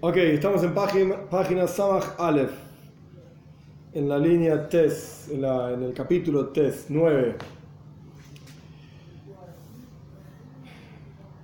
Ok, 0.00 0.16
estamos 0.16 0.62
en 0.62 0.74
página, 0.74 1.16
página 1.28 1.66
Samach 1.66 2.14
Aleph, 2.18 2.52
en 3.94 4.08
la 4.08 4.18
línea 4.18 4.68
Tes, 4.68 5.28
en, 5.32 5.42
la- 5.42 5.72
en 5.72 5.82
el 5.82 5.92
capítulo 5.92 6.48
Tes 6.48 6.86
9. 6.88 7.34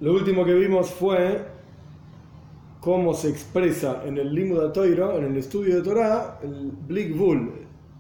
Lo 0.01 0.13
último 0.13 0.45
que 0.45 0.55
vimos 0.55 0.91
fue 0.91 1.43
cómo 2.81 3.15
se 3.15 3.31
expresa 3.31 4.03
en 4.07 4.19
el 4.19 4.33
Limud 4.35 4.71
Toiro, 4.73 5.17
en 5.19 5.25
el 5.25 5.37
estudio 5.37 5.77
de 5.77 5.83
Torah, 5.83 6.39
el 6.43 6.71
Blik 6.87 7.17
Vul, 7.17 7.51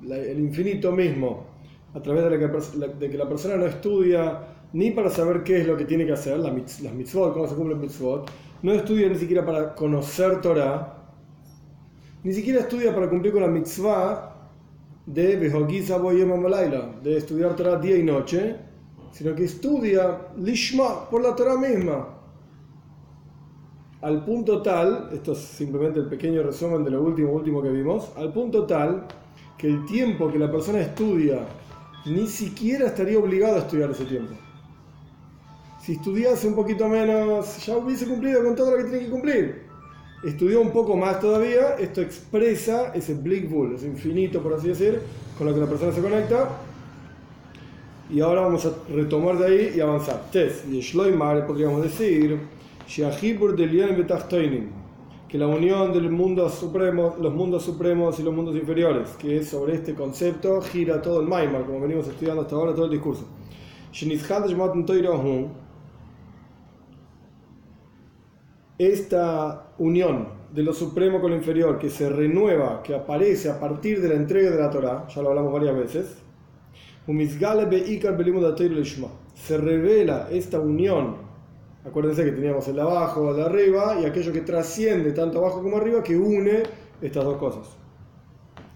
la- 0.03 0.19
el 0.19 0.39
infinito 0.39 0.93
mismo, 0.93 1.47
a 1.95 2.01
través 2.01 2.23
de, 2.25 2.31
la 2.31 2.39
que, 2.39 2.95
de 2.99 3.11
que 3.11 3.19
la 3.19 3.29
persona 3.29 3.57
no 3.57 3.67
estudia 3.67 4.41
ni 4.73 4.91
para 4.93 5.09
saber 5.11 5.43
qué 5.43 5.61
es 5.63 5.67
lo 5.67 5.77
que 5.77 5.85
tiene 5.85 6.05
que 6.07 6.13
hacer, 6.13 6.39
las 6.39 6.53
mitzvot, 6.53 7.33
cómo 7.33 7.47
se 7.49 7.55
cumplen 7.55 7.81
mitzvot, 7.81 8.31
no 8.65 8.73
estudia 8.73 9.11
ni 9.11 9.17
siquiera 9.17 9.45
para 9.45 9.75
conocer 9.75 10.41
Torah, 10.41 10.97
ni 12.23 12.33
siquiera 12.33 12.61
estudia 12.61 12.95
para 12.95 13.11
cumplir 13.11 13.35
con 13.35 13.43
la 13.43 13.49
mitzvah 13.49 14.51
de 15.05 15.37
Behogiza 15.37 15.99
Boyem 15.99 16.33
Amalaila, 16.33 16.95
de 17.03 17.19
estudiar 17.19 17.55
Torah 17.57 17.77
día 17.77 17.99
y 17.99 18.03
noche, 18.03 18.57
sino 19.13 19.35
que 19.35 19.45
estudia 19.45 20.29
Lishma 20.39 21.11
por 21.11 21.23
la 21.23 21.37
Torah 21.37 21.59
misma. 21.59 22.09
Al 24.01 24.25
punto 24.25 24.63
tal, 24.63 25.11
esto 25.13 25.33
es 25.33 25.39
simplemente 25.41 26.01
el 26.01 26.07
pequeño 26.07 26.43
resumen 26.43 26.85
de 26.85 26.91
lo 26.93 27.03
último, 27.03 27.33
último 27.33 27.63
que 27.63 27.69
vimos, 27.69 28.13
al 28.17 28.33
punto 28.33 28.65
tal 28.65 29.07
que 29.59 29.67
el 29.67 29.85
tiempo 29.85 30.33
que 30.33 30.39
la 30.39 30.51
persona 30.51 30.81
estudia 30.81 31.41
ni 32.07 32.27
siquiera 32.27 32.87
estaría 32.87 33.19
obligado 33.19 33.57
a 33.57 33.59
estudiar 33.59 33.91
ese 33.91 34.07
tiempo. 34.07 34.33
Si 35.85 35.93
estudiase 35.93 36.49
un 36.49 36.55
poquito 36.55 36.89
menos, 36.89 37.67
ya 37.67 37.77
hubiese 37.77 38.07
cumplido 38.07 38.43
con 38.43 38.57
todo 38.57 38.71
lo 38.71 38.79
que 38.79 38.85
tiene 38.85 39.01
que 39.01 39.11
cumplir. 39.11 39.65
Estudió 40.25 40.63
un 40.63 40.71
poco 40.71 40.97
más 40.97 41.21
todavía, 41.21 41.75
esto 41.79 42.01
expresa 42.01 42.95
ese 42.95 43.13
Blick 43.13 43.51
Bull, 43.51 43.75
ese 43.75 43.89
infinito, 43.89 44.43
por 44.43 44.55
así 44.55 44.69
decir, 44.69 45.03
con 45.37 45.47
lo 45.47 45.53
que 45.53 45.61
la 45.61 45.67
persona 45.67 45.93
se 45.93 46.01
conecta. 46.01 46.49
Y 48.09 48.21
ahora 48.21 48.41
vamos 48.41 48.65
a 48.65 48.73
retomar 48.91 49.37
de 49.37 49.47
ahí 49.47 49.73
y 49.77 49.81
avanzar. 49.81 50.31
Tes, 50.33 50.65
y 50.71 50.81
Shloimar, 50.81 51.47
podríamos 51.47 51.83
decir, 51.83 52.39
que 55.29 55.39
la 55.39 55.47
unión 55.47 55.93
del 55.93 56.11
mundo 56.11 56.49
supremo, 56.49 57.17
los 57.21 57.35
mundos 57.35 57.63
supremos 57.63 58.19
y 58.19 58.23
los 58.23 58.33
mundos 58.33 58.57
inferiores, 58.57 59.11
que 59.19 59.37
es 59.37 59.49
sobre 59.51 59.75
este 59.75 59.95
concepto, 59.95 60.63
gira 60.63 61.03
todo 61.03 61.21
el 61.21 61.29
Maimar, 61.29 61.67
como 61.67 61.79
venimos 61.81 62.09
estudiando 62.09 62.41
hasta 62.41 62.57
ahora, 62.57 62.75
todo 62.75 62.87
el 62.87 62.93
discurso. 62.93 63.27
Esta 68.79 69.69
unión 69.79 70.29
de 70.53 70.63
lo 70.63 70.73
supremo 70.73 71.21
con 71.21 71.31
lo 71.31 71.37
inferior 71.37 71.79
que 71.79 71.91
se 71.91 72.09
renueva, 72.09 72.83
que 72.83 72.95
aparece 72.95 73.51
a 73.51 73.59
partir 73.59 74.01
de 74.01 74.09
la 74.09 74.15
entrega 74.15 74.51
de 74.51 74.59
la 74.59 74.71
Torah, 74.71 75.07
ya 75.09 75.23
lo 75.23 75.31
hablamos 75.31 75.53
varias 75.53 75.77
veces, 75.77 76.17
se 79.35 79.59
revela 79.59 80.29
esta 80.31 80.59
unión, 80.59 81.17
acuérdense 81.85 82.25
que 82.25 82.33
teníamos 82.33 82.67
el 82.69 82.77
de 82.77 82.83
abajo, 82.83 83.31
el 83.31 83.37
de 83.37 83.43
arriba, 83.45 83.99
y 84.01 84.07
aquello 84.07 84.33
que 84.33 84.41
trasciende 84.41 85.13
tanto 85.13 85.39
abajo 85.39 85.63
como 85.63 85.77
arriba, 85.77 86.03
que 86.03 86.17
une 86.17 86.63
estas 87.03 87.25
dos 87.25 87.37
cosas. 87.37 87.69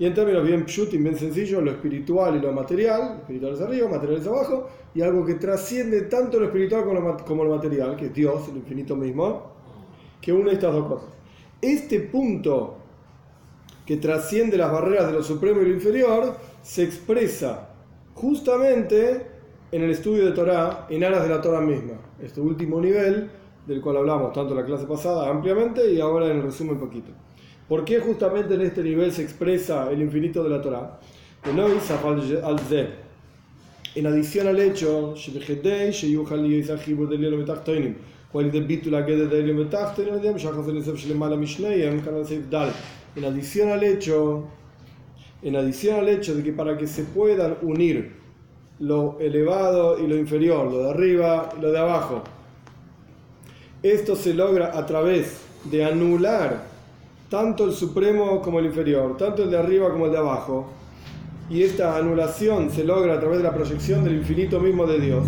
Y 0.00 0.06
en 0.06 0.14
términos 0.14 0.44
bien 0.44 0.64
pshutim, 0.66 1.02
bien 1.02 1.16
sencillos, 1.16 1.62
lo 1.62 1.70
espiritual 1.70 2.36
y 2.36 2.41
lo 2.41 2.52
material, 2.52 3.16
espiritual 3.20 3.54
es 3.54 3.60
arriba, 3.60 3.88
material 3.88 4.20
es 4.20 4.26
abajo, 4.26 4.69
y 4.94 5.00
algo 5.00 5.24
que 5.24 5.34
trasciende 5.34 6.02
tanto 6.02 6.38
lo 6.38 6.46
espiritual 6.46 6.84
como 7.24 7.44
lo 7.44 7.56
material, 7.56 7.96
que 7.96 8.06
es 8.06 8.14
Dios, 8.14 8.48
el 8.48 8.58
infinito 8.58 8.94
mismo, 8.94 9.58
que 10.20 10.33
une 10.33 10.52
estas 10.52 10.72
dos 10.72 10.86
cosas. 10.86 11.08
Este 11.61 12.00
punto 12.00 12.77
que 13.87 13.97
trasciende 13.97 14.56
las 14.56 14.70
barreras 14.70 15.06
de 15.06 15.12
lo 15.15 15.22
supremo 15.22 15.60
y 15.60 15.66
lo 15.66 15.75
inferior 15.75 16.37
se 16.62 16.82
expresa 16.84 17.70
justamente 18.15 19.26
en 19.72 19.82
el 19.82 19.91
estudio 19.91 20.26
de 20.26 20.32
Torah, 20.32 20.87
en 20.91 21.04
aras 21.04 21.22
de 21.22 21.28
la 21.28 21.41
Torah 21.41 21.60
misma. 21.60 21.94
Este 22.22 22.41
último 22.41 22.81
nivel, 22.81 23.31
del 23.66 23.81
cual 23.81 23.98
hablamos 23.98 24.32
tanto 24.32 24.53
en 24.53 24.60
la 24.60 24.66
clase 24.66 24.87
pasada 24.87 25.28
ampliamente 25.28 25.91
y 25.93 26.00
ahora 26.00 26.26
en 26.26 26.38
el 26.38 26.43
resumen 26.43 26.78
poquito. 26.78 27.12
¿Por 27.69 27.84
qué 27.84 28.00
justamente 28.00 28.54
en 28.54 28.62
este 28.62 28.82
nivel 28.82 29.12
se 29.12 29.22
expresa 29.22 29.91
el 29.91 30.00
infinito 30.00 30.43
de 30.43 30.50
la 30.50 30.62
Torah? 30.62 30.98
En 33.94 34.06
adición 34.06 34.48
al 34.48 34.59
hecho, 34.59 35.14
שבכדי 38.34 38.44
שיוכל 38.44 38.44
להיות 38.44 38.44
החיבור 38.44 38.44
דליון 38.44 38.44
ותחתונים, 38.44 38.44
ועל 38.44 38.46
ידי 38.46 38.62
ביטול 38.62 38.96
הגדר 38.96 39.25
דליון 39.25 39.59
ותחתונים, 39.59 40.13
על 40.13 40.25
ידי 40.25 40.40
שחזר 40.40 40.72
לסף 40.72 40.96
שלמעלה 40.96 41.35
משניהם, 41.35 42.01
כאן 42.01 42.13
הסעיף 42.22 42.53
ד'. 42.53 42.69
En 43.16 43.25
adición 43.25 43.69
al 43.69 43.84
hecho, 43.84 44.46
en 45.44 45.56
adición 45.56 46.00
al 46.00 46.09
hecho 46.09 46.34
de 46.35 46.41
que 46.44 46.51
para 46.51 46.75
que 46.79 46.88
se 46.88 47.03
puedan 47.03 47.57
unir 47.62 48.12
lo 48.79 49.19
elevado 49.19 50.00
y 50.00 50.07
lo 50.07 50.18
inferior, 50.18 50.72
lo 50.72 50.79
de 50.84 50.90
arriba 50.90 51.50
y 51.56 51.62
lo 51.62 51.72
de 51.72 51.78
abajo, 51.78 52.24
esto 53.84 54.16
se 54.16 54.34
logra 54.34 54.75
a 54.75 54.85
través 54.85 55.41
de 55.66 55.85
anular 55.85 56.63
tanto 57.29 57.66
el 57.66 57.74
supremo 57.74 58.41
como 58.41 58.57
el 58.59 58.66
inferior, 58.66 59.16
tanto 59.18 59.44
el 59.44 59.51
de 59.51 59.57
arriba 59.57 59.91
como 59.91 60.07
el 60.07 60.12
de 60.12 60.18
abajo, 60.18 60.69
y 61.50 61.62
esta 61.62 61.97
anulación 61.97 62.72
se 62.72 62.84
logra 62.84 63.13
a 63.16 63.19
través 63.19 63.38
de 63.38 63.44
la 63.44 63.53
proyección 63.53 64.03
del 64.03 64.16
infinito 64.16 64.59
mismo 64.59 64.88
de 64.88 65.00
Dios, 65.00 65.25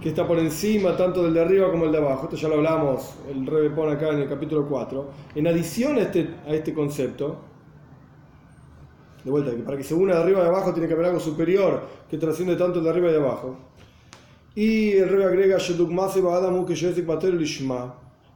que 0.00 0.08
está 0.08 0.26
por 0.26 0.38
encima 0.38 0.96
tanto 0.96 1.22
del 1.22 1.34
de 1.34 1.40
arriba 1.40 1.70
como 1.70 1.84
el 1.84 1.92
de 1.92 1.98
abajo. 1.98 2.24
Esto 2.24 2.36
ya 2.36 2.48
lo 2.48 2.54
hablamos, 2.56 3.14
el 3.30 3.46
Rebe 3.46 3.70
pone 3.70 3.92
acá 3.92 4.08
en 4.10 4.20
el 4.20 4.28
capítulo 4.28 4.66
4. 4.66 5.10
En 5.34 5.46
adición 5.46 5.96
a 5.96 6.00
este, 6.00 6.28
a 6.46 6.54
este 6.54 6.72
concepto, 6.72 7.36
de 9.22 9.30
vuelta, 9.30 9.52
para 9.64 9.76
que 9.76 9.84
se 9.84 9.94
una 9.94 10.14
de 10.14 10.22
arriba 10.22 10.40
y 10.40 10.42
de 10.42 10.48
abajo 10.48 10.72
tiene 10.72 10.88
que 10.88 10.94
haber 10.94 11.06
algo 11.06 11.20
superior 11.20 11.82
que 12.08 12.16
trasciende 12.16 12.56
tanto 12.56 12.78
el 12.78 12.84
de 12.84 12.90
arriba 12.90 13.08
y 13.08 13.12
de 13.12 13.18
abajo. 13.18 13.56
Y 14.54 14.92
el 14.92 15.08
Rebe 15.08 15.24
agrega, 15.24 15.58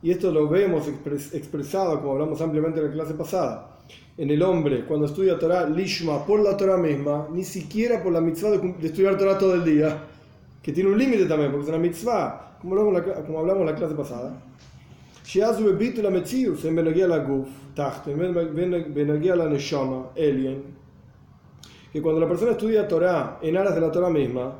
y 0.02 0.10
esto 0.10 0.30
lo 0.30 0.48
vemos 0.48 0.86
expres- 0.86 1.34
expresado, 1.34 1.98
como 2.00 2.12
hablamos 2.12 2.40
ampliamente 2.42 2.78
en 2.80 2.88
la 2.88 2.92
clase 2.92 3.14
pasada, 3.14 3.78
en 4.18 4.30
el 4.30 4.42
hombre, 4.42 4.84
cuando 4.84 5.06
estudia 5.06 5.38
Torah, 5.38 5.66
lishma, 5.66 6.24
por 6.26 6.40
la 6.40 6.56
Torah 6.56 6.76
misma, 6.76 7.26
ni 7.32 7.42
siquiera 7.42 8.02
por 8.02 8.12
la 8.12 8.20
mitzvah 8.20 8.50
de, 8.50 8.58
de 8.58 8.86
estudiar 8.86 9.16
Torah 9.16 9.38
todo 9.38 9.54
el 9.54 9.64
día, 9.64 9.98
que 10.64 10.72
tiene 10.72 10.90
un 10.90 10.98
límite 10.98 11.26
también, 11.26 11.50
porque 11.50 11.64
es 11.64 11.68
una 11.68 11.78
mitzvah, 11.78 12.56
como 12.58 12.74
hablamos, 12.74 12.94
la, 12.94 13.22
como 13.22 13.38
hablamos 13.40 13.60
en 13.60 13.66
la 13.66 13.74
clase 13.74 13.94
pasada. 13.94 14.32
La 15.34 16.10
metzius, 16.10 16.64
en 16.64 17.08
la 17.08 17.18
guf, 17.18 17.48
tachto, 17.74 18.10
en 18.10 19.38
la 19.38 19.48
neshama, 19.50 20.06
alien. 20.16 20.62
Que 21.92 22.00
cuando 22.00 22.18
la 22.18 22.26
persona 22.26 22.52
estudia 22.52 22.88
Torah 22.88 23.38
en 23.42 23.58
aras 23.58 23.74
de 23.74 23.80
la 23.82 23.92
Torah 23.92 24.08
misma, 24.08 24.54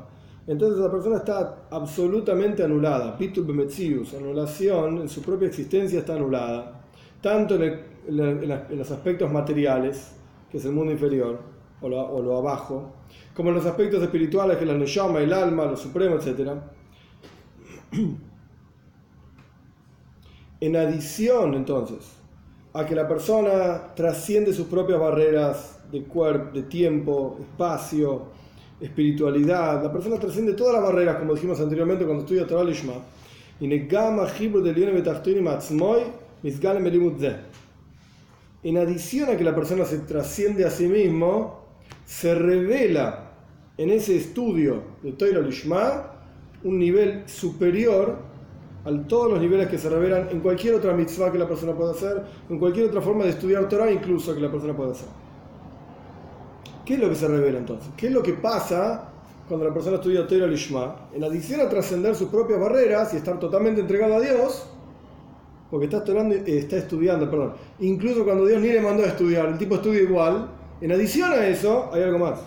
entonces 0.45 0.77
la 0.77 0.91
persona 0.91 1.17
está 1.17 1.65
absolutamente 1.71 2.63
anulada. 2.63 3.15
Bitul 3.17 3.45
bemetzius, 3.45 4.13
anulación 4.13 4.99
en 4.99 5.09
su 5.09 5.23
propia 5.23 5.47
existencia 5.47 5.99
está 5.99 6.13
anulada, 6.13 6.83
tanto 7.19 7.55
en, 7.55 7.63
el, 7.63 8.51
en 8.69 8.77
los 8.77 8.91
aspectos 8.91 9.31
materiales, 9.31 10.11
que 10.51 10.59
es 10.59 10.65
el 10.65 10.71
mundo 10.71 10.91
inferior, 10.91 11.54
o 11.85 11.89
lo, 11.89 12.01
o 12.01 12.19
lo 12.19 12.37
abajo, 12.37 12.93
como 13.35 13.51
los 13.51 13.63
aspectos 13.63 14.01
espirituales, 14.01 14.57
que 14.57 14.65
la 14.65 14.73
neshama, 14.73 15.19
el 15.19 15.31
alma, 15.31 15.65
lo 15.65 15.77
supremo, 15.77 16.15
etc. 16.15 16.51
En 20.61 20.75
adición, 20.77 21.53
entonces, 21.53 22.13
a 22.73 22.85
que 22.85 22.95
la 22.95 23.07
persona 23.07 23.93
trasciende 23.93 24.53
sus 24.53 24.65
propias 24.67 24.99
barreras 24.99 25.79
de 25.91 26.03
cuerpo, 26.05 26.53
de 26.55 26.63
tiempo, 26.63 27.37
espacio, 27.39 28.23
espiritualidad, 28.79 29.83
la 29.83 29.91
persona 29.91 30.17
trasciende 30.17 30.53
todas 30.53 30.73
las 30.75 30.83
barreras, 30.83 31.17
como 31.17 31.35
dijimos 31.35 31.59
anteriormente 31.59 32.05
cuando 32.05 32.23
estudia 32.23 32.47
Torah. 32.47 32.71
Y 33.59 33.67
negama. 33.67 34.27
En 38.63 38.77
adición 38.77 39.29
a 39.29 39.37
que 39.37 39.43
la 39.43 39.53
persona 39.53 39.85
se 39.85 39.99
trasciende 39.99 40.65
a 40.65 40.71
sí 40.71 40.87
mismo, 40.87 41.64
se 42.05 42.35
revela 42.35 43.31
en 43.77 43.89
ese 43.89 44.15
estudio 44.15 44.83
de 45.03 45.11
Torah 45.13 45.41
Lishma 45.41 46.11
un 46.63 46.79
nivel 46.79 47.27
superior 47.27 48.17
a 48.85 49.07
todos 49.07 49.31
los 49.31 49.41
niveles 49.41 49.67
que 49.67 49.77
se 49.77 49.89
revelan 49.89 50.29
en 50.31 50.39
cualquier 50.39 50.75
otra 50.75 50.93
mitzvah 50.93 51.31
que 51.31 51.39
la 51.39 51.47
persona 51.47 51.73
pueda 51.73 51.91
hacer, 51.91 52.23
en 52.49 52.59
cualquier 52.59 52.87
otra 52.87 53.01
forma 53.01 53.23
de 53.23 53.31
estudiar 53.31 53.67
Torah 53.67 53.91
incluso 53.91 54.33
que 54.33 54.39
la 54.39 54.51
persona 54.51 54.75
pueda 54.75 54.91
hacer. 54.91 55.07
¿Qué 56.85 56.93
es 56.93 56.99
lo 56.99 57.09
que 57.09 57.15
se 57.15 57.27
revela 57.27 57.57
entonces? 57.57 57.89
¿Qué 57.97 58.07
es 58.07 58.13
lo 58.13 58.21
que 58.21 58.33
pasa 58.33 59.09
cuando 59.47 59.65
la 59.67 59.73
persona 59.73 59.95
estudia 59.95 60.27
Torah 60.27 60.45
Lishma? 60.45 61.07
En 61.13 61.23
adición 61.23 61.61
a 61.61 61.69
trascender 61.69 62.15
sus 62.15 62.29
propias 62.29 62.59
barreras 62.59 63.11
y 63.15 63.17
estar 63.17 63.39
totalmente 63.39 63.81
entregado 63.81 64.15
a 64.15 64.21
Dios, 64.21 64.67
porque 65.71 65.85
está 65.85 65.97
estudiando, 65.97 66.35
eh, 66.35 66.43
está 66.45 66.77
estudiando, 66.77 67.29
perdón, 67.29 67.53
incluso 67.79 68.23
cuando 68.23 68.45
Dios 68.45 68.61
ni 68.61 68.67
le 68.67 68.81
mandó 68.81 69.03
a 69.03 69.07
estudiar, 69.07 69.47
el 69.47 69.57
tipo 69.57 69.75
estudia 69.75 70.01
igual, 70.03 70.47
en 70.81 70.91
adición 70.91 71.31
a 71.31 71.47
eso 71.47 71.89
hay 71.93 72.03
algo 72.03 72.19
más. 72.19 72.39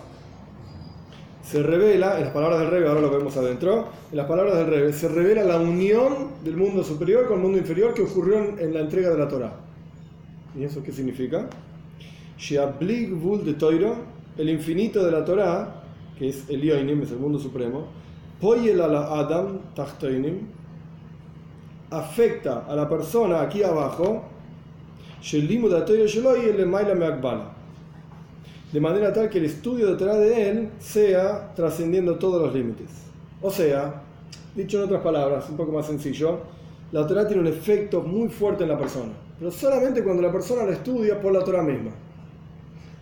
Se 1.43 1.63
revela, 1.63 2.17
en 2.17 2.25
las 2.25 2.33
palabras 2.33 2.59
del 2.59 2.69
Rebe, 2.69 2.87
ahora 2.87 3.01
lo 3.01 3.09
vemos 3.09 3.35
adentro, 3.35 3.87
en 4.11 4.17
las 4.17 4.27
palabras 4.27 4.57
del 4.57 4.67
Rebe, 4.67 4.93
se 4.93 5.07
revela 5.07 5.43
la 5.43 5.57
unión 5.57 6.29
del 6.43 6.55
mundo 6.55 6.83
superior 6.83 7.27
con 7.27 7.37
el 7.37 7.43
mundo 7.43 7.57
inferior 7.57 7.93
que 7.95 8.03
ocurrió 8.03 8.37
en, 8.59 8.71
la 8.71 8.81
entrega 8.81 9.09
de 9.09 9.17
la 9.17 9.27
Torah. 9.27 9.53
¿Y 10.55 10.63
eso 10.63 10.83
qué 10.83 10.91
significa? 10.91 11.49
de 13.43 13.53
Toiro, 13.55 13.95
el 14.37 14.49
infinito 14.49 15.03
de 15.03 15.11
la 15.11 15.25
Torah, 15.25 15.81
que 16.19 16.29
es 16.29 16.47
el 16.49 16.61
Yoinim, 16.61 17.01
es 17.01 17.11
el 17.11 17.17
mundo 17.17 17.39
supremo, 17.39 17.87
Poyel 18.39 18.79
ala 18.79 19.19
Adam 19.19 19.59
Tachtoinim, 19.75 20.47
afecta 21.89 22.65
a 22.67 22.75
la 22.75 22.87
persona 22.87 23.41
aquí 23.41 23.63
abajo, 23.63 24.23
de 26.97 27.58
manera 28.79 29.11
tal 29.11 29.29
que 29.29 29.39
el 29.39 29.45
estudio 29.45 29.87
de 29.87 29.95
Torah 29.95 30.15
de 30.15 30.49
él 30.49 30.69
sea 30.79 31.53
trascendiendo 31.55 32.19
todos 32.19 32.41
los 32.41 32.53
límites. 32.53 32.87
O 33.41 33.49
sea, 33.49 34.03
dicho 34.55 34.77
en 34.77 34.83
otras 34.83 35.01
palabras, 35.01 35.49
un 35.49 35.57
poco 35.57 35.71
más 35.71 35.87
sencillo, 35.87 36.39
la 36.91 37.07
Torah 37.07 37.27
tiene 37.27 37.41
un 37.41 37.47
efecto 37.47 38.01
muy 38.01 38.29
fuerte 38.29 38.63
en 38.63 38.69
la 38.69 38.77
persona, 38.77 39.11
pero 39.39 39.49
solamente 39.49 40.03
cuando 40.03 40.21
la 40.21 40.31
persona 40.31 40.65
la 40.65 40.73
estudia 40.73 41.19
por 41.19 41.33
la 41.33 41.43
Torah 41.43 41.63
misma. 41.63 41.91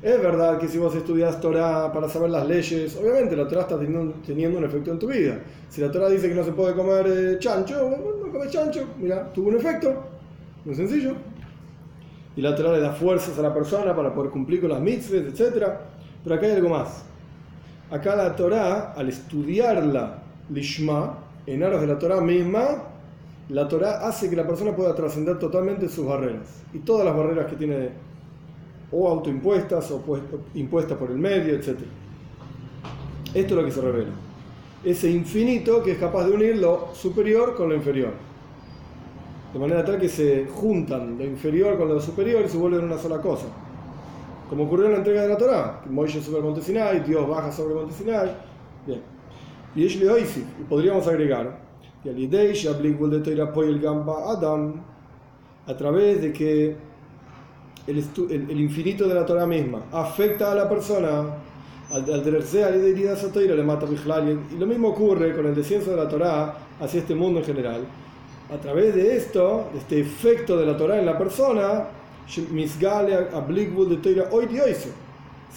Es 0.02 0.22
verdad 0.22 0.60
que 0.60 0.68
si 0.68 0.78
vos 0.78 0.96
estudias 0.96 1.42
Torah 1.42 1.92
para 1.92 2.08
saber 2.08 2.30
las 2.30 2.48
leyes, 2.48 2.96
obviamente 2.96 3.36
la 3.36 3.48
Torah 3.48 3.62
está 3.62 3.80
teniendo, 3.80 4.58
un 4.58 4.64
efecto 4.64 4.92
en 4.92 5.00
tu 5.00 5.08
vida. 5.08 5.40
Si 5.70 5.82
la 5.82 5.92
Torah 5.92 6.08
dice 6.08 6.30
que 6.30 6.36
no 6.36 6.44
se 6.44 6.52
puede 6.52 6.76
comer 6.76 7.08
eh, 7.08 7.40
chancho, 7.40 7.90
no 7.90 8.32
comes 8.32 8.52
chancho, 8.52 8.88
mira, 9.00 9.34
tuvo 9.34 9.50
un 9.50 9.56
efecto, 9.56 9.92
muy 10.64 10.76
sencillo. 10.76 11.14
Y 12.38 12.42
la 12.42 12.56
Torah 12.56 12.72
le 12.72 12.80
da 12.80 12.92
fuerzas 12.94 13.38
a 13.40 13.42
la 13.42 13.54
persona 13.54 13.96
para 13.96 14.14
poder 14.14 14.32
cumplir 14.32 14.62
con 14.62 14.70
las 14.70 14.80
mitzvahs, 14.80 15.26
etc. 15.26 15.68
Pero 16.24 16.36
acá 16.36 16.46
hay 16.46 16.54
algo 16.54 16.70
más. 16.70 17.04
Acá 17.90 18.16
la 18.16 18.36
Torah, 18.36 18.94
al 18.96 19.10
estudiarla, 19.10 20.20
lishma, 20.52 21.18
en 21.48 21.64
aras 21.64 21.82
de 21.82 21.88
la 21.88 21.98
Torah 21.98 22.22
misma, 22.22 22.84
la 23.50 23.68
Torah 23.68 24.08
hace 24.08 24.30
que 24.30 24.36
la 24.36 24.46
persona 24.46 24.76
pueda 24.76 24.94
trascender 24.94 25.40
totalmente 25.40 25.90
sus 25.90 26.06
barreras. 26.06 26.62
Y 26.74 26.80
todas 26.80 27.06
las 27.06 27.18
barreras 27.18 27.48
que 27.48 27.56
tiene 27.56 27.90
o 28.92 29.10
autoimpuestas 29.10 29.90
o 29.92 30.04
impuestas 30.54 30.98
por 30.98 31.10
el 31.10 31.18
medio, 31.18 31.56
etc. 31.56 31.80
Esto 33.34 33.36
es 33.36 33.52
lo 33.52 33.66
que 33.66 33.72
se 33.72 33.82
revela. 33.82 34.12
Ese 34.84 35.10
infinito 35.10 35.82
que 35.82 35.94
es 35.94 35.98
capaz 35.98 36.26
de 36.26 36.34
unir 36.34 36.58
lo 36.58 36.90
superior 36.94 37.56
con 37.56 37.70
lo 37.70 37.76
inferior. 37.76 38.12
De 39.58 39.62
manera 39.62 39.84
tal 39.84 39.98
que 40.00 40.08
se 40.08 40.46
juntan 40.46 41.18
lo 41.18 41.26
inferior 41.26 41.80
con 41.80 41.88
lo 41.88 42.00
superior 42.00 42.44
y 42.46 42.48
se 42.48 42.58
vuelven 42.58 42.84
una 42.84 42.98
sola 43.00 43.20
cosa. 43.20 43.48
Como 44.48 44.66
ocurrió 44.66 44.86
en 44.86 44.92
la 44.92 44.98
entrega 45.00 45.24
de 45.24 45.30
la 45.30 45.36
Torah, 45.36 45.82
Moisés 45.90 46.24
sobre 46.24 46.38
el 46.38 46.44
monte 46.44 46.62
Sinai, 46.62 47.00
Dios 47.00 47.28
baja 47.28 47.52
sobre 47.52 47.74
el 47.74 47.80
monte 47.80 47.96
Sinai. 47.96 48.36
Bien. 48.86 49.02
Y 49.76 49.84
y 49.84 50.64
podríamos 50.70 51.08
agregar, 51.08 51.60
Adam, 54.28 54.74
a 55.66 55.76
través 55.76 56.22
de 56.22 56.32
que 56.32 56.76
el, 57.88 58.62
infinito 58.62 59.08
de 59.08 59.16
la 59.16 59.26
Torah 59.26 59.48
misma 59.48 59.86
afecta 59.92 60.52
a 60.52 60.56
la 60.56 60.70
persona, 60.70 61.34
al, 61.90 62.14
al 62.14 62.24
le 63.56 63.64
mata 63.64 63.88
y 63.88 64.56
lo 64.60 64.68
mismo 64.68 64.90
ocurre 64.90 65.36
con 65.36 65.48
el 65.48 65.56
descenso 65.56 65.90
de 65.90 65.98
la 65.98 66.08
Torah 66.08 66.56
hacia 66.80 67.00
este 67.00 67.16
mundo 67.16 67.40
en 67.40 67.46
general. 67.48 67.88
A 68.50 68.56
través 68.58 68.96
de 68.96 69.18
esto, 69.18 69.70
de 69.74 69.80
este 69.80 70.00
efecto 70.00 70.56
de 70.58 70.66
la 70.66 70.78
Torah 70.78 71.00
en 71.00 71.06
la 71.06 71.18
persona, 71.18 71.88
se 72.28 72.46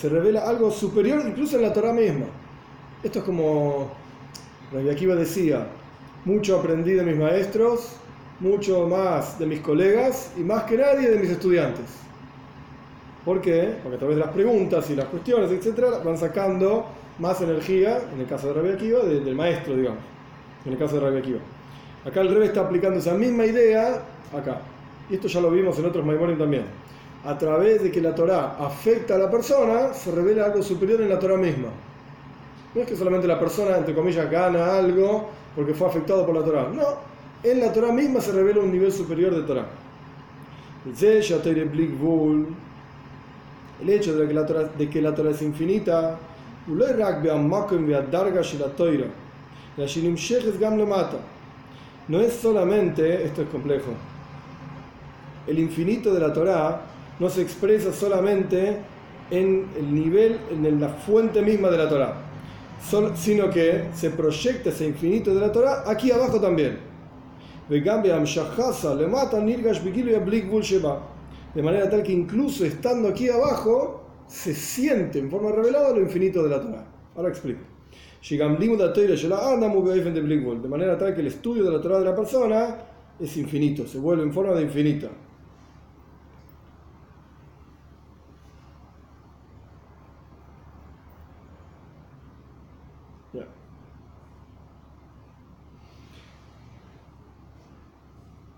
revela 0.08 0.40
algo 0.40 0.72
superior 0.72 1.22
incluso 1.24 1.56
en 1.56 1.62
la 1.62 1.72
Torah 1.72 1.92
misma. 1.92 2.26
Esto 3.02 3.20
es 3.20 3.24
como 3.24 3.90
Rabbi 4.72 4.90
Akiva 4.90 5.14
decía, 5.14 5.68
mucho 6.24 6.58
aprendí 6.58 6.92
de 6.92 7.04
mis 7.04 7.16
maestros, 7.16 7.92
mucho 8.40 8.88
más 8.88 9.38
de 9.38 9.46
mis 9.46 9.60
colegas 9.60 10.32
y 10.36 10.40
más 10.40 10.64
que 10.64 10.76
nadie 10.76 11.10
de 11.10 11.18
mis 11.18 11.30
estudiantes. 11.30 11.84
¿Por 13.24 13.40
qué? 13.40 13.76
Porque 13.82 13.96
a 13.96 13.98
través 13.98 14.16
de 14.16 14.24
las 14.24 14.32
preguntas 14.32 14.90
y 14.90 14.96
las 14.96 15.06
cuestiones, 15.06 15.52
etcétera, 15.52 16.00
van 16.04 16.18
sacando 16.18 16.86
más 17.20 17.40
energía, 17.40 18.00
en 18.12 18.20
el 18.20 18.26
caso 18.26 18.48
de 18.48 18.54
Rabbi 18.54 18.70
Akiva, 18.70 19.04
del 19.04 19.36
maestro, 19.36 19.76
digamos, 19.76 20.00
en 20.64 20.72
el 20.72 20.78
caso 20.78 20.96
de 20.96 21.02
Rabbi 21.02 21.18
Akiva. 21.18 21.38
Acá 22.04 22.20
el 22.22 22.30
Rebe 22.30 22.46
está 22.46 22.62
aplicando 22.62 22.98
esa 22.98 23.14
misma 23.14 23.44
idea 23.44 24.02
acá. 24.36 24.60
Y 25.10 25.14
esto 25.14 25.28
ya 25.28 25.40
lo 25.40 25.50
vimos 25.50 25.78
en 25.78 25.86
otros 25.86 26.04
Maimonim 26.04 26.38
también. 26.38 26.64
A 27.24 27.36
través 27.36 27.82
de 27.82 27.90
que 27.90 28.00
la 28.00 28.14
Torah 28.14 28.56
afecta 28.58 29.16
a 29.16 29.18
la 29.18 29.30
persona, 29.30 29.92
se 29.92 30.10
revela 30.10 30.46
algo 30.46 30.62
superior 30.62 31.02
en 31.02 31.10
la 31.10 31.18
Torah 31.18 31.36
misma. 31.36 31.68
No 32.74 32.80
es 32.80 32.86
que 32.86 32.96
solamente 32.96 33.26
la 33.26 33.38
persona, 33.38 33.76
entre 33.76 33.94
comillas, 33.94 34.30
gana 34.30 34.76
algo 34.76 35.28
porque 35.54 35.74
fue 35.74 35.88
afectado 35.88 36.24
por 36.24 36.34
la 36.34 36.44
Torah. 36.44 36.68
No, 36.72 36.84
en 37.42 37.60
la 37.60 37.72
Torah 37.72 37.92
misma 37.92 38.20
se 38.20 38.32
revela 38.32 38.60
un 38.60 38.72
nivel 38.72 38.92
superior 38.92 39.34
de 39.34 39.42
Torah. 39.42 39.66
El 43.82 43.90
hecho 43.90 44.16
de 44.16 44.28
que 44.28 44.34
la 44.34 44.46
Torah, 44.46 44.70
de 44.78 44.88
que 44.88 45.02
la 45.02 45.14
Torah 45.14 45.30
es 45.30 45.42
infinita, 45.42 46.16
no 46.66 46.86
es 46.86 46.96
solamente, 52.30 53.24
esto 53.24 53.42
es 53.42 53.48
complejo, 53.48 53.92
el 55.46 55.58
infinito 55.58 56.12
de 56.12 56.20
la 56.20 56.32
Torah 56.32 56.82
no 57.18 57.28
se 57.28 57.42
expresa 57.42 57.92
solamente 57.92 58.78
en 59.30 59.66
el 59.76 59.94
nivel, 59.94 60.38
en 60.50 60.80
la 60.80 60.88
fuente 60.88 61.42
misma 61.42 61.68
de 61.68 61.78
la 61.78 61.88
Torah, 61.88 62.14
sino 63.14 63.50
que 63.50 63.84
se 63.94 64.10
proyecta 64.10 64.70
ese 64.70 64.86
infinito 64.86 65.34
de 65.34 65.40
la 65.40 65.52
Torah 65.52 65.84
aquí 65.86 66.10
abajo 66.10 66.40
también. 66.40 66.78
De 67.68 67.80
manera 71.62 71.88
tal 71.90 72.02
que 72.02 72.12
incluso 72.12 72.64
estando 72.64 73.08
aquí 73.08 73.28
abajo, 73.28 74.02
se 74.26 74.54
siente 74.54 75.18
en 75.18 75.30
forma 75.30 75.52
revelada 75.52 75.92
lo 75.92 76.00
infinito 76.00 76.42
de 76.42 76.50
la 76.50 76.60
Torah. 76.60 76.84
Ahora 77.16 77.28
explico. 77.28 77.69
De 80.62 80.68
manera 80.68 80.98
tal 80.98 81.14
que 81.14 81.20
el 81.20 81.26
estudio 81.26 81.64
de 81.64 81.70
la 81.70 81.80
Torah 81.80 81.98
de 81.98 82.04
la 82.04 82.14
persona 82.14 82.76
es 83.18 83.36
infinito, 83.36 83.86
se 83.86 83.98
vuelve 83.98 84.22
en 84.22 84.32
forma 84.32 84.52
de 84.52 84.62
infinita. 84.62 85.08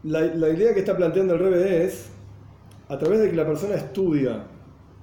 La, 0.05 0.21
la, 0.21 0.49
idea 0.49 0.75
que 0.75 0.81
está 0.81 0.97
planteando 0.97 1.35
el 1.35 1.39
Rebe 1.39 1.85
es 1.85 2.11
a 2.89 2.99
través 2.99 3.21
de 3.21 3.31
que 3.31 3.37
la 3.37 3.47
persona 3.47 3.77
estudia, 3.77 4.45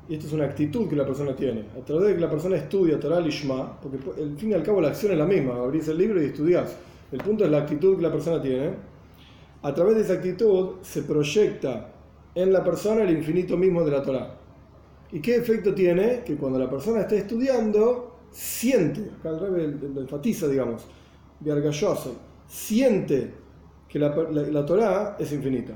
y 0.10 0.16
esto 0.16 0.26
es 0.26 0.34
una 0.34 0.46
actitud 0.46 0.90
que 0.90 0.96
la 0.96 1.06
persona 1.06 1.36
tiene, 1.36 1.66
a 1.80 1.86
través 1.86 2.08
de 2.08 2.16
que 2.16 2.22
la 2.22 2.30
persona 2.30 2.56
estudia 2.56 3.00
Torah 3.00 3.20
Lishma, 3.20 3.80
porque 3.80 4.00
al 4.20 4.36
fin 4.38 4.50
y 4.50 4.54
al 4.54 4.64
cabo 4.64 4.82
la 4.82 4.88
acción 4.88 5.12
es 5.12 5.20
la 5.20 5.28
misma, 5.28 5.54
abrís 5.54 5.88
el 5.88 6.00
libro 6.00 6.20
y 6.20 6.26
estudias. 6.26 6.76
El 7.12 7.20
punto 7.20 7.46
es 7.46 7.52
la 7.52 7.60
actitud 7.60 7.96
que 7.96 8.02
la 8.02 8.12
persona 8.12 8.42
tiene. 8.42 8.72
A 9.62 9.72
través 9.72 9.98
de 9.98 10.02
esa 10.02 10.14
actitud 10.14 10.78
se 10.82 11.04
proyecta 11.04 11.92
en 12.34 12.52
la 12.52 12.64
persona 12.64 13.04
el 13.04 13.12
infinito 13.12 13.56
mismo 13.56 13.84
de 13.84 13.92
la 13.92 14.02
Torah. 14.02 14.36
¿Y 15.12 15.20
qué 15.20 15.36
efecto 15.36 15.76
tiene? 15.76 16.24
Que 16.26 16.36
cuando 16.38 16.58
la 16.58 16.70
persona 16.70 17.02
está 17.02 17.14
estudiando, 17.14 18.16
siente, 18.32 19.12
acá 19.20 19.30
el 19.30 19.40
rebe 19.40 19.68
lo 19.94 20.02
enfatiza, 20.02 20.48
digamos, 20.48 20.88
siente 22.48 23.32
que 23.88 24.00
la, 24.00 24.10
la, 24.10 24.42
la 24.42 24.66
Torah 24.66 25.18
es 25.20 25.32
infinita. 25.32 25.74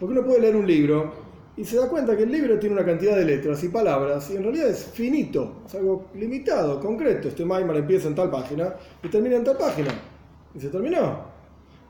Porque 0.00 0.12
uno 0.12 0.24
puede 0.24 0.40
leer 0.40 0.56
un 0.56 0.66
libro 0.66 1.27
y 1.58 1.64
se 1.64 1.76
da 1.76 1.88
cuenta 1.88 2.16
que 2.16 2.22
el 2.22 2.30
libro 2.30 2.56
tiene 2.56 2.76
una 2.76 2.84
cantidad 2.84 3.16
de 3.16 3.24
letras 3.24 3.62
y 3.64 3.68
palabras 3.68 4.30
y 4.30 4.36
en 4.36 4.44
realidad 4.44 4.68
es 4.68 4.84
finito, 4.84 5.62
es 5.66 5.74
algo 5.74 6.06
limitado, 6.14 6.78
concreto. 6.78 7.26
Este 7.26 7.44
Maimar 7.44 7.76
empieza 7.76 8.06
en 8.06 8.14
tal 8.14 8.30
página 8.30 8.74
y 9.02 9.08
termina 9.08 9.36
en 9.36 9.44
tal 9.44 9.56
página. 9.56 9.90
Y 10.54 10.60
se 10.60 10.68
terminó. 10.68 11.18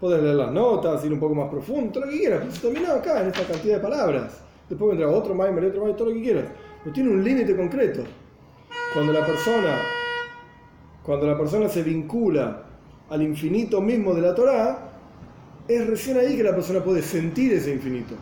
Puedes 0.00 0.22
leer 0.22 0.36
las 0.36 0.52
notas, 0.52 1.04
ir 1.04 1.12
un 1.12 1.20
poco 1.20 1.34
más 1.34 1.50
profundo, 1.50 1.92
todo 1.92 2.06
lo 2.06 2.10
que 2.10 2.18
quieras, 2.18 2.40
pero 2.40 2.52
se 2.52 2.60
terminó 2.62 2.92
acá, 2.92 3.20
en 3.20 3.28
esta 3.28 3.44
cantidad 3.44 3.76
de 3.76 3.82
palabras. 3.82 4.40
Después 4.70 4.88
vendrá 4.88 5.10
otro 5.10 5.34
Maimar 5.34 5.62
y 5.62 5.66
otro 5.66 5.80
Maimar, 5.80 5.96
todo 5.98 6.08
lo 6.08 6.14
que 6.14 6.22
quieras. 6.22 6.44
Pero 6.82 6.94
tiene 6.94 7.10
un 7.10 7.22
límite 7.22 7.54
concreto. 7.54 8.04
Cuando 8.94 9.12
la 9.12 9.26
persona 9.26 9.78
cuando 11.08 11.26
la 11.26 11.38
persona 11.38 11.68
se 11.68 11.82
vincula 11.82 12.64
al 13.08 13.22
infinito 13.22 13.80
mismo 13.80 14.14
de 14.14 14.20
la 14.20 14.34
Torá, 14.34 14.90
es 15.66 15.86
recién 15.86 16.18
ahí 16.18 16.36
que 16.36 16.42
la 16.42 16.54
persona 16.54 16.84
puede 16.84 17.00
sentir 17.00 17.52
ese 17.54 17.72
infinito. 17.72 18.14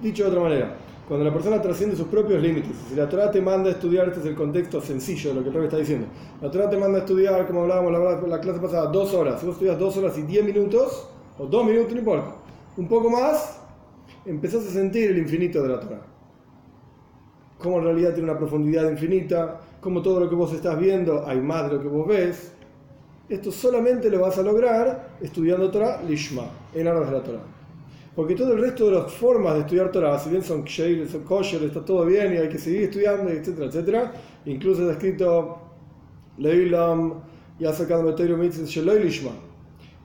Dicho 0.00 0.24
de 0.24 0.30
otra 0.30 0.40
manera, 0.40 0.76
cuando 1.06 1.24
la 1.24 1.32
persona 1.32 1.60
trasciende 1.60 1.96
sus 1.96 2.06
propios 2.06 2.40
límites, 2.40 2.70
si 2.88 2.94
la 2.94 3.08
Torah 3.08 3.30
te 3.30 3.40
manda 3.40 3.68
a 3.68 3.72
estudiar, 3.72 4.08
este 4.08 4.20
es 4.20 4.26
el 4.26 4.34
contexto 4.34 4.80
sencillo 4.80 5.34
de 5.34 5.40
lo 5.40 5.42
que 5.42 5.58
el 5.58 5.64
está 5.64 5.76
diciendo, 5.76 6.06
la 6.40 6.50
Torah 6.50 6.70
te 6.70 6.78
manda 6.78 6.98
a 6.98 7.00
estudiar, 7.00 7.46
como 7.46 7.62
hablábamos 7.62 7.92
la, 7.92 8.28
la 8.28 8.40
clase 8.40 8.60
pasada, 8.60 8.90
dos 8.90 9.12
horas, 9.12 9.40
si 9.40 9.46
vos 9.46 9.56
estudias 9.56 9.78
dos 9.78 9.96
horas 9.96 10.16
y 10.16 10.22
diez 10.22 10.44
minutos, 10.44 11.08
o 11.36 11.46
dos 11.46 11.66
minutos, 11.66 11.92
no 11.92 11.98
importa, 11.98 12.36
un 12.76 12.88
poco 12.88 13.10
más, 13.10 13.60
empezás 14.24 14.66
a 14.66 14.70
sentir 14.70 15.10
el 15.10 15.18
infinito 15.18 15.62
de 15.62 15.68
la 15.68 15.80
Torah. 15.80 16.02
Cómo 17.58 17.78
en 17.78 17.84
realidad 17.84 18.14
tiene 18.14 18.30
una 18.30 18.38
profundidad 18.38 18.88
infinita, 18.88 19.60
cómo 19.80 20.00
todo 20.00 20.20
lo 20.20 20.30
que 20.30 20.34
vos 20.34 20.52
estás 20.52 20.78
viendo 20.78 21.26
hay 21.26 21.40
más 21.40 21.68
de 21.68 21.76
lo 21.76 21.82
que 21.82 21.88
vos 21.88 22.06
ves, 22.06 22.52
esto 23.28 23.52
solamente 23.52 24.08
lo 24.10 24.20
vas 24.20 24.38
a 24.38 24.42
lograr 24.42 25.16
estudiando 25.20 25.70
Torah 25.70 26.00
Lishma, 26.02 26.44
en 26.72 26.88
aras 26.88 27.10
de 27.10 27.16
la 27.16 27.22
Torah. 27.22 27.59
Porque 28.14 28.34
todo 28.34 28.52
el 28.54 28.60
resto 28.60 28.86
de 28.86 28.92
las 28.98 29.12
formas 29.12 29.54
de 29.54 29.60
estudiar 29.60 29.92
Torah, 29.92 30.18
si 30.18 30.30
bien 30.30 30.42
son 30.42 30.66
son 30.66 31.24
kosher, 31.24 31.62
está 31.62 31.84
todo 31.84 32.04
bien 32.04 32.34
y 32.34 32.38
hay 32.38 32.48
que 32.48 32.58
seguir 32.58 32.82
estudiando, 32.82 33.30
etcétera, 33.30 33.66
etcétera, 33.66 34.12
incluso 34.46 34.82
está 34.82 34.92
escrito 34.94 35.58
Leilam 36.38 37.22
Lishma. 37.58 39.30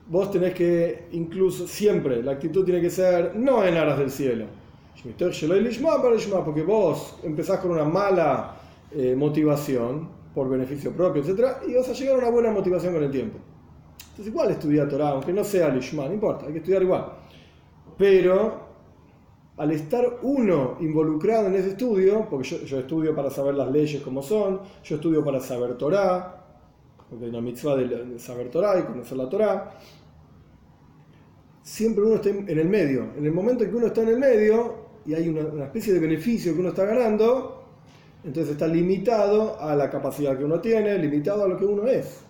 Vos 0.08 0.30
tenés 0.30 0.54
que, 0.54 1.08
incluso 1.12 1.66
siempre, 1.66 2.22
la 2.22 2.32
actitud 2.32 2.64
tiene 2.64 2.80
que 2.80 2.90
ser 2.90 3.34
no 3.34 3.64
en 3.64 3.76
aras 3.76 3.98
del 3.98 4.10
cielo. 4.10 4.44
Porque 6.44 6.62
vos 6.62 7.18
empezás 7.24 7.58
con 7.58 7.72
una 7.72 7.84
mala 7.84 8.56
eh, 8.92 9.14
motivación 9.16 10.08
por 10.34 10.48
beneficio 10.48 10.92
propio, 10.92 11.22
etcétera, 11.22 11.60
y 11.66 11.74
vas 11.74 11.88
a 11.88 11.92
llegar 11.92 12.16
a 12.16 12.18
una 12.18 12.30
buena 12.30 12.50
motivación 12.50 12.92
con 12.92 13.02
el 13.02 13.10
tiempo. 13.10 13.38
Entonces, 14.10 14.26
igual 14.28 14.50
estudiar 14.50 14.88
Torah, 14.88 15.10
aunque 15.10 15.32
no 15.32 15.42
sea 15.42 15.70
Lishma, 15.70 16.06
no 16.06 16.14
importa, 16.14 16.46
hay 16.46 16.52
que 16.52 16.58
estudiar 16.58 16.82
igual. 16.82 17.06
Pero 17.96 18.66
al 19.56 19.70
estar 19.70 20.18
uno 20.22 20.76
involucrado 20.80 21.46
en 21.46 21.54
ese 21.54 21.70
estudio, 21.70 22.26
porque 22.28 22.46
yo, 22.48 22.78
estudio 22.78 23.14
para 23.14 23.30
saber 23.30 23.54
las 23.54 23.70
leyes 23.70 24.02
como 24.02 24.22
son, 24.22 24.60
yo 24.84 24.96
estudio 24.96 25.24
para 25.24 25.40
saber 25.40 25.78
Torah, 25.78 26.44
porque 27.08 27.26
una 27.26 27.40
mitzvah 27.40 27.76
de 27.76 28.18
saber 28.18 28.50
Torah 28.50 28.78
y 28.78 28.82
conocer 28.82 29.16
la 29.16 29.28
Torah, 29.28 29.70
siempre 31.62 32.04
uno 32.04 32.16
está 32.16 32.28
en 32.28 32.58
el 32.58 32.68
medio. 32.68 33.12
En 33.16 33.24
el 33.24 33.32
momento 33.32 33.64
en 33.64 33.70
que 33.70 33.76
uno 33.76 33.86
está 33.86 34.02
en 34.02 34.08
el 34.08 34.18
medio 34.18 34.86
y 35.06 35.14
hay 35.14 35.28
una 35.28 35.64
especie 35.64 35.94
de 35.94 36.00
beneficio 36.00 36.52
que 36.52 36.60
uno 36.60 36.70
está 36.70 36.84
ganando, 36.84 37.64
entonces 38.24 38.52
está 38.52 38.66
limitado 38.66 39.58
a 39.60 39.74
la 39.74 39.88
capacidad 39.88 40.36
que 40.36 40.44
uno 40.44 40.60
tiene, 40.60 40.98
limitado 40.98 41.44
a 41.44 41.48
lo 41.48 41.56
que 41.56 41.64
uno 41.64 41.86
es. 41.86 42.20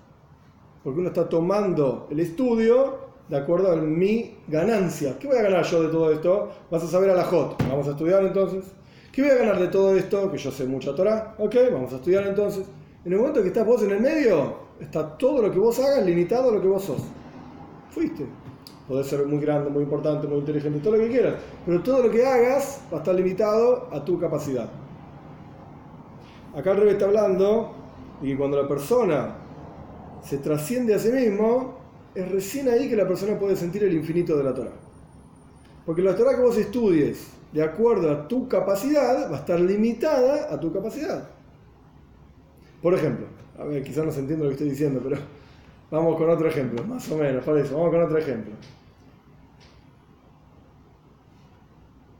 Porque 0.85 1.01
uno 1.01 1.09
está 1.09 1.29
tomando 1.29 2.07
el 2.11 2.21
estudio 2.21 3.06
de 3.29 3.37
acuerdo 3.37 3.73
a 3.73 3.77
mi 3.77 4.37
ganancia. 4.49 5.19
¿Qué 5.19 5.27
voy 5.27 5.37
a 5.37 5.43
ganar 5.43 5.65
yo 5.65 5.83
de 5.83 5.89
todo 5.89 6.13
esto? 6.13 6.51
Vas 6.71 6.83
a 6.85 6.87
saber 6.87 7.11
a 7.11 7.15
la 7.15 7.25
J. 7.25 7.57
Vamos 7.69 7.89
a 7.89 7.91
estudiar 7.91 8.25
entonces. 8.25 8.65
¿Qué 9.13 9.23
voy 9.23 9.31
a 9.31 9.37
ganar 9.37 9.59
de 9.59 9.69
todo 9.69 9.97
esto? 9.97 10.31
Que 10.31 10.39
yo 10.39 10.51
sé 10.51 10.65
mucha 10.65 10.95
Torah. 10.95 11.35
Ok, 11.39 11.55
vamos 11.73 11.93
a 11.93 11.97
estudiar 11.97 12.27
entonces. 12.27 12.67
En 13.05 13.13
el 13.13 13.19
momento 13.19 13.43
que 13.43 13.49
estás 13.49 13.67
vos 13.67 13.83
en 13.83 13.93
el 13.93 14.01
medio, 14.01 14.55
está 14.81 15.17
todo 15.17 15.43
lo 15.43 15.51
que 15.51 15.59
vos 15.59 15.79
hagas 15.79 16.05
limitado 16.05 16.51
a 16.51 16.53
lo 16.53 16.61
que 16.61 16.69
vos 16.69 16.85
sos. 16.85 17.03
Fuiste. 17.91 18.27
Podés 18.87 19.07
ser 19.07 19.27
muy 19.27 19.41
grande, 19.41 19.71
muy 19.71 19.83
importante, 19.83 20.29
muy 20.29 20.39
inteligente, 20.39 20.79
todo 20.79 20.97
lo 20.97 21.03
que 21.03 21.09
quieras. 21.09 21.35
Pero 21.65 21.83
todo 21.83 22.03
lo 22.05 22.11
que 22.11 22.25
hagas 22.25 22.83
va 22.93 22.99
a 22.99 23.01
estar 23.01 23.15
limitado 23.15 23.89
a 23.91 24.05
tu 24.05 24.19
capacidad. 24.21 24.69
Acá 26.57 26.73
el 26.73 26.79
rey 26.79 26.91
está 26.91 27.07
hablando 27.07 27.75
de 28.21 28.29
que 28.29 28.37
cuando 28.37 28.63
la 28.63 28.69
persona 28.69 29.35
se 30.23 30.39
trasciende 30.39 30.95
a 30.95 30.99
sí 30.99 31.11
mismo, 31.11 31.76
es 32.17 32.33
recién 32.33 32.69
ahí 32.69 32.89
que 32.89 32.97
la 32.97 33.07
persona 33.07 33.39
puede 33.39 33.55
sentir 33.57 33.85
el 33.85 33.93
infinito 33.93 34.37
de 34.39 34.45
la 34.45 34.55
Torah. 34.55 34.73
Porque 35.85 36.01
la 36.01 36.17
Torah 36.17 36.35
que 36.35 36.41
vos 36.41 36.57
estudies 36.57 37.27
de 37.53 37.63
acuerdo 37.63 38.11
a 38.11 38.27
tu 38.27 38.49
capacidad 38.49 39.31
va 39.31 39.37
a 39.37 39.41
estar 39.41 39.61
limitada 39.61 40.53
a 40.53 40.59
tu 40.59 40.73
capacidad. 40.73 41.29
Por 42.81 42.95
ejemplo, 42.95 43.27
a 43.59 43.65
ver, 43.65 43.83
quizás 43.83 44.05
no 44.05 44.11
se 44.11 44.21
entiende 44.21 44.45
lo 44.45 44.51
que 44.51 44.55
estoy 44.55 44.71
diciendo, 44.71 45.01
pero 45.03 45.17
vamos 45.91 46.17
con 46.17 46.31
otro 46.31 46.49
ejemplo, 46.49 46.83
más 46.85 47.09
o 47.11 47.19
menos, 47.19 47.45
para 47.45 47.61
eso, 47.61 47.77
vamos 47.77 47.91
con 47.91 48.03
otro 48.03 48.17
ejemplo. 48.17 48.55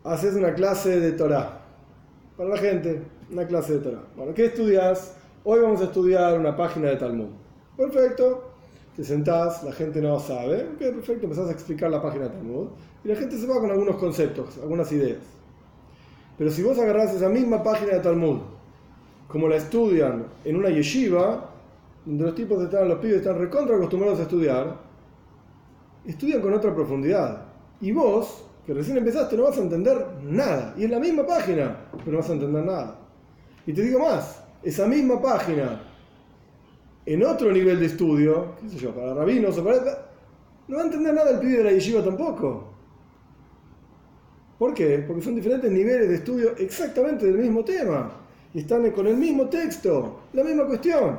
Haces 0.05 0.35
una 0.35 0.55
clase 0.55 1.01
de 1.01 1.13
Torah 1.13 1.63
para 2.37 2.51
la 2.51 2.59
gente, 2.59 3.03
una 3.31 3.47
clase 3.47 3.75
de 3.75 3.79
Torah. 3.79 4.05
Bueno, 4.15 4.35
¿qué 4.35 4.47
estudias? 4.47 5.17
Hoy 5.43 5.61
vamos 5.61 5.81
a 5.81 5.85
estudiar 5.85 6.39
una 6.39 6.55
página 6.55 6.91
de 6.91 6.97
Talmud. 6.97 7.29
Perfecto 7.77 8.46
te 8.97 9.05
sentás, 9.05 9.63
la 9.63 9.73
gente 9.73 10.01
no 10.01 10.19
sabe, 10.19 10.69
ok, 10.73 10.79
perfecto, 10.79 11.25
empezás 11.25 11.49
a 11.49 11.53
explicar 11.53 11.91
la 11.91 12.01
página 12.01 12.25
de 12.25 12.31
Talmud 12.31 12.69
y 13.05 13.09
la 13.09 13.15
gente 13.15 13.37
se 13.37 13.47
va 13.47 13.61
con 13.61 13.71
algunos 13.71 13.97
conceptos, 13.97 14.57
algunas 14.63 14.91
ideas. 14.91 15.19
Pero 16.39 16.51
si 16.51 16.63
vos 16.63 16.79
agarrás 16.79 17.15
esa 17.15 17.29
misma 17.29 17.63
página 17.63 17.93
de 17.93 18.01
Talmud, 18.01 18.39
como 19.29 19.49
la 19.49 19.57
estudian 19.57 20.25
en 20.45 20.57
una 20.57 20.71
yeshiva, 20.71 21.51
donde 22.07 22.25
los 22.25 22.35
tipos 22.35 22.63
están, 22.63 22.89
los 22.89 22.99
pibes 22.99 23.19
están 23.19 23.39
recontra 23.39 23.77
acostumbrados 23.77 24.19
a 24.21 24.23
estudiar, 24.23 24.79
estudian 26.07 26.41
con 26.41 26.55
otra 26.55 26.75
profundidad. 26.75 27.43
Y 27.81 27.93
vos, 27.93 28.45
que 28.65 28.73
recién 28.73 28.97
empezaste, 28.97 29.37
no 29.37 29.43
vas 29.45 29.59
a 29.59 29.63
entender 29.63 30.07
nada. 30.23 30.75
Y 30.79 30.85
es 30.85 30.91
la 30.91 31.01
misma 31.01 31.27
página, 31.27 31.77
pero 31.99 32.13
no 32.13 32.19
vas 32.19 32.31
a 32.31 32.35
entender 32.35 32.65
nada. 32.65 32.99
Y 33.67 33.73
te 33.73 33.83
digo 33.83 33.99
más, 33.99 34.43
esa 34.63 34.87
misma 34.87 35.21
página 35.21 35.81
en 37.07 37.25
otro 37.25 37.53
nivel 37.53 37.79
de 37.79 37.87
estudio, 37.87 38.57
qué 38.61 38.69
sé 38.69 38.79
yo, 38.79 38.91
para 38.91 39.15
rabinos 39.15 39.57
o 39.57 39.65
para... 39.65 40.07
No 40.67 40.77
va 40.77 40.83
a 40.83 40.87
entender 40.87 41.15
nada 41.15 41.31
el 41.31 41.39
pibe 41.39 41.59
de 41.59 41.65
la 41.65 41.71
yeshiva 41.71 42.03
tampoco. 42.03 42.65
¿Por 44.59 44.75
qué? 44.75 45.05
Porque 45.07 45.23
son 45.23 45.37
diferentes 45.37 45.71
niveles 45.71 46.09
de 46.09 46.15
estudio 46.17 46.57
exactamente 46.57 47.27
del 47.27 47.39
mismo 47.39 47.65
tema. 47.65 48.11
Y 48.53 48.61
están 48.61 48.91
con 48.91 49.07
el 49.07 49.17
mismo 49.17 49.49
texto, 49.49 50.23
la 50.33 50.43
misma 50.43 50.67
cuestión. 50.67 51.19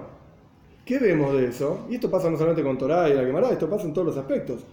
¿Qué 0.83 0.99
vemos 0.99 1.33
de 1.33 1.47
eso? 1.47 1.85
Y 1.89 1.95
esto 1.95 2.09
pasa 2.09 2.29
no 2.29 2.37
solamente 2.37 2.63
con 2.63 2.77
Torah 2.77 3.07
y 3.07 3.13
la 3.13 3.23
Gemara, 3.23 3.49
esto 3.49 3.69
pasa 3.69 3.85
en 3.85 3.93
todos 3.93 4.07
los 4.07 4.17
aspectos. 4.17 4.65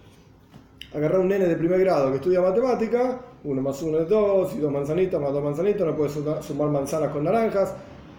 Agarrar 0.95 1.21
un 1.21 1.29
nene 1.29 1.47
de 1.47 1.57
primer 1.57 1.79
grado 1.81 2.11
que 2.11 2.17
estudia 2.17 2.41
matemática, 2.41 3.21
uno 3.45 3.61
más 3.61 3.83
uno 3.83 3.99
es 3.99 4.09
dos, 4.09 4.55
y 4.55 4.59
dos 4.59 4.73
manzanitas 4.73 5.21
más 5.21 5.33
dos 5.33 5.43
manzanitas, 5.43 5.87
no 5.87 5.97
puede 5.97 6.11
sumar 6.11 6.71
manzanas 6.71 7.11
con 7.11 7.25
naranjas, 7.25 7.75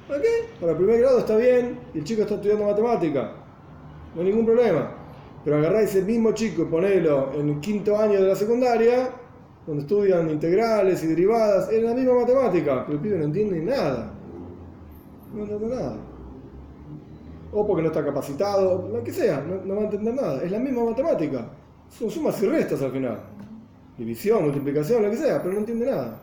¿Para 0.07 0.21
qué? 0.21 0.27
Para 0.59 0.71
el 0.73 0.77
primer 0.77 0.99
grado 0.99 1.19
está 1.19 1.35
bien 1.35 1.79
y 1.93 1.99
el 1.99 2.03
chico 2.03 2.21
está 2.21 2.35
estudiando 2.35 2.65
matemática. 2.65 3.31
No 4.13 4.21
hay 4.21 4.27
ningún 4.27 4.45
problema. 4.45 4.91
Pero 5.43 5.57
agarrá 5.57 5.81
ese 5.81 6.01
mismo 6.01 6.31
chico 6.31 6.63
y 6.63 6.65
ponelo 6.65 7.31
en 7.33 7.49
el 7.49 7.59
quinto 7.59 7.97
año 7.97 8.21
de 8.21 8.27
la 8.27 8.35
secundaria, 8.35 9.09
donde 9.65 9.81
estudian 9.81 10.29
integrales 10.29 11.03
y 11.03 11.07
derivadas, 11.07 11.71
es 11.71 11.83
la 11.83 11.93
misma 11.93 12.15
matemática, 12.21 12.83
pero 12.85 12.97
el 12.97 13.03
pibe 13.03 13.17
no 13.17 13.25
entiende 13.25 13.59
nada. 13.61 14.11
No 15.33 15.41
entiende 15.41 15.67
nada. 15.67 15.97
O 17.51 17.65
porque 17.65 17.81
no 17.83 17.89
está 17.89 18.03
capacitado, 18.03 18.89
lo 18.91 19.03
que 19.03 19.11
sea, 19.11 19.41
no, 19.41 19.63
no 19.65 19.75
va 19.75 19.81
a 19.81 19.85
entender 19.85 20.13
nada. 20.13 20.43
Es 20.43 20.51
la 20.51 20.59
misma 20.59 20.85
matemática. 20.85 21.47
Son 21.89 22.09
sumas 22.09 22.41
y 22.41 22.47
restas 22.47 22.81
al 22.81 22.91
final. 22.91 23.19
División, 23.97 24.43
multiplicación, 24.43 25.03
lo 25.03 25.09
que 25.09 25.17
sea, 25.17 25.41
pero 25.41 25.53
no 25.53 25.59
entiende 25.59 25.85
nada. 25.85 26.19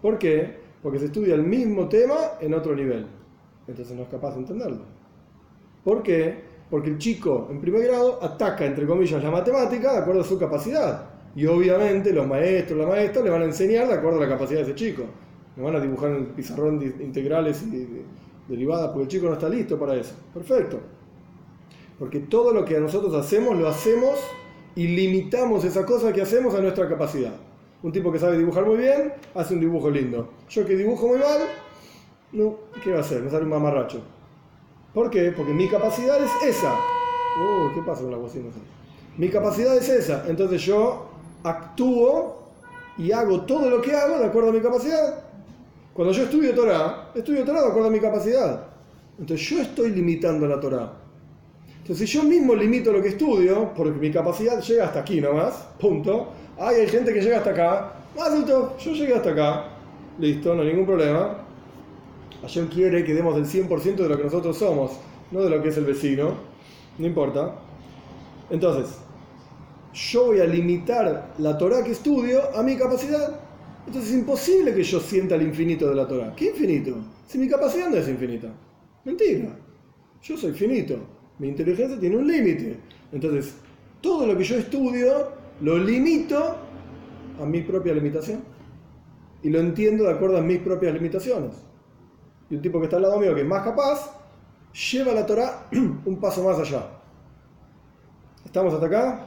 ¿Por 0.00 0.18
qué? 0.18 0.65
Porque 0.82 0.98
se 0.98 1.06
estudia 1.06 1.34
el 1.34 1.42
mismo 1.42 1.88
tema 1.88 2.16
en 2.40 2.54
otro 2.54 2.74
nivel. 2.74 3.06
Entonces 3.66 3.96
no 3.96 4.02
es 4.02 4.08
capaz 4.08 4.34
de 4.34 4.40
entenderlo. 4.40 4.82
¿Por 5.84 6.02
qué? 6.02 6.44
Porque 6.70 6.90
el 6.90 6.98
chico 6.98 7.48
en 7.50 7.60
primer 7.60 7.84
grado 7.84 8.18
ataca, 8.22 8.64
entre 8.64 8.86
comillas, 8.86 9.22
la 9.22 9.30
matemática 9.30 9.92
de 9.92 9.98
acuerdo 9.98 10.20
a 10.20 10.24
su 10.24 10.38
capacidad. 10.38 11.10
Y 11.34 11.46
obviamente 11.46 12.12
los 12.12 12.26
maestros, 12.26 12.78
la 12.78 12.86
maestra 12.86 13.22
le 13.22 13.30
van 13.30 13.42
a 13.42 13.44
enseñar 13.44 13.86
de 13.88 13.94
acuerdo 13.94 14.18
a 14.18 14.22
la 14.22 14.28
capacidad 14.28 14.60
de 14.60 14.72
ese 14.72 14.74
chico. 14.74 15.04
Le 15.56 15.62
van 15.62 15.76
a 15.76 15.80
dibujar 15.80 16.10
en 16.10 16.16
el 16.16 16.26
pizarrón 16.26 16.82
integrales 17.00 17.62
y 17.62 18.04
derivadas 18.48 18.88
porque 18.88 19.02
el 19.02 19.08
chico 19.08 19.26
no 19.26 19.34
está 19.34 19.48
listo 19.48 19.78
para 19.78 19.94
eso. 19.94 20.14
Perfecto. 20.32 20.80
Porque 21.98 22.20
todo 22.20 22.52
lo 22.52 22.64
que 22.64 22.78
nosotros 22.78 23.14
hacemos, 23.14 23.56
lo 23.56 23.68
hacemos 23.68 24.18
y 24.74 24.88
limitamos 24.88 25.64
esa 25.64 25.86
cosa 25.86 26.12
que 26.12 26.22
hacemos 26.22 26.54
a 26.54 26.60
nuestra 26.60 26.88
capacidad. 26.88 27.32
Un 27.86 27.92
tipo 27.92 28.10
que 28.10 28.18
sabe 28.18 28.36
dibujar 28.36 28.66
muy 28.66 28.78
bien, 28.78 29.12
hace 29.32 29.54
un 29.54 29.60
dibujo 29.60 29.88
lindo. 29.88 30.28
Yo 30.48 30.66
que 30.66 30.74
dibujo 30.74 31.06
muy 31.06 31.18
mal, 31.18 31.42
no, 32.32 32.56
¿qué 32.82 32.90
va 32.90 32.98
a 32.98 33.00
hacer? 33.00 33.22
Me 33.22 33.30
sale 33.30 33.44
un 33.44 33.50
mamarracho. 33.50 34.00
¿Por 34.92 35.08
qué? 35.08 35.30
Porque 35.30 35.52
mi 35.52 35.68
capacidad 35.68 36.18
es 36.20 36.32
esa. 36.42 36.74
Uh, 36.74 37.72
¿qué 37.72 37.82
pasa 37.82 38.02
con 38.02 38.10
la 38.10 38.16
bocina? 38.16 38.46
Mi 39.16 39.28
capacidad 39.28 39.76
es 39.76 39.88
esa. 39.88 40.24
Entonces 40.26 40.62
yo 40.62 41.10
actúo 41.44 42.48
y 42.98 43.12
hago 43.12 43.42
todo 43.42 43.70
lo 43.70 43.80
que 43.80 43.94
hago 43.94 44.18
de 44.18 44.24
acuerdo 44.24 44.48
a 44.48 44.52
mi 44.52 44.60
capacidad. 44.60 45.22
Cuando 45.94 46.12
yo 46.12 46.24
estudio 46.24 46.56
Torah, 46.56 47.12
estudio 47.14 47.44
Torah 47.44 47.62
de 47.62 47.68
acuerdo 47.68 47.86
a 47.86 47.92
mi 47.92 48.00
capacidad. 48.00 48.66
Entonces 49.16 49.48
yo 49.48 49.62
estoy 49.62 49.92
limitando 49.92 50.48
la 50.48 50.58
Torah. 50.58 50.92
Entonces 51.82 52.10
si 52.10 52.16
yo 52.16 52.24
mismo 52.24 52.52
limito 52.52 52.90
lo 52.90 53.00
que 53.00 53.10
estudio, 53.10 53.72
porque 53.76 53.92
mi 53.92 54.10
capacidad 54.10 54.60
llega 54.60 54.86
hasta 54.86 54.98
aquí 54.98 55.20
nomás, 55.20 55.68
punto, 55.78 56.32
Ay, 56.58 56.76
hay 56.80 56.88
gente 56.88 57.12
que 57.12 57.20
llega 57.20 57.38
hasta 57.38 57.50
acá. 57.50 57.92
Yo 58.78 58.92
llegué 58.92 59.14
hasta 59.14 59.30
acá. 59.30 59.64
Listo, 60.18 60.54
no 60.54 60.62
hay 60.62 60.68
ningún 60.68 60.86
problema. 60.86 61.38
Hashem 62.42 62.68
quiere 62.68 63.04
que 63.04 63.12
demos 63.14 63.36
el 63.36 63.44
100% 63.44 63.96
de 63.96 64.08
lo 64.08 64.16
que 64.16 64.24
nosotros 64.24 64.56
somos, 64.56 64.92
no 65.30 65.40
de 65.40 65.50
lo 65.50 65.62
que 65.62 65.68
es 65.68 65.76
el 65.76 65.84
vecino. 65.84 66.34
No 66.98 67.06
importa. 67.06 67.56
Entonces, 68.48 68.96
yo 69.92 70.26
voy 70.26 70.40
a 70.40 70.46
limitar 70.46 71.34
la 71.38 71.58
Torah 71.58 71.82
que 71.82 71.92
estudio 71.92 72.56
a 72.56 72.62
mi 72.62 72.76
capacidad. 72.76 73.40
Entonces 73.86 74.12
es 74.12 74.18
imposible 74.18 74.74
que 74.74 74.82
yo 74.82 74.98
sienta 75.00 75.34
el 75.34 75.42
infinito 75.42 75.88
de 75.88 75.94
la 75.94 76.08
Torah. 76.08 76.34
¿Qué 76.34 76.46
infinito? 76.46 76.96
Si 77.26 77.38
mi 77.38 77.48
capacidad 77.48 77.90
no 77.90 77.96
es 77.96 78.08
infinita. 78.08 78.48
Mentira. 79.04 79.56
Yo 80.22 80.36
soy 80.36 80.52
finito. 80.52 80.96
Mi 81.38 81.48
inteligencia 81.48 81.98
tiene 81.98 82.16
un 82.16 82.26
límite. 82.26 82.78
Entonces, 83.12 83.54
todo 84.00 84.26
lo 84.26 84.36
que 84.36 84.44
yo 84.44 84.56
estudio 84.56 85.35
lo 85.60 85.78
limito 85.78 86.56
a 87.40 87.44
mi 87.44 87.62
propia 87.62 87.94
limitación. 87.94 88.40
Y 89.42 89.50
lo 89.50 89.60
entiendo 89.60 90.04
de 90.04 90.10
acuerdo 90.10 90.38
a 90.38 90.40
mis 90.40 90.58
propias 90.58 90.94
limitaciones. 90.94 91.52
Y 92.50 92.56
un 92.56 92.62
tipo 92.62 92.78
que 92.78 92.86
está 92.86 92.96
al 92.96 93.02
lado 93.02 93.18
mío, 93.18 93.34
que 93.34 93.42
es 93.42 93.46
más 93.46 93.62
capaz, 93.62 94.10
lleva 94.92 95.12
la 95.12 95.26
Torah 95.26 95.66
un 95.72 96.18
paso 96.20 96.42
más 96.42 96.58
allá. 96.58 96.86
¿Estamos 98.44 98.72
hasta 98.74 98.86
acá? 98.86 99.26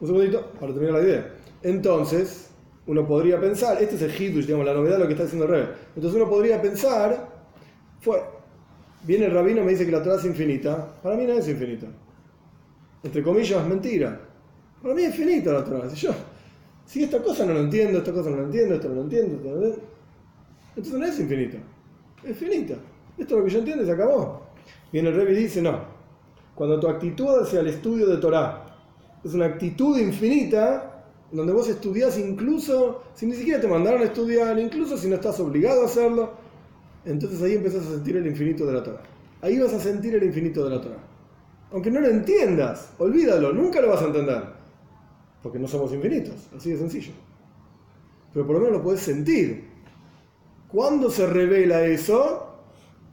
Un 0.00 0.06
segundito 0.06 0.46
para 0.58 0.72
terminar 0.72 1.00
la 1.00 1.02
idea. 1.02 1.34
Entonces, 1.62 2.50
uno 2.86 3.06
podría 3.06 3.40
pensar, 3.40 3.82
este 3.82 3.96
es 3.96 4.02
el 4.02 4.10
Hidush, 4.10 4.46
digamos, 4.46 4.66
la 4.66 4.74
novedad 4.74 4.94
de 4.94 5.00
lo 5.00 5.06
que 5.06 5.12
está 5.12 5.24
haciendo 5.24 5.44
el 5.46 5.50
rey. 5.50 5.68
Entonces 5.94 6.20
uno 6.20 6.28
podría 6.28 6.60
pensar, 6.60 7.28
fue, 8.00 8.22
viene 9.02 9.26
el 9.26 9.32
rabino 9.32 9.62
y 9.62 9.64
me 9.64 9.70
dice 9.72 9.84
que 9.84 9.92
la 9.92 10.02
Torah 10.02 10.16
es 10.16 10.24
infinita. 10.24 10.94
Para 11.02 11.16
mí 11.16 11.24
no 11.26 11.34
es 11.34 11.48
infinita. 11.48 11.86
Entre 13.02 13.22
comillas, 13.22 13.62
es 13.62 13.66
mentira. 13.68 14.20
Para 14.82 14.94
mí 14.94 15.02
es 15.02 15.08
infinita 15.18 15.52
la. 15.52 15.90
Si 15.90 15.96
yo, 15.96 16.10
si 16.86 17.04
esta 17.04 17.22
cosa 17.22 17.44
no 17.44 17.54
lo 17.54 17.60
entiendo, 17.60 17.98
esta 17.98 18.12
cosa 18.12 18.30
no 18.30 18.36
lo 18.36 18.44
entiendo, 18.44 18.74
esto 18.74 18.88
no 18.88 18.94
lo 18.96 19.02
entiendo, 19.02 19.36
esto 19.36 19.48
no 19.48 19.54
lo 19.54 19.66
entiendo, 19.66 19.88
entonces 20.76 21.00
no 21.00 21.06
es 21.06 21.20
infinita. 21.20 21.58
Es 22.24 22.36
finita. 22.36 22.74
Esto 23.18 23.34
es 23.34 23.38
lo 23.38 23.44
que 23.44 23.50
yo 23.50 23.58
entiendo 23.58 23.82
y 23.82 23.86
se 23.86 23.92
acabó. 23.92 24.42
Viene 24.92 25.10
el 25.10 25.30
y 25.30 25.34
dice, 25.34 25.62
no. 25.62 25.78
Cuando 26.54 26.80
tu 26.80 26.88
actitud 26.88 27.42
hacia 27.42 27.60
el 27.60 27.68
estudio 27.68 28.06
de 28.06 28.16
Torah 28.18 28.66
es 29.24 29.34
una 29.34 29.46
actitud 29.46 29.98
infinita, 29.98 31.04
donde 31.30 31.52
vos 31.52 31.68
estudiás 31.68 32.18
incluso, 32.18 33.02
si 33.14 33.26
ni 33.26 33.34
siquiera 33.34 33.60
te 33.60 33.68
mandaron 33.68 34.00
a 34.00 34.04
estudiar, 34.04 34.58
incluso 34.58 34.96
si 34.96 35.08
no 35.08 35.16
estás 35.16 35.38
obligado 35.40 35.82
a 35.82 35.86
hacerlo, 35.86 36.32
entonces 37.04 37.40
ahí 37.42 37.54
empezás 37.54 37.86
a 37.86 37.90
sentir 37.90 38.16
el 38.16 38.26
infinito 38.26 38.66
de 38.66 38.72
la 38.72 38.82
Torah. 38.82 39.02
Ahí 39.42 39.58
vas 39.58 39.72
a 39.72 39.80
sentir 39.80 40.14
el 40.14 40.24
infinito 40.24 40.64
de 40.64 40.76
la 40.76 40.80
Torah. 40.80 41.02
Aunque 41.72 41.90
no 41.90 42.00
lo 42.00 42.08
entiendas, 42.08 42.92
olvídalo, 42.98 43.52
nunca 43.52 43.80
lo 43.80 43.90
vas 43.90 44.02
a 44.02 44.06
entender. 44.06 44.59
Porque 45.42 45.58
no 45.58 45.68
somos 45.68 45.92
infinitos, 45.92 46.48
así 46.56 46.70
de 46.70 46.78
sencillo. 46.78 47.12
Pero 48.32 48.46
por 48.46 48.56
lo 48.56 48.60
menos 48.60 48.78
lo 48.78 48.84
puedes 48.84 49.00
sentir. 49.00 49.68
¿Cuándo 50.68 51.10
se 51.10 51.26
revela 51.26 51.84
eso? 51.84 52.46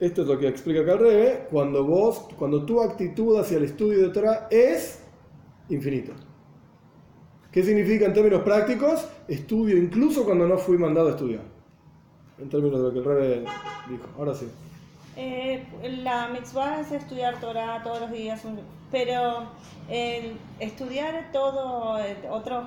Esto 0.00 0.22
es 0.22 0.28
lo 0.28 0.38
que 0.38 0.46
explica 0.46 0.82
acá 0.82 0.92
el 0.92 0.98
Rebe, 1.00 1.46
cuando 1.50 1.84
vos, 1.84 2.28
cuando 2.38 2.64
tu 2.64 2.80
actitud 2.80 3.36
hacia 3.36 3.56
el 3.56 3.64
estudio 3.64 4.00
de 4.02 4.08
Torah 4.10 4.46
es 4.48 5.00
infinito. 5.68 6.12
¿Qué 7.50 7.64
significa 7.64 8.06
en 8.06 8.12
términos 8.12 8.42
prácticos? 8.42 9.08
Estudio 9.26 9.76
incluso 9.76 10.24
cuando 10.24 10.46
no 10.46 10.56
fui 10.56 10.78
mandado 10.78 11.08
a 11.08 11.10
estudiar. 11.10 11.42
En 12.38 12.48
términos 12.48 12.78
de 12.78 12.86
lo 12.86 12.92
que 12.92 12.98
el 13.00 13.04
Rebe 13.04 13.44
dijo. 13.90 14.04
Ahora 14.16 14.34
sí. 14.34 14.46
Eh, 15.20 15.66
la 16.04 16.28
mitzvah 16.28 16.80
es 16.80 16.92
estudiar 16.92 17.40
Torah 17.40 17.82
todos 17.82 18.02
los 18.02 18.12
días, 18.12 18.40
pero 18.92 19.48
el 19.88 20.36
estudiar 20.60 21.30
todo, 21.32 21.98
eh, 21.98 22.16
otras 22.30 22.66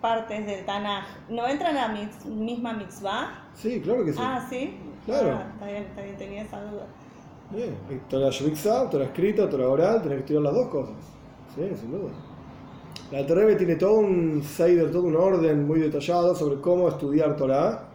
partes 0.00 0.44
del 0.44 0.64
Tanaj, 0.64 1.04
¿no 1.28 1.46
entran 1.46 1.76
a 1.76 1.86
la 1.86 1.94
misma 2.26 2.72
mitzvah? 2.72 3.44
Sí, 3.54 3.80
claro 3.80 4.04
que 4.04 4.12
sí. 4.12 4.18
Ah, 4.20 4.44
sí. 4.50 4.76
Claro. 5.06 5.38
Ah, 5.38 5.46
está 5.52 5.66
bien, 5.66 5.82
está 5.84 6.02
bien, 6.02 6.16
tenía 6.16 6.42
esa 6.42 6.60
duda. 6.64 6.86
Bien. 7.50 7.76
Torah 8.10 8.30
Shviksa, 8.30 8.90
Torah 8.90 9.04
escrita, 9.04 9.48
Torah 9.48 9.68
oral, 9.68 10.02
tenés 10.02 10.16
que 10.16 10.20
estudiar 10.22 10.42
las 10.42 10.54
dos 10.54 10.68
cosas. 10.70 10.96
Sí, 11.54 11.62
sin 11.80 11.92
duda. 11.92 12.10
La 13.12 13.24
Terrebe 13.24 13.54
tiene 13.54 13.76
todo 13.76 14.00
un 14.00 14.42
Seider, 14.42 14.90
todo 14.90 15.04
un 15.04 15.14
orden 15.14 15.64
muy 15.64 15.78
detallado 15.78 16.34
sobre 16.34 16.60
cómo 16.60 16.88
estudiar 16.88 17.36
Torah. 17.36 17.93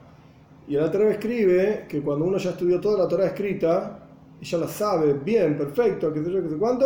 Y 0.70 0.76
el 0.76 0.92
Terrebe 0.92 1.14
escribe 1.14 1.86
que 1.90 2.00
cuando 2.00 2.26
uno 2.26 2.38
ya 2.38 2.52
estudió 2.52 2.80
toda 2.80 3.00
la 3.00 3.08
Torah 3.08 3.26
escrita, 3.26 4.00
y 4.40 4.46
ya 4.46 4.60
la 4.60 4.68
sabe 4.68 5.14
bien, 5.14 5.58
perfecto, 5.58 6.14
qué 6.14 6.24
sé 6.24 6.32
yo, 6.32 6.44
qué 6.44 6.50
sé 6.50 6.58
cuánto, 6.58 6.86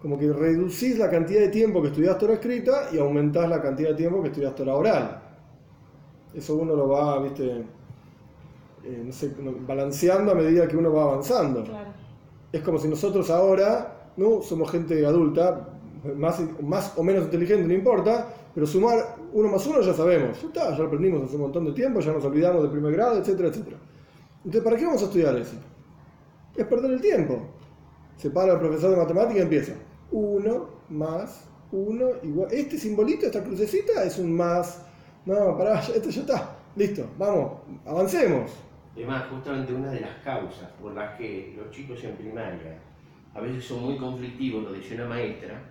como 0.00 0.18
que 0.18 0.32
reducís 0.32 0.98
la 0.98 1.10
cantidad 1.10 1.40
de 1.40 1.48
tiempo 1.48 1.82
que 1.82 1.88
estudias 1.88 2.16
Torah 2.16 2.32
escrita 2.32 2.88
y 2.90 2.98
aumentás 2.98 3.50
la 3.50 3.60
cantidad 3.60 3.90
de 3.90 3.96
tiempo 3.96 4.22
que 4.22 4.28
estudias 4.28 4.54
Torah 4.54 4.74
oral. 4.74 5.22
Eso 6.34 6.56
uno 6.56 6.74
lo 6.74 6.88
va, 6.88 7.20
viste, 7.20 7.64
eh, 8.82 9.02
no 9.04 9.12
sé, 9.12 9.30
balanceando 9.66 10.32
a 10.32 10.34
medida 10.34 10.66
que 10.66 10.78
uno 10.78 10.90
va 10.90 11.02
avanzando. 11.02 11.64
Claro. 11.64 11.90
Es 12.50 12.62
como 12.62 12.78
si 12.78 12.88
nosotros 12.88 13.28
ahora, 13.28 14.10
¿no? 14.16 14.40
Somos 14.40 14.70
gente 14.70 15.04
adulta, 15.04 15.68
más, 16.16 16.40
más 16.62 16.94
o 16.96 17.02
menos 17.02 17.24
inteligente, 17.24 17.68
no 17.68 17.74
importa, 17.74 18.28
pero 18.54 18.66
sumar 18.66 19.16
uno 19.32 19.48
más 19.48 19.66
uno 19.66 19.80
ya 19.80 19.94
sabemos, 19.94 20.40
ya 20.40 20.48
está, 20.48 20.70
ya 20.70 20.78
lo 20.78 20.86
aprendimos 20.86 21.24
hace 21.24 21.36
un 21.36 21.42
montón 21.42 21.64
de 21.64 21.72
tiempo, 21.72 22.00
ya 22.00 22.12
nos 22.12 22.24
olvidamos 22.24 22.62
del 22.62 22.70
primer 22.70 22.92
grado, 22.92 23.18
etcétera, 23.18 23.48
etcétera. 23.48 23.78
Entonces, 24.44 24.62
¿para 24.62 24.76
qué 24.76 24.84
vamos 24.84 25.02
a 25.02 25.04
estudiar 25.06 25.36
eso? 25.36 25.56
Es 26.56 26.66
perder 26.66 26.90
el 26.90 27.00
tiempo. 27.00 27.40
Se 28.16 28.30
para 28.30 28.54
el 28.54 28.58
profesor 28.58 28.90
de 28.90 28.96
matemática 28.96 29.38
y 29.38 29.42
empieza. 29.42 29.72
Uno 30.10 30.68
más 30.90 31.48
uno 31.72 32.10
igual. 32.22 32.48
Este 32.52 32.78
simbolito, 32.78 33.26
esta 33.26 33.42
crucecita 33.42 34.04
es 34.04 34.18
un 34.18 34.36
más. 34.36 34.86
No, 35.24 35.56
pará, 35.56 35.80
esto 35.80 36.10
ya 36.10 36.20
está. 36.20 36.56
Listo, 36.76 37.06
vamos, 37.18 37.52
avancemos. 37.86 38.52
Además, 38.94 39.24
justamente 39.30 39.72
una 39.72 39.90
de 39.90 40.00
las 40.00 40.18
causas 40.22 40.70
por 40.80 40.92
las 40.92 41.16
que 41.16 41.54
los 41.56 41.70
chicos 41.70 42.02
en 42.04 42.14
primaria 42.16 42.78
a 43.34 43.40
veces 43.40 43.64
son 43.64 43.84
muy 43.84 43.96
conflictivos, 43.96 44.64
lo 44.64 44.72
dice 44.72 44.94
una 44.94 45.06
maestra, 45.06 45.62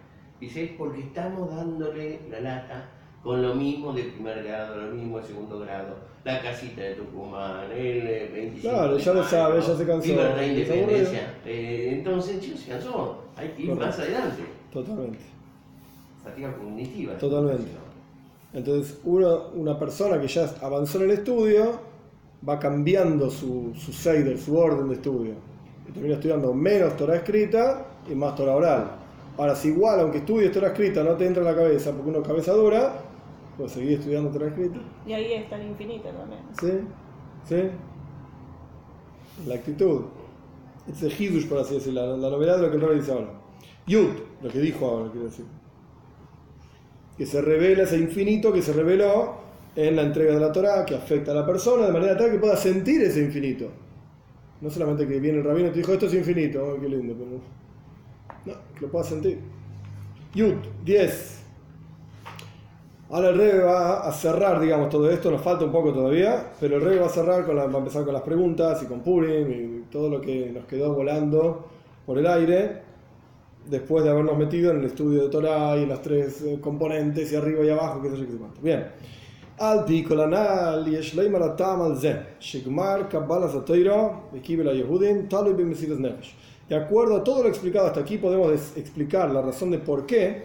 Dice, 0.41 0.63
es 0.63 0.71
porque 0.71 1.01
estamos 1.01 1.55
dándole 1.55 2.19
la 2.31 2.39
lata 2.39 2.89
con 3.23 3.43
lo 3.43 3.53
mismo 3.53 3.93
de 3.93 4.03
primer 4.05 4.43
grado, 4.43 4.75
lo 4.75 4.91
mismo 4.91 5.19
de 5.19 5.27
segundo 5.27 5.59
grado, 5.59 5.95
la 6.23 6.41
casita 6.41 6.81
de 6.81 6.95
Tucumán, 6.95 7.71
el 7.71 8.31
25 8.33 8.61
Claro, 8.61 8.97
ya 8.97 9.13
lo 9.13 9.23
sabe, 9.23 9.61
ya 9.61 9.75
se 9.75 9.85
cansó. 9.85 10.07
Viva 10.07 10.23
la 10.35 10.45
independencia. 10.45 11.35
Eh, 11.45 11.89
entonces, 11.93 12.39
chicos, 12.41 12.61
se 12.61 12.71
cansó. 12.71 13.23
Hay 13.35 13.49
que 13.49 13.61
ir 13.61 13.69
Correcto. 13.69 13.85
más 13.85 13.99
adelante. 13.99 14.43
Totalmente. 14.73 15.19
Fatiga 16.23 16.55
cognitiva. 16.55 17.17
Totalmente. 17.19 17.71
Entonces, 18.53 18.97
uno, 19.03 19.49
una 19.53 19.77
persona 19.77 20.19
que 20.19 20.27
ya 20.27 20.49
avanzó 20.61 20.97
en 20.97 21.03
el 21.05 21.11
estudio 21.11 21.79
va 22.47 22.57
cambiando 22.57 23.29
su, 23.29 23.73
su 23.75 23.93
Seider, 23.93 24.39
su 24.39 24.57
orden 24.57 24.87
de 24.89 24.95
estudio. 24.95 25.33
Y 25.87 25.91
termina 25.91 26.15
estudiando 26.15 26.51
menos 26.51 26.97
Torah 26.97 27.17
escrita 27.17 27.85
y 28.09 28.15
más 28.15 28.35
Torah 28.35 28.55
oral. 28.55 29.00
Ahora, 29.37 29.55
si 29.55 29.69
igual, 29.69 29.99
aunque 29.99 30.19
estudies 30.19 30.51
Torah 30.51 30.67
escrita, 30.67 31.03
no 31.03 31.15
te 31.15 31.25
entra 31.25 31.41
en 31.41 31.49
la 31.49 31.55
cabeza 31.55 31.91
porque 31.91 32.09
uno 32.09 32.19
es 32.19 32.27
cabeza 32.27 32.53
dura, 32.53 32.93
pues 33.57 33.71
seguir 33.71 33.99
estudiando 33.99 34.29
Torah 34.29 34.47
escrita. 34.47 34.79
Y 35.05 35.13
ahí 35.13 35.33
está 35.33 35.55
el 35.55 35.67
infinito 35.67 36.09
también. 36.09 36.41
¿Sí? 36.59 36.71
¿Sí? 37.47 37.69
La 39.47 39.55
actitud. 39.55 40.01
Es 40.87 41.01
el 41.03 41.11
hidush, 41.11 41.47
por 41.47 41.59
así 41.59 41.75
decirlo, 41.75 42.17
la, 42.17 42.17
la 42.17 42.29
novedad 42.29 42.57
de 42.57 42.63
lo 42.63 42.69
que 42.69 42.75
el 42.75 42.81
Rebbe 42.81 42.95
dice 42.95 43.11
ahora. 43.11 43.31
Yud, 43.87 44.09
lo 44.41 44.49
que 44.49 44.59
dijo 44.59 44.85
ahora, 44.85 45.09
quiero 45.11 45.25
decir. 45.25 45.45
Que 47.17 47.25
se 47.25 47.41
revela 47.41 47.83
ese 47.83 47.97
infinito 47.97 48.51
que 48.51 48.61
se 48.61 48.73
reveló 48.73 49.35
en 49.75 49.95
la 49.95 50.03
entrega 50.03 50.33
de 50.33 50.39
la 50.39 50.51
Torah, 50.51 50.85
que 50.85 50.95
afecta 50.95 51.31
a 51.31 51.35
la 51.35 51.45
persona 51.45 51.85
de 51.85 51.93
manera 51.93 52.17
tal 52.17 52.31
que 52.31 52.37
pueda 52.37 52.55
sentir 52.57 53.01
ese 53.01 53.21
infinito. 53.21 53.69
No 54.59 54.69
solamente 54.69 55.07
que 55.07 55.19
viene 55.19 55.39
el 55.39 55.43
rabino 55.43 55.69
y 55.69 55.71
te 55.71 55.77
dijo, 55.77 55.93
esto 55.93 56.05
es 56.05 56.13
infinito, 56.13 56.63
oh, 56.63 56.79
qué 56.79 56.87
lindo, 56.87 57.15
pero 57.17 57.41
no, 58.45 58.53
lo 58.79 58.87
puedas 58.87 59.07
sentir. 59.07 59.39
Yud, 60.33 60.53
10. 60.85 61.41
Ahora 63.09 63.29
el 63.29 63.37
Rebe 63.37 63.59
va 63.63 64.07
a 64.07 64.11
cerrar, 64.13 64.61
digamos, 64.61 64.89
todo 64.89 65.09
esto. 65.11 65.29
Nos 65.29 65.41
falta 65.41 65.65
un 65.65 65.71
poco 65.71 65.91
todavía, 65.91 66.51
pero 66.59 66.77
el 66.77 66.81
Rebe 66.81 67.01
va 67.01 67.07
a 67.07 67.09
cerrar, 67.09 67.45
con 67.45 67.57
la, 67.57 67.65
va 67.65 67.75
a 67.75 67.77
empezar 67.79 68.05
con 68.05 68.13
las 68.13 68.23
preguntas 68.23 68.81
y 68.83 68.85
con 68.85 69.01
Purim 69.01 69.51
y 69.51 69.81
todo 69.91 70.09
lo 70.09 70.21
que 70.21 70.49
nos 70.51 70.63
quedó 70.63 70.93
volando 70.93 71.67
por 72.05 72.17
el 72.17 72.25
aire. 72.25 72.83
Después 73.69 74.05
de 74.05 74.09
habernos 74.09 74.37
metido 74.37 74.71
en 74.71 74.79
el 74.79 74.85
estudio 74.85 75.23
de 75.23 75.29
Torah 75.29 75.77
y 75.77 75.83
en 75.83 75.89
las 75.89 76.01
tres 76.01 76.41
eh, 76.41 76.59
componentes, 76.61 77.31
y 77.31 77.35
arriba 77.35 77.65
y 77.65 77.69
abajo, 77.69 78.01
qué 78.01 78.09
sé 78.09 78.17
yo, 78.17 78.25
qué 78.25 78.31
sé 78.31 78.37
cuánto. 78.37 78.61
Bien. 78.61 78.87
Al 79.59 79.85
Pikolanal, 79.85 80.85
Yeshlei 80.85 81.29
Maratam 81.29 81.81
al 81.81 81.97
Ze, 81.97 82.15
Shigmar 82.39 83.07
Kabbalah 83.09 83.49
Zatoiro, 83.49 84.29
Ekibel 84.33 84.73
Yehudim, 84.75 85.27
Talib 85.27 85.59
Mesidas 85.59 85.99
Nefesh. 85.99 86.33
De 86.71 86.77
acuerdo 86.77 87.17
a 87.17 87.21
todo 87.25 87.43
lo 87.43 87.49
explicado 87.49 87.87
hasta 87.87 87.99
aquí, 87.99 88.17
podemos 88.17 88.49
explicar 88.77 89.29
la 89.29 89.41
razón 89.41 89.71
de 89.71 89.79
por 89.79 90.05
qué 90.05 90.43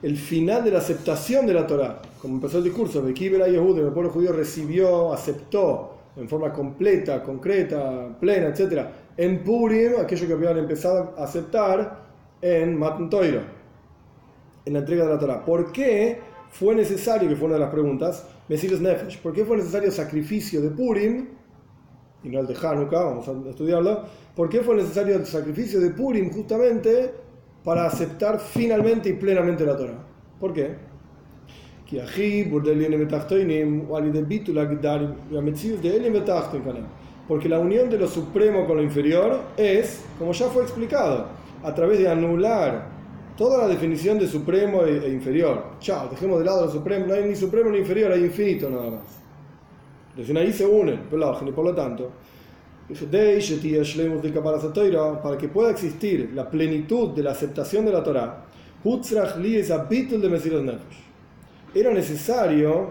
el 0.00 0.16
final 0.16 0.62
de 0.62 0.70
la 0.70 0.78
aceptación 0.78 1.44
de 1.44 1.52
la 1.52 1.66
Torah, 1.66 2.00
como 2.22 2.34
empezó 2.36 2.58
el 2.58 2.62
discurso, 2.62 3.02
de 3.02 3.12
Kibera 3.12 3.48
Yehudim, 3.48 3.84
el 3.84 3.92
pueblo 3.92 4.10
judío 4.10 4.32
recibió, 4.32 5.12
aceptó 5.12 5.96
en 6.14 6.28
forma 6.28 6.52
completa, 6.52 7.20
concreta, 7.24 8.16
plena, 8.20 8.54
etc., 8.54 8.86
en 9.16 9.42
Purim, 9.42 9.94
aquello 10.00 10.28
que 10.28 10.32
habían 10.34 10.56
empezado 10.56 11.14
a 11.18 11.24
aceptar 11.24 11.98
en 12.40 12.78
Matan 12.78 13.10
Torah, 13.10 13.42
en 14.64 14.72
la 14.72 14.78
entrega 14.78 15.04
de 15.04 15.10
la 15.10 15.18
Torah. 15.18 15.44
¿Por 15.44 15.72
qué 15.72 16.20
fue 16.52 16.76
necesario, 16.76 17.28
que 17.28 17.34
fue 17.34 17.46
una 17.46 17.54
de 17.54 17.60
las 17.62 17.70
preguntas, 17.70 18.24
Mesiles 18.48 18.80
Nefesh, 18.80 19.20
¿por 19.20 19.32
qué 19.32 19.44
fue 19.44 19.56
necesario 19.56 19.88
el 19.88 19.94
sacrificio 19.94 20.60
de 20.60 20.70
Purim 20.70 21.39
y 22.22 22.28
no 22.28 22.40
el 22.40 22.46
de 22.46 22.54
Hanukkah, 22.54 23.02
vamos 23.02 23.28
a 23.28 23.32
estudiarlo, 23.48 24.02
¿por 24.36 24.48
qué 24.48 24.60
fue 24.60 24.76
necesario 24.76 25.16
el 25.16 25.26
sacrificio 25.26 25.80
de 25.80 25.90
Purim 25.90 26.30
justamente 26.30 27.12
para 27.64 27.86
aceptar 27.86 28.38
finalmente 28.38 29.08
y 29.08 29.12
plenamente 29.14 29.64
la 29.64 29.76
Torah? 29.76 29.98
¿Por 30.38 30.52
qué? 30.52 30.74
Porque 37.26 37.48
la 37.48 37.58
unión 37.58 37.90
de 37.90 37.98
lo 37.98 38.06
supremo 38.06 38.66
con 38.66 38.76
lo 38.76 38.82
inferior 38.82 39.40
es, 39.56 40.04
como 40.18 40.32
ya 40.32 40.46
fue 40.46 40.62
explicado, 40.62 41.26
a 41.62 41.74
través 41.74 41.98
de 41.98 42.08
anular 42.08 42.86
toda 43.36 43.58
la 43.58 43.68
definición 43.68 44.18
de 44.18 44.26
supremo 44.26 44.84
e, 44.84 45.06
e 45.06 45.12
inferior. 45.12 45.64
Chao, 45.80 46.08
dejemos 46.08 46.38
de 46.38 46.44
lado 46.44 46.66
lo 46.66 46.72
supremo, 46.72 47.06
no 47.06 47.14
hay 47.14 47.24
ni 47.24 47.36
supremo 47.36 47.70
ni 47.70 47.78
inferior, 47.78 48.12
hay 48.12 48.24
infinito 48.24 48.70
nada 48.70 48.90
más. 48.90 49.19
Entonces 50.10 50.36
ahí 50.36 50.52
se 50.52 50.66
unen, 50.66 51.00
y 51.10 51.52
por 51.52 51.64
lo 51.64 51.74
tanto, 51.74 52.10
para 55.22 55.38
que 55.38 55.48
pueda 55.48 55.70
existir 55.70 56.32
la 56.34 56.50
plenitud 56.50 57.10
de 57.14 57.22
la 57.22 57.30
aceptación 57.30 57.84
de 57.84 57.92
la 57.92 58.02
Torah, 58.02 58.44
era 61.72 61.92
necesario 61.92 62.88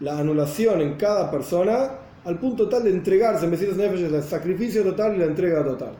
la 0.00 0.18
anulación 0.18 0.80
en 0.80 0.94
cada 0.94 1.30
persona 1.30 1.90
al 2.24 2.38
punto 2.40 2.68
tal 2.68 2.82
de 2.84 2.90
entregarse. 2.90 3.46
Mesiras 3.46 3.76
Nefesh 3.76 4.02
es 4.02 4.12
el 4.12 4.22
sacrificio 4.22 4.82
total 4.82 5.14
y 5.14 5.18
la 5.18 5.26
entrega 5.26 5.64
total. 5.64 5.92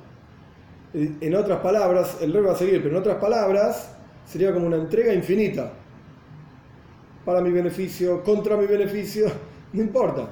En 0.92 1.34
otras 1.34 1.60
palabras, 1.60 2.18
el 2.20 2.32
rey 2.32 2.42
va 2.42 2.52
a 2.52 2.56
seguir, 2.56 2.82
pero 2.82 2.96
en 2.96 3.00
otras 3.00 3.16
palabras, 3.18 3.92
sería 4.26 4.52
como 4.52 4.66
una 4.66 4.76
entrega 4.76 5.14
infinita 5.14 5.72
para 7.24 7.40
mi 7.40 7.50
beneficio, 7.50 8.24
contra 8.24 8.56
mi 8.56 8.66
beneficio 8.66 9.26
no 9.72 9.82
importa. 9.82 10.28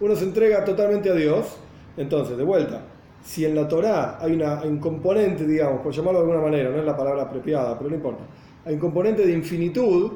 Uno 0.00 0.14
se 0.14 0.24
entrega 0.24 0.64
totalmente 0.64 1.10
a 1.10 1.14
Dios. 1.14 1.56
Entonces, 1.96 2.36
de 2.36 2.44
vuelta, 2.44 2.82
si 3.24 3.44
en 3.44 3.54
la 3.54 3.66
Torá 3.68 4.18
hay, 4.20 4.32
una, 4.32 4.62
un 4.62 4.78
componente, 4.78 5.46
digamos, 5.46 5.80
por 5.80 5.92
llamarlo 5.92 6.20
de 6.20 6.26
alguna 6.26 6.42
manera, 6.42 6.70
no 6.70 6.78
es 6.78 6.84
la 6.84 6.96
palabra 6.96 7.22
apropiada, 7.22 7.76
pero 7.76 7.90
no 7.90 7.96
importa, 7.96 8.22
hay 8.64 8.74
un 8.74 8.80
componente 8.80 9.26
de 9.26 9.32
infinitud, 9.32 10.12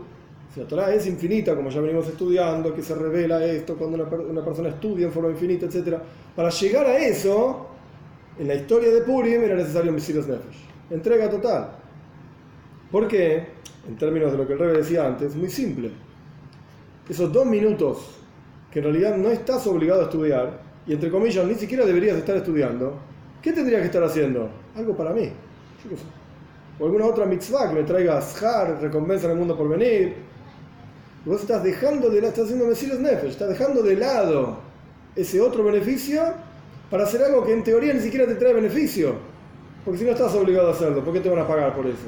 si 0.52 0.60
la 0.60 0.66
Torah 0.66 0.94
es 0.94 1.06
infinita, 1.06 1.56
como 1.56 1.70
ya 1.70 1.80
venimos 1.80 2.06
estudiando, 2.06 2.74
que 2.74 2.82
se 2.82 2.94
revela 2.94 3.44
esto 3.44 3.76
cuando 3.76 3.96
una, 4.28 4.44
persona 4.44 4.68
estudia 4.68 5.06
en 5.06 5.12
forma 5.12 5.30
infinita, 5.30 5.66
etc. 5.66 5.96
Para 6.36 6.50
llegar 6.50 6.86
a 6.86 6.98
eso, 6.98 7.66
en 8.38 8.48
la 8.48 8.54
historia 8.54 8.90
de 8.90 9.00
Purim 9.00 9.42
era 9.42 9.56
necesario 9.56 9.90
Mesiros 9.92 10.28
Nefesh. 10.28 10.68
Entrega 10.90 11.30
total. 11.30 11.70
¿Por 12.90 13.08
qué? 13.08 13.46
En 13.88 13.96
términos 13.96 14.30
de 14.30 14.38
lo 14.38 14.46
que 14.46 14.52
el 14.52 14.58
rey 14.58 14.76
decía 14.76 15.06
antes, 15.06 15.34
muy 15.34 15.48
simple. 15.48 15.90
Esos 17.08 17.32
dos 17.32 17.46
minutos 17.46 18.21
que 18.72 18.78
en 18.78 18.84
realidad 18.84 19.16
no 19.16 19.30
estás 19.30 19.66
obligado 19.66 20.00
a 20.00 20.04
estudiar, 20.04 20.60
y 20.86 20.94
entre 20.94 21.10
comillas 21.10 21.46
ni 21.46 21.54
siquiera 21.54 21.84
deberías 21.84 22.16
estar 22.16 22.36
estudiando, 22.36 22.98
¿qué 23.40 23.52
tendrías 23.52 23.80
que 23.80 23.86
estar 23.86 24.02
haciendo? 24.02 24.48
Algo 24.74 24.96
para 24.96 25.12
mí. 25.12 25.30
O 26.78 26.86
alguna 26.86 27.06
otra 27.06 27.26
mitzvah 27.26 27.68
que 27.68 27.74
me 27.74 27.82
traiga 27.82 28.18
ashar, 28.18 28.80
recompensa 28.80 29.26
en 29.26 29.32
el 29.32 29.38
mundo 29.38 29.56
por 29.56 29.68
venir, 29.68 30.14
Vos 31.24 31.40
estás 31.40 31.62
dejando 31.62 32.10
de 32.10 32.16
lado, 32.16 32.28
estás 32.30 32.44
haciendo 32.46 32.66
Mesías 32.66 32.98
Nefesh, 32.98 33.30
estás 33.30 33.48
dejando 33.48 33.80
de 33.82 33.94
lado 33.94 34.58
ese 35.14 35.40
otro 35.40 35.62
beneficio 35.62 36.20
para 36.90 37.04
hacer 37.04 37.22
algo 37.22 37.44
que 37.44 37.52
en 37.52 37.62
teoría 37.62 37.94
ni 37.94 38.00
siquiera 38.00 38.26
te 38.26 38.34
trae 38.34 38.52
beneficio. 38.52 39.14
Porque 39.84 40.00
si 40.00 40.04
no 40.04 40.10
estás 40.10 40.34
obligado 40.34 40.68
a 40.68 40.72
hacerlo, 40.72 41.04
¿por 41.04 41.12
qué 41.14 41.20
te 41.20 41.28
van 41.28 41.38
a 41.38 41.46
pagar 41.46 41.76
por 41.76 41.86
eso? 41.86 42.06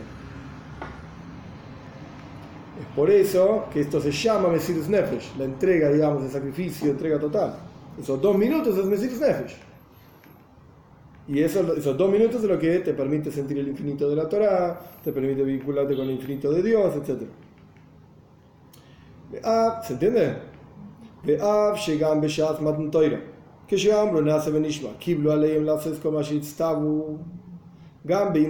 Por 2.94 3.10
eso 3.10 3.64
que 3.72 3.80
esto 3.80 4.00
se 4.00 4.12
llama 4.12 4.48
Mesirus 4.48 4.88
Nefesh, 4.88 5.36
la 5.36 5.44
entrega, 5.44 5.90
digamos, 5.90 6.22
el 6.24 6.30
sacrificio, 6.30 6.90
entrega 6.90 7.18
total. 7.18 7.56
Esos 8.00 8.20
dos 8.20 8.36
minutos 8.36 8.76
es 8.78 8.84
Mesirus 8.84 9.20
Nefesh. 9.20 9.56
Y 11.26 11.40
eso, 11.40 11.74
esos 11.74 11.96
dos 11.96 12.10
minutos 12.10 12.42
es 12.42 12.48
lo 12.48 12.58
que 12.58 12.80
te 12.80 12.92
permite 12.92 13.32
sentir 13.32 13.58
el 13.58 13.68
infinito 13.68 14.08
de 14.08 14.16
la 14.16 14.28
Torá, 14.28 14.78
te 15.02 15.10
permite 15.10 15.42
vincularte 15.42 15.96
con 15.96 16.04
el 16.06 16.12
infinito 16.12 16.52
de 16.52 16.62
Dios, 16.62 16.94
etc. 16.96 17.22
¿se 19.82 19.92
entiende? 19.94 20.36
Que 21.24 21.36
Gambe 28.04 28.40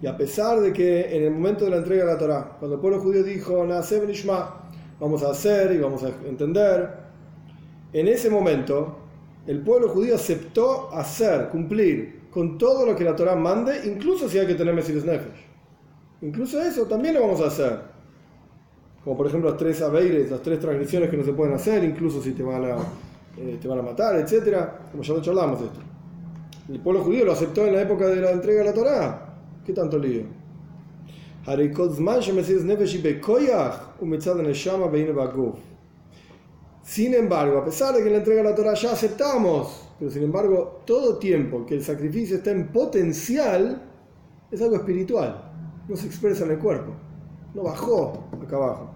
y 0.00 0.06
a 0.06 0.16
pesar 0.16 0.60
de 0.60 0.72
que 0.72 1.16
en 1.16 1.24
el 1.24 1.32
momento 1.32 1.64
de 1.64 1.72
la 1.72 1.78
entrega 1.78 2.04
de 2.04 2.12
la 2.12 2.18
Torah, 2.18 2.56
cuando 2.60 2.76
el 2.76 2.80
pueblo 2.80 3.00
judío 3.00 3.24
dijo, 3.24 3.58
vamos 3.58 5.22
a 5.24 5.30
hacer 5.30 5.72
y 5.72 5.78
vamos 5.78 6.04
a 6.04 6.10
entender, 6.28 6.90
en 7.92 8.06
ese 8.06 8.30
momento 8.30 8.98
el 9.48 9.62
pueblo 9.62 9.88
judío 9.88 10.14
aceptó 10.14 10.92
hacer, 10.94 11.48
cumplir 11.48 12.28
con 12.30 12.56
todo 12.56 12.86
lo 12.86 12.94
que 12.94 13.02
la 13.02 13.16
Torah 13.16 13.34
mande, 13.34 13.80
incluso 13.84 14.28
si 14.28 14.38
hay 14.38 14.46
que 14.46 14.54
tener 14.54 14.72
Mesiris 14.72 15.04
Nefesh. 15.04 15.46
Incluso 16.22 16.62
eso 16.62 16.86
también 16.86 17.14
lo 17.14 17.22
vamos 17.22 17.40
a 17.40 17.48
hacer. 17.48 17.80
Como 19.02 19.16
por 19.16 19.26
ejemplo 19.26 19.50
las 19.50 19.58
tres 19.58 19.82
aveires, 19.82 20.30
las 20.30 20.42
tres 20.42 20.60
transgresiones 20.60 21.10
que 21.10 21.16
no 21.16 21.24
se 21.24 21.32
pueden 21.32 21.54
hacer, 21.54 21.82
incluso 21.82 22.22
si 22.22 22.30
te 22.30 22.44
van 22.44 22.64
a, 22.64 22.76
eh, 23.38 23.58
te 23.60 23.66
van 23.66 23.80
a 23.80 23.82
matar, 23.82 24.16
etc. 24.16 24.56
Como 24.92 25.02
ya 25.02 25.14
lo 25.14 25.22
charlamos 25.22 25.62
esto. 25.62 25.95
El 26.68 26.80
pueblo 26.80 27.04
judío 27.04 27.24
lo 27.24 27.32
aceptó 27.32 27.64
en 27.64 27.74
la 27.74 27.82
época 27.82 28.08
de 28.08 28.16
la 28.16 28.32
entrega 28.32 28.60
de 28.60 28.64
la 28.64 28.74
Torá. 28.74 29.34
¿Qué 29.64 29.72
tanto 29.72 29.98
lío? 29.98 30.22
Sin 36.82 37.14
embargo, 37.14 37.58
a 37.58 37.64
pesar 37.64 37.94
de 37.94 38.02
que 38.02 38.10
la 38.10 38.18
entrega 38.18 38.42
de 38.42 38.50
la 38.50 38.54
Torah 38.54 38.74
ya 38.74 38.92
aceptamos, 38.92 39.88
pero 39.98 40.10
sin 40.10 40.24
embargo, 40.24 40.82
todo 40.84 41.18
tiempo 41.18 41.64
que 41.64 41.74
el 41.74 41.84
sacrificio 41.84 42.36
está 42.36 42.50
en 42.50 42.68
potencial, 42.68 43.82
es 44.50 44.60
algo 44.60 44.76
espiritual, 44.76 45.52
no 45.88 45.96
se 45.96 46.06
expresa 46.06 46.44
en 46.44 46.52
el 46.52 46.58
cuerpo, 46.58 46.92
no 47.54 47.62
bajó 47.62 48.24
acá 48.44 48.56
abajo. 48.56 48.95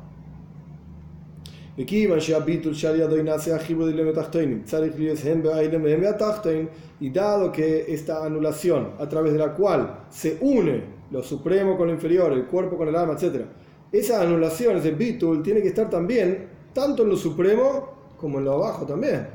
Y 7.01 7.11
dado 7.11 7.53
que 7.53 7.85
esta 7.89 8.25
anulación, 8.25 8.91
a 8.99 9.09
través 9.09 9.33
de 9.33 9.39
la 9.39 9.55
cual 9.55 10.05
se 10.11 10.37
une 10.41 10.83
lo 11.11 11.23
supremo 11.23 11.77
con 11.77 11.89
lo 11.89 11.95
inferior, 11.95 12.33
el 12.33 12.45
cuerpo 12.45 12.77
con 12.77 12.89
el 12.89 12.97
alma, 12.97 13.15
etc., 13.15 13.47
esa 13.91 14.21
anulación, 14.21 14.77
ese 14.77 14.91
bitul, 14.91 15.43
tiene 15.43 15.63
que 15.63 15.69
estar 15.69 15.89
también 15.89 16.47
tanto 16.73 17.03
en 17.03 17.09
lo 17.09 17.17
supremo 17.17 17.89
como 18.19 18.39
en 18.39 18.45
lo 18.45 18.53
abajo 18.53 18.85
también. 18.85 19.27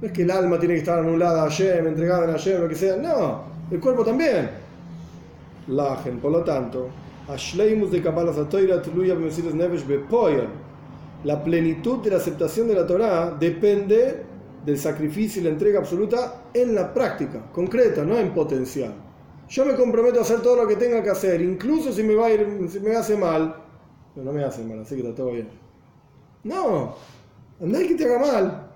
No 0.00 0.06
es 0.06 0.12
que 0.12 0.22
el 0.22 0.30
alma 0.30 0.58
tiene 0.58 0.74
que 0.74 0.80
estar 0.80 0.98
anulada 0.98 1.44
a 1.44 1.48
Hashem, 1.48 1.86
entregada 1.86 2.28
a 2.28 2.32
Hashem, 2.32 2.60
lo 2.60 2.68
que 2.68 2.74
sea. 2.74 2.96
No, 2.96 3.42
el 3.70 3.78
cuerpo 3.78 4.04
también. 4.04 4.50
Lagen, 5.68 6.18
por 6.18 6.32
lo 6.32 6.42
tanto, 6.42 6.88
Ashleimus 7.28 7.92
de 7.92 8.02
Kabbalah 8.02 8.32
Satoira 8.32 8.82
Tluya 8.82 9.14
Nevesh 9.14 9.86
Bepoyan 9.86 10.61
la 11.24 11.42
plenitud 11.42 11.98
de 11.98 12.10
la 12.10 12.16
aceptación 12.16 12.68
de 12.68 12.74
la 12.74 12.86
Torá 12.86 13.30
depende 13.38 14.24
del 14.64 14.78
sacrificio 14.78 15.40
y 15.40 15.44
la 15.44 15.50
entrega 15.50 15.78
absoluta 15.78 16.44
en 16.52 16.74
la 16.74 16.92
práctica, 16.92 17.50
concreta, 17.52 18.04
no 18.04 18.16
en 18.18 18.32
potencial. 18.32 18.94
Yo 19.48 19.64
me 19.64 19.74
comprometo 19.74 20.18
a 20.18 20.22
hacer 20.22 20.40
todo 20.40 20.56
lo 20.56 20.68
que 20.68 20.76
tenga 20.76 21.02
que 21.02 21.10
hacer, 21.10 21.40
incluso 21.40 21.92
si 21.92 22.02
me, 22.02 22.14
va 22.14 22.26
a 22.26 22.32
ir, 22.32 22.68
si 22.70 22.80
me 22.80 22.94
hace 22.94 23.16
mal. 23.16 23.56
Pero 24.14 24.24
no 24.24 24.32
me 24.32 24.44
hace 24.44 24.64
mal, 24.64 24.80
así 24.80 24.94
que 24.94 25.02
está 25.02 25.14
todo 25.14 25.32
bien. 25.32 25.48
No, 26.44 26.94
no 27.60 27.78
hay 27.78 27.88
que 27.88 27.94
te 27.94 28.04
haga 28.04 28.18
mal. 28.18 28.70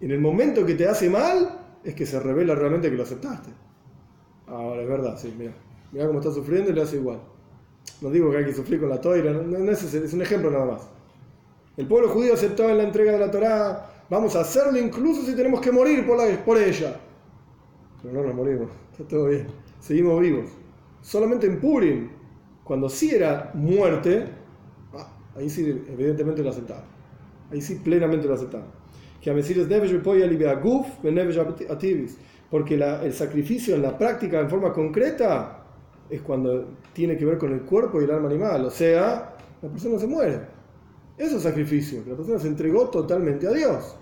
En 0.00 0.10
el 0.10 0.20
momento 0.20 0.64
que 0.66 0.74
te 0.74 0.86
hace 0.86 1.08
mal, 1.08 1.60
es 1.84 1.94
que 1.94 2.04
se 2.04 2.18
revela 2.20 2.54
realmente 2.54 2.90
que 2.90 2.96
lo 2.96 3.04
aceptaste. 3.04 3.50
Ahora, 4.46 4.82
es 4.82 4.88
verdad, 4.88 5.16
sí, 5.18 5.34
mira. 5.38 5.52
Mira 5.92 6.06
cómo 6.06 6.18
está 6.18 6.32
sufriendo 6.32 6.70
y 6.70 6.74
le 6.74 6.82
hace 6.82 6.96
igual. 6.96 7.20
No 8.00 8.10
digo 8.10 8.30
que 8.30 8.38
hay 8.38 8.44
que 8.44 8.54
sufrir 8.54 8.80
con 8.80 8.88
la 8.88 9.00
toira, 9.00 9.32
no, 9.32 9.70
es, 9.70 9.82
es 9.94 10.12
un 10.12 10.22
ejemplo 10.22 10.50
nada 10.50 10.64
más. 10.64 10.95
El 11.76 11.86
pueblo 11.86 12.08
judío 12.08 12.34
aceptó 12.34 12.68
en 12.70 12.78
la 12.78 12.84
entrega 12.84 13.12
de 13.12 13.18
la 13.18 13.30
Torá, 13.30 13.90
vamos 14.08 14.34
a 14.34 14.40
hacerlo 14.40 14.78
incluso 14.78 15.22
si 15.22 15.34
tenemos 15.34 15.60
que 15.60 15.70
morir 15.70 16.06
por, 16.06 16.16
la, 16.16 16.44
por 16.44 16.56
ella. 16.56 16.96
Pero 18.02 18.14
no 18.14 18.22
nos 18.22 18.34
morimos, 18.34 18.70
está 18.92 19.04
todo 19.04 19.26
bien, 19.26 19.46
seguimos 19.80 20.20
vivos. 20.20 20.46
Solamente 21.02 21.46
en 21.46 21.60
Purim, 21.60 22.08
cuando 22.64 22.88
sí 22.88 23.10
era 23.14 23.50
muerte, 23.54 24.26
ah, 24.94 25.08
ahí 25.36 25.50
sí 25.50 25.84
evidentemente 25.88 26.42
lo 26.42 26.50
aceptaban. 26.50 26.84
Ahí 27.52 27.60
sí 27.60 27.76
plenamente 27.76 28.26
lo 28.26 28.34
aceptaban. 28.34 28.66
Que 29.20 29.30
a 29.30 29.34
porque 32.50 32.74
el 32.74 33.12
sacrificio 33.12 33.74
en 33.74 33.82
la 33.82 33.98
práctica, 33.98 34.40
en 34.40 34.48
forma 34.48 34.72
concreta, 34.72 35.64
es 36.08 36.22
cuando 36.22 36.68
tiene 36.92 37.16
que 37.16 37.24
ver 37.24 37.38
con 37.38 37.52
el 37.52 37.62
cuerpo 37.62 38.00
y 38.00 38.04
el 38.04 38.10
alma 38.10 38.28
animal. 38.28 38.64
O 38.64 38.70
sea, 38.70 39.36
la 39.62 39.68
persona 39.68 39.98
se 39.98 40.06
muere. 40.06 40.55
Eso 41.18 41.38
es 41.38 41.42
sacrificio, 41.42 42.04
que 42.04 42.10
la 42.10 42.16
persona 42.16 42.38
se 42.38 42.48
entregó 42.48 42.90
totalmente 42.90 43.46
a 43.46 43.52
Dios. 43.52 43.96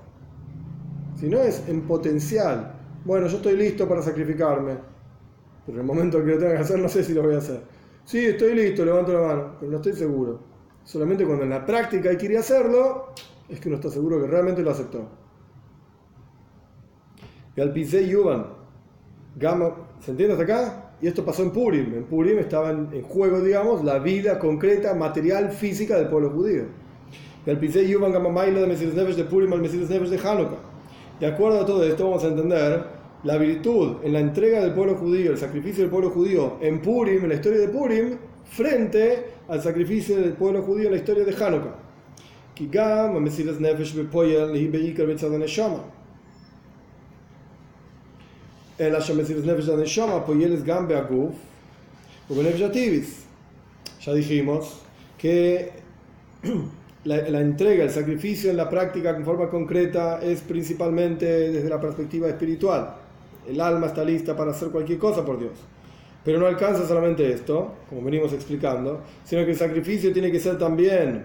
Si 1.17 1.29
no 1.29 1.39
es 1.39 1.63
en 1.69 1.83
potencial, 1.83 2.75
bueno, 3.05 3.29
yo 3.29 3.37
estoy 3.37 3.57
listo 3.57 3.89
para 3.89 4.03
sacrificarme, 4.03 4.77
pero 5.65 5.79
en 5.79 5.81
el 5.81 5.87
momento 5.87 6.19
que 6.25 6.33
lo 6.33 6.39
tenga 6.39 6.55
que 6.55 6.63
hacer 6.63 6.79
no 6.81 6.89
sé 6.89 7.05
si 7.05 7.15
lo 7.15 7.23
voy 7.23 7.35
a 7.35 7.39
hacer. 7.39 7.63
Sí, 8.05 8.19
estoy 8.19 8.55
listo, 8.55 8.85
levanto 8.85 9.13
la 9.13 9.21
mano, 9.21 9.57
pero 9.61 9.71
no 9.71 9.77
estoy 9.77 9.93
seguro. 9.93 10.41
Solamente 10.83 11.25
cuando 11.25 11.45
en 11.45 11.51
la 11.51 11.65
práctica 11.65 12.11
hay 12.11 12.17
que 12.17 12.27
ir 12.27 12.37
a 12.37 12.41
hacerlo, 12.41 13.13
es 13.49 13.61
que 13.61 13.69
uno 13.69 13.77
está 13.77 13.91
seguro 13.91 14.21
que 14.21 14.27
realmente 14.27 14.63
lo 14.63 14.73
aceptó. 14.73 15.09
Y 17.57 17.61
al 17.61 17.73
Pisei 17.73 18.09
Yuban, 18.09 18.47
¿se 20.01 20.11
entiende 20.11 20.33
hasta 20.33 20.45
acá? 20.45 20.91
Y 21.01 21.07
esto 21.07 21.25
pasó 21.25 21.45
en 21.45 21.53
Purim. 21.53 21.95
En 21.95 22.05
Purim 22.05 22.39
estaba 22.39 22.71
en 22.71 23.03
juego, 23.03 23.41
digamos, 23.41 23.85
la 23.85 24.01
vida 24.01 24.39
concreta, 24.41 24.95
material, 24.95 25.53
física 25.53 25.97
del 25.97 26.09
pueblo 26.09 26.31
judío 26.31 26.84
el 27.46 27.58
Pisei 27.58 27.88
Yuvan 27.88 28.12
Gamamaila 28.12 28.62
de 28.62 28.68
Mesías 28.68 28.94
Neves 28.94 29.16
de 29.16 29.24
Purim 29.24 29.54
al 29.54 29.62
Mesías 29.62 29.90
Neves 29.90 30.10
de 30.10 30.18
Hanukkah. 30.18 30.60
De 31.20 31.28
acuerdo 31.28 31.62
a 31.62 31.66
todo 31.66 31.84
esto, 31.84 32.06
vamos 32.06 32.24
a 32.24 32.28
entender 32.28 32.84
la 33.24 33.38
virtud 33.38 33.98
en 34.04 34.14
la 34.14 34.20
entrega 34.20 34.62
del 34.62 34.74
pueblo 34.74 34.96
judío, 34.96 35.32
el 35.32 35.38
sacrificio 35.38 35.84
del 35.84 35.92
pueblo 35.92 36.10
judío 36.12 36.58
en 36.62 36.82
Purim, 36.82 37.24
en 37.24 37.30
la 37.30 37.36
historia 37.36 37.60
de 37.60 37.68
Purim, 37.70 38.18
frente 38.46 39.26
al 39.48 39.62
sacrificio 39.62 40.18
del 40.18 40.34
pueblo 40.34 40.62
judío 40.62 40.86
en 40.86 40.92
la 40.92 40.98
historia 40.98 41.26
de 41.26 41.34
Hanukkah. 41.34 41.76
כי 42.56 42.68
גם 42.72 43.16
המסירת 43.16 43.62
נפש 43.62 43.92
בפועל 43.94 44.54
היא 44.54 44.70
בעיקר 44.70 45.06
בצד 45.06 45.34
הנשמה. 45.34 45.80
אלא 48.80 49.02
שהמסירת 49.02 49.46
נפש 49.46 49.70
הנשמה 49.70 50.20
פועלת 50.20 50.64
גם 50.64 50.88
בהגוף 50.88 51.36
ובנפש 52.32 52.62
הטיביס. 52.62 53.26
Ya 54.02 54.14
dijimos 54.14 54.82
que 55.18 55.70
la, 57.05 57.41
entrega, 57.41 57.85
el 57.85 57.91
sacrificio 57.91 58.51
en 58.51 58.57
la 58.57 58.69
práctica 58.69 59.11
en 59.11 59.25
forma 59.25 59.49
concreta 59.49 60.21
es 60.23 60.41
principalmente 60.41 61.27
desde 61.51 61.69
la 61.69 61.81
perspectiva 61.81 62.29
espiritual. 62.29 62.95
El 63.47 63.61
alma 63.61 63.89
está 63.89 64.05
lista 64.05 64.35
para 64.37 64.53
hacer 64.53 64.69
cualquier 64.69 64.99
cosa 64.99 65.25
por 65.25 65.39
Dios. 65.39 65.53
Pero 66.25 66.39
no 66.39 66.47
alcanza 66.47 66.87
solamente 66.89 67.31
esto, 67.31 67.75
como 67.91 68.03
venimos 68.03 68.33
explicando, 68.33 69.03
sino 69.25 69.45
que 69.45 69.51
el 69.51 69.57
sacrificio 69.57 70.13
tiene 70.13 70.33
que 70.33 70.41
ser 70.41 70.57
también 70.57 71.23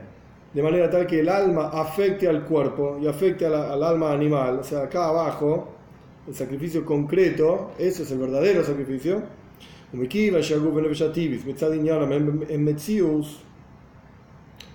de 0.53 0.63
manera 0.63 0.89
tal 0.89 1.07
que 1.07 1.21
el 1.21 1.29
alma 1.29 1.69
afecte 1.69 2.27
al 2.27 2.43
cuerpo 2.43 2.99
y 3.01 3.07
afecte 3.07 3.45
al 3.45 3.81
alma 3.81 4.11
animal. 4.11 4.59
O 4.59 4.63
sea, 4.63 4.83
acá 4.83 5.07
abajo, 5.07 5.69
el 6.27 6.35
sacrificio 6.35 6.83
concreto, 6.85 7.71
eso 7.79 8.03
es 8.03 8.11
el 8.11 8.17
verdadero 8.17 8.63
sacrificio. 8.65 9.23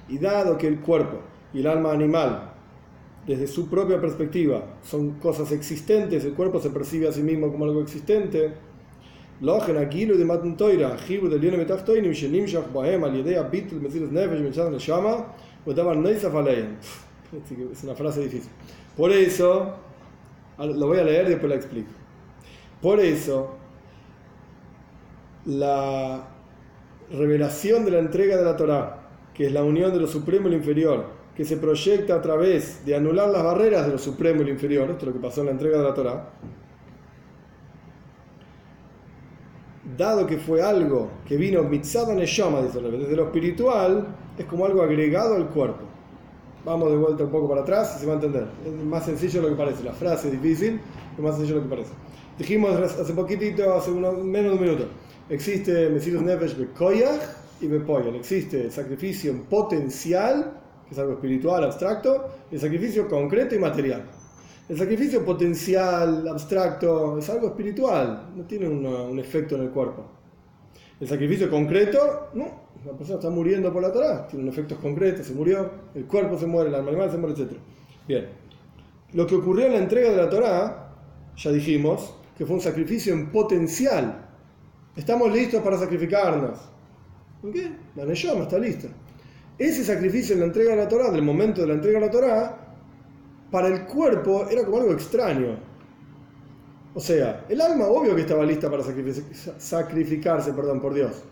Y 0.09 0.19
dado 0.19 0.59
que 0.59 0.67
el 0.67 0.81
cuerpo 0.81 1.21
y 1.53 1.61
el 1.61 1.67
alma 1.67 1.93
animal, 1.93 2.53
desde 3.27 3.47
su 3.47 3.69
propia 3.69 4.01
perspectiva, 4.01 4.63
son 4.83 5.13
cosas 5.13 5.51
existentes, 5.53 6.25
el 6.25 6.35
cuerpo 6.35 6.61
se 6.61 6.71
percibe 6.71 7.09
a 7.09 7.13
sí 7.13 7.23
mismo 7.23 7.51
como 7.51 7.65
algo 7.65 7.81
existente, 7.81 8.53
es 17.73 17.85
una 17.85 17.95
frase 17.95 18.21
difícil. 18.21 18.51
Por 18.97 19.11
eso, 19.11 19.75
lo 20.59 20.87
voy 20.87 20.99
a 20.99 21.05
leer 21.05 21.27
y 21.27 21.31
después 21.31 21.51
la 21.51 21.57
explico. 21.57 21.91
Por 22.81 23.01
eso, 23.01 23.57
la 25.47 26.29
revelación 27.11 27.85
de 27.85 27.91
la 27.91 27.99
entrega 27.99 28.37
de 28.37 28.45
la 28.45 28.57
Torah 28.57 29.04
que 29.35 29.47
es 29.47 29.53
la 29.53 29.65
unión 29.65 29.93
de 29.93 30.01
lo 30.01 30.07
supremo 30.07 30.49
y 30.49 30.53
lo 30.53 30.57
inferior, 30.57 31.05
que 31.35 31.45
se 31.45 31.57
proyecta 31.57 32.15
a 32.15 32.23
través 32.23 32.87
de 32.87 32.95
anular 32.95 33.29
las 33.29 33.43
barreras 33.43 33.87
de 33.87 33.93
lo 33.93 33.99
supremo 33.99 34.43
y 34.43 34.45
lo 34.45 34.51
inferior, 34.51 34.89
esto 34.91 35.01
es 35.01 35.07
lo 35.07 35.13
que 35.13 35.19
pasó 35.19 35.41
en 35.41 35.47
la 35.47 35.53
entrega 35.53 35.79
de 35.79 35.85
la 35.85 35.95
Torá, 35.95 36.31
dado 39.97 40.27
que 40.27 40.39
fue 40.39 40.63
algo 40.63 41.11
que 41.27 41.37
vino 41.37 41.63
mitzada 41.63 42.15
neshama, 42.15 42.63
dice 42.63 42.79
el 42.79 43.01
desde 43.01 43.17
lo 43.17 43.25
espiritual, 43.25 44.07
es 44.39 44.45
como 44.47 44.65
algo 44.65 44.83
agregado 44.83 45.35
al 45.35 45.49
cuerpo. 45.49 45.85
Vamos 46.65 46.91
de 46.91 46.97
vuelta 46.97 47.25
un 47.25 47.31
poco 47.31 47.49
para 47.49 47.61
atrás 47.61 47.97
y 47.97 48.01
se 48.01 48.07
va 48.07 48.13
a 48.13 48.15
entender. 48.17 48.47
Es 48.65 48.73
más 48.85 49.05
sencillo 49.05 49.43
de 49.43 49.51
lo 49.51 49.55
que 49.55 49.63
parece. 49.63 49.85
La 49.85 49.93
frase 49.93 50.29
es 50.29 50.41
difícil, 50.41 50.81
es 51.15 51.23
más 51.23 51.37
sencillo 51.37 51.57
de 51.57 51.61
lo 51.61 51.69
que 51.69 51.77
parece. 51.77 51.93
Dijimos 52.39 52.71
hace 52.75 53.13
poquitito, 53.13 53.75
hace 53.75 53.91
unos, 53.91 54.19
menos 54.25 54.53
de 54.53 54.59
un 54.59 54.65
minuto, 54.65 54.85
existe 55.29 55.91
Mesirus 55.91 56.23
Nefesh 56.23 56.57
Bekoyach 56.57 57.44
y 57.61 57.67
Bepoyal. 57.67 58.15
Existe 58.17 58.71
sacrificio 58.71 59.31
en 59.31 59.45
potencial, 59.45 60.61
que 60.87 60.95
es 60.95 60.99
algo 60.99 61.15
espiritual, 61.15 61.65
abstracto, 61.65 62.31
y 62.51 62.55
el 62.57 62.61
sacrificio 62.61 63.09
concreto 63.09 63.55
y 63.55 63.59
material. 63.59 64.05
El 64.69 64.79
sacrificio 64.79 65.25
potencial, 65.25 66.27
abstracto, 66.27 67.19
es 67.19 67.29
algo 67.29 67.49
espiritual, 67.49 68.31
no 68.35 68.45
tiene 68.45 68.67
un 68.69 69.19
efecto 69.19 69.57
en 69.57 69.63
el 69.63 69.71
cuerpo. 69.71 70.05
El 71.01 71.09
sacrificio 71.09 71.51
concreto, 71.51 72.29
no, 72.35 72.65
la 72.87 72.93
persona 72.93 73.19
está 73.19 73.31
muriendo 73.31 73.73
por 73.73 73.83
la 73.83 73.93
Torah, 73.93 74.27
tiene 74.27 74.45
un 74.45 74.49
efecto 74.49 74.77
concreto, 74.77 75.23
se 75.23 75.35
murió, 75.35 75.71
el 75.95 76.07
cuerpo 76.07 76.39
se 76.39 76.47
muere, 76.47 76.71
el 76.71 76.77
animal 76.77 77.11
se 77.11 77.19
muere, 77.19 77.35
etc. 77.35 77.53
Bien, 78.07 78.29
lo 79.13 79.27
que 79.27 79.35
ocurrió 79.35 79.67
en 79.67 79.73
la 79.73 79.79
entrega 79.79 80.11
de 80.11 80.17
la 80.17 80.31
Torah, 80.31 80.95
ya 81.37 81.51
dijimos, 81.51 82.15
que 82.37 82.45
fue 82.45 82.57
un 82.57 82.63
sacrificio 82.63 83.13
en 83.13 83.31
potencial. 83.31 84.27
Estamos 84.97 85.33
listos 85.33 85.63
para 85.63 85.79
sacrificarnos. 85.79 86.59
¿Por 87.45 87.53
qué? 87.53 87.71
La 87.95 88.07
Neshama 88.07 88.45
está 88.45 88.59
lista. 88.59 88.89
Ese 89.59 89.85
sacrificio 89.85 90.33
en 90.33 90.41
la 90.41 90.47
entrega 90.47 90.71
de 90.71 90.79
la 90.79 90.89
Torah, 90.89 91.11
del 91.11 91.21
momento 91.21 91.61
de 91.61 91.67
la 91.67 91.75
entrega 91.75 92.01
de 92.01 92.07
la 92.07 92.11
Torah, 92.11 92.59
para 93.51 93.69
el 93.69 93.85
cuerpo 93.85 94.49
era 94.49 94.65
como 94.65 94.79
algo 94.79 94.93
extraño. 94.93 95.59
O 96.95 97.01
sea, 97.01 97.45
el 97.51 97.61
alma 97.61 97.85
obvio 97.89 98.15
que 98.15 98.23
estaba 98.23 98.47
lista 98.47 98.71
para 98.71 98.83
sacrific- 98.83 99.59
sacrificarse, 99.59 100.55
perdón, 100.55 100.81
por 100.81 100.95
Dios. 100.95 101.23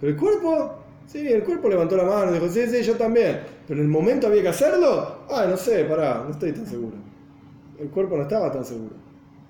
Pero 0.00 0.10
el 0.10 0.18
cuerpo, 0.18 0.74
sí, 1.06 1.24
el 1.28 1.44
cuerpo 1.44 1.68
levantó 1.68 1.96
la 1.96 2.02
mano 2.04 2.32
y 2.32 2.34
dijo, 2.40 2.48
sí, 2.48 2.66
sí, 2.66 2.82
yo 2.82 2.96
también. 2.96 3.38
Pero 3.68 3.78
en 3.78 3.86
el 3.86 3.92
momento 3.92 4.26
había 4.26 4.42
que 4.42 4.48
hacerlo, 4.48 5.18
ah, 5.30 5.46
no 5.48 5.56
sé, 5.56 5.84
pará, 5.84 6.24
no 6.24 6.32
estoy 6.32 6.50
tan 6.50 6.66
seguro. 6.66 6.96
El 7.78 7.90
cuerpo 7.90 8.16
no 8.16 8.22
estaba 8.22 8.50
tan 8.50 8.64
seguro. 8.64 8.96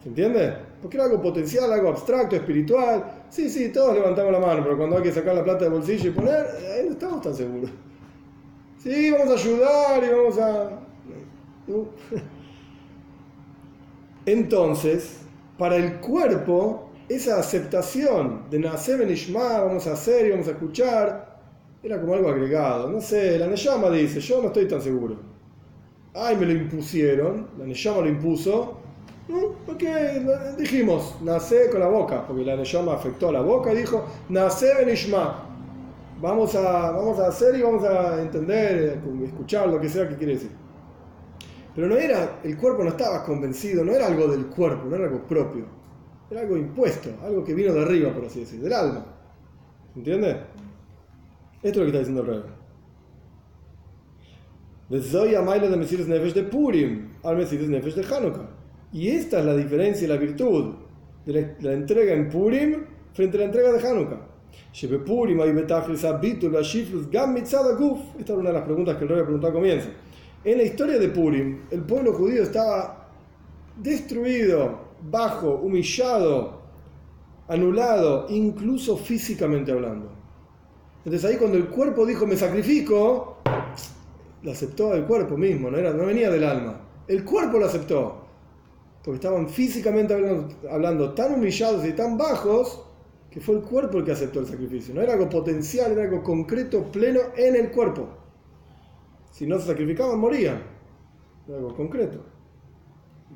¿Se 0.03 0.11
entiende? 0.11 0.55
Porque 0.81 0.97
era 0.97 1.05
algo 1.05 1.21
potencial, 1.21 1.73
algo 1.73 1.91
abstracto, 1.91 2.37
espiritual. 2.37 3.25
Sí, 3.29 3.51
sí, 3.51 3.71
todos 3.71 3.95
levantamos 3.95 4.33
la 4.33 4.41
mano, 4.41 4.63
pero 4.63 4.77
cuando 4.77 4.97
hay 4.97 5.03
que 5.03 5.13
sacar 5.13 5.35
la 5.35 5.45
plata 5.45 5.65
del 5.65 5.75
bolsillo 5.75 6.11
y 6.11 6.13
poner, 6.13 6.47
ahí 6.75 6.87
no 6.87 6.93
estamos 6.93 7.21
tan 7.21 7.35
seguros. 7.35 7.71
Sí, 8.79 9.11
vamos 9.11 9.29
a 9.29 9.35
ayudar 9.35 10.05
y 10.05 10.09
vamos 10.09 10.39
a... 10.39 10.71
Entonces, 14.27 15.21
para 15.59 15.77
el 15.77 16.01
cuerpo, 16.01 16.91
esa 17.09 17.39
aceptación 17.39 18.49
de 18.51 18.61
nacer 18.61 19.03
en 19.03 19.11
Ishma, 19.11 19.61
vamos 19.63 19.87
a 19.87 19.93
hacer 19.93 20.27
y 20.27 20.31
vamos 20.31 20.49
a 20.49 20.53
escuchar, 20.53 21.41
era 21.83 22.01
como 22.01 22.15
algo 22.15 22.29
agregado. 22.29 22.89
No 22.91 23.01
sé, 23.01 23.39
la 23.39 23.47
Neyama 23.47 23.91
dice, 23.91 24.21
yo 24.21 24.41
no 24.41 24.49
estoy 24.49 24.67
tan 24.67 24.81
seguro. 24.81 25.17
Ay, 26.15 26.37
me 26.37 26.47
lo 26.47 26.53
impusieron, 26.53 27.49
la 27.59 27.67
Neyama 27.67 28.03
lo 28.03 28.09
impuso. 28.09 28.80
Porque 29.67 30.23
dijimos, 30.59 31.17
nace 31.23 31.71
con 31.71 31.81
la 31.81 31.89
boca, 31.89 32.27
porque 32.27 32.45
la 32.45 32.57
Neyama 32.57 32.95
afectó 32.95 33.29
a 33.29 33.33
la 33.33 33.41
boca 33.41 33.73
y 33.73 33.79
dijo, 33.79 34.05
nace 34.29 34.83
en 34.83 34.91
Ishma. 34.91 35.47
Vamos 36.21 36.55
a, 36.55 36.91
vamos 36.91 37.19
a 37.19 37.29
hacer 37.29 37.59
y 37.59 37.63
vamos 37.63 37.83
a 37.85 38.21
entender, 38.21 39.01
escuchar 39.25 39.69
lo 39.69 39.81
que 39.81 39.89
sea 39.89 40.09
que 40.09 40.17
quiere 40.17 40.35
decir. 40.35 40.51
Pero 41.75 41.87
no 41.87 41.97
era, 41.97 42.41
el 42.43 42.57
cuerpo 42.59 42.83
no 42.83 42.91
estaba 42.91 43.25
convencido, 43.25 43.85
no 43.85 43.93
era 43.93 44.07
algo 44.07 44.27
del 44.29 44.47
cuerpo, 44.47 44.87
no 44.87 44.97
era 44.97 45.07
algo 45.07 45.27
propio. 45.27 45.65
Era 46.31 46.43
algo 46.43 46.57
impuesto, 46.57 47.11
algo 47.23 47.43
que 47.43 47.55
vino 47.55 47.73
de 47.73 47.83
arriba, 47.83 48.13
por 48.13 48.25
así 48.25 48.41
decir, 48.41 48.61
del 48.61 48.73
alma. 48.73 49.05
¿Entiendes? 49.97 50.37
Esto 51.63 51.69
es 51.69 51.77
lo 51.77 51.83
que 51.83 51.89
está 51.89 51.99
diciendo 51.99 52.23
el 52.23 52.27
rey. 52.27 52.43
De 54.89 55.01
Zoya 55.01 55.43
Maila 55.43 55.69
de 55.69 55.77
Mesías 55.77 56.07
Nefesh 56.07 56.35
de 56.35 56.43
Purim 56.43 57.13
al 57.23 57.37
Mesías 57.37 57.69
Nefesh 57.69 57.95
de 57.95 58.15
Hanukkah. 58.15 58.60
Y 58.93 59.09
esta 59.09 59.41
es 59.41 59.45
la 59.45 59.57
diferencia 59.57 60.05
y 60.05 60.09
la 60.09 60.17
virtud 60.17 60.75
de 61.25 61.55
la, 61.61 61.73
entrega 61.73 62.13
en 62.15 62.29
Purim 62.29 62.85
frente 63.13 63.37
a 63.37 63.41
la 63.41 63.47
entrega 63.47 63.73
de 63.73 63.89
Hanukkah. 63.89 64.27
Esta 68.19 68.33
era 68.33 68.41
una 68.41 68.51
de 68.51 68.55
las 68.55 68.65
preguntas 68.65 68.97
que 68.97 69.05
el 69.05 69.11
rey 69.11 69.23
preguntó 69.23 69.47
al 69.47 69.53
comienzo. 69.53 69.89
En 70.45 70.59
la 70.59 70.65
historia 70.65 70.99
de 70.99 71.09
Purim, 71.09 71.61
el 71.71 71.83
pueblo 71.83 72.13
judío 72.15 72.43
estaba 72.43 73.09
destruido, 73.77 74.91
bajo, 75.11 75.55
humillado, 75.57 76.61
anulado, 77.49 78.27
incluso 78.29 78.97
físicamente 78.97 79.73
hablando. 79.73 80.11
Entonces 81.05 81.31
ahí 81.31 81.37
cuando 81.37 81.57
el 81.57 81.67
cuerpo 81.67 82.05
dijo 82.07 82.27
me 82.27 82.37
sacrifico, 82.37 83.39
lo 84.43 84.53
aceptó 84.53 84.95
el 84.95 85.05
cuerpo 85.05 85.37
mismo, 85.37 85.71
no, 85.71 85.77
era, 85.77 85.93
no 85.93 86.07
venía 86.07 86.31
del 86.31 86.45
alma. 86.45 86.81
El 87.07 87.25
cuerpo 87.25 87.59
lo 87.59 87.67
aceptó. 87.67 88.30
Porque 89.03 89.17
estaban 89.17 89.49
físicamente 89.49 90.15
hablando, 90.15 90.49
hablando 90.71 91.15
tan 91.15 91.35
humillados 91.35 91.87
y 91.87 91.93
tan 91.93 92.19
bajos 92.19 92.85
que 93.31 93.41
fue 93.41 93.57
el 93.57 93.63
cuerpo 93.63 93.99
el 93.99 94.05
que 94.05 94.13
aceptó 94.13 94.41
el 94.41 94.47
sacrificio. 94.47 94.95
No 94.95 95.01
era 95.01 95.15
algo 95.15 95.29
potencial, 95.29 95.93
era 95.93 96.03
algo 96.03 96.23
concreto, 96.23 96.91
pleno 96.91 97.21
en 97.37 97.57
el 97.57 97.71
cuerpo. 97.71 98.09
Si 99.31 99.47
no 99.47 99.59
se 99.59 99.69
sacrificaban, 99.69 100.19
morían. 100.19 100.63
Era 101.49 101.59
algo 101.59 101.75
concreto. 101.75 102.25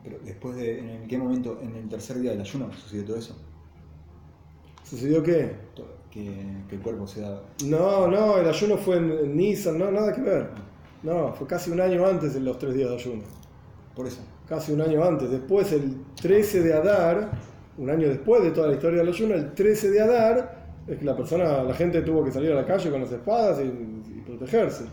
Pero 0.03 0.19
después 0.23 0.57
de, 0.57 0.97
¿en 0.97 1.09
qué 1.09 1.17
momento, 1.17 1.59
en 1.63 1.77
el 1.77 1.89
tercer 1.89 2.19
día 2.19 2.33
del 2.33 2.41
ayuno, 2.41 2.71
sucedió 2.75 3.05
todo 3.07 3.17
eso? 3.17 3.37
¿Sucedió 4.83 5.23
qué? 5.23 5.57
Que, 6.11 6.31
que 6.69 6.77
el 6.77 6.83
cuerpo 6.83 7.07
se 7.07 7.23
da... 7.23 7.43
No, 7.65 8.07
no, 8.07 8.37
el 8.37 8.47
ayuno 8.47 8.77
fue 8.77 8.99
en, 8.99 9.11
en 9.11 9.37
Nisan, 9.37 9.79
no, 9.79 9.91
nada 9.91 10.13
que 10.13 10.21
ver. 10.21 10.51
No, 11.03 11.33
fue 11.33 11.47
casi 11.47 11.71
un 11.71 11.81
año 11.81 12.05
antes 12.05 12.35
de 12.35 12.41
los 12.41 12.59
tres 12.59 12.75
días 12.75 12.91
de 12.91 12.97
ayuno. 12.97 13.23
Por 13.95 14.07
eso. 14.07 14.21
Casi 14.49 14.73
un 14.73 14.81
año 14.81 15.03
antes. 15.03 15.31
Después, 15.31 15.73
el 15.73 15.97
13 16.21 16.63
de 16.63 16.75
Adar, 16.75 17.31
un 17.79 17.91
año 17.91 18.09
después 18.09 18.43
de 18.43 18.51
toda 18.51 18.69
la 18.69 18.75
historia 18.75 18.99
del 18.99 19.09
ayuno, 19.09 19.35
el 19.35 19.55
13 19.55 19.91
de 19.91 20.01
Adar, 20.01 20.65
es 20.87 20.99
que 20.99 21.05
la 21.05 21.17
persona, 21.17 21.63
la 21.63 21.75
gente 21.75 22.03
tuvo 22.03 22.25
que 22.25 22.31
salir 22.31 22.53
a 22.53 22.57
la 22.57 22.67
calle 22.67 22.91
con 22.91 23.01
las 23.01 23.11
espadas 23.11 23.61
y, 23.61 24.21
protegerse. 24.25 24.85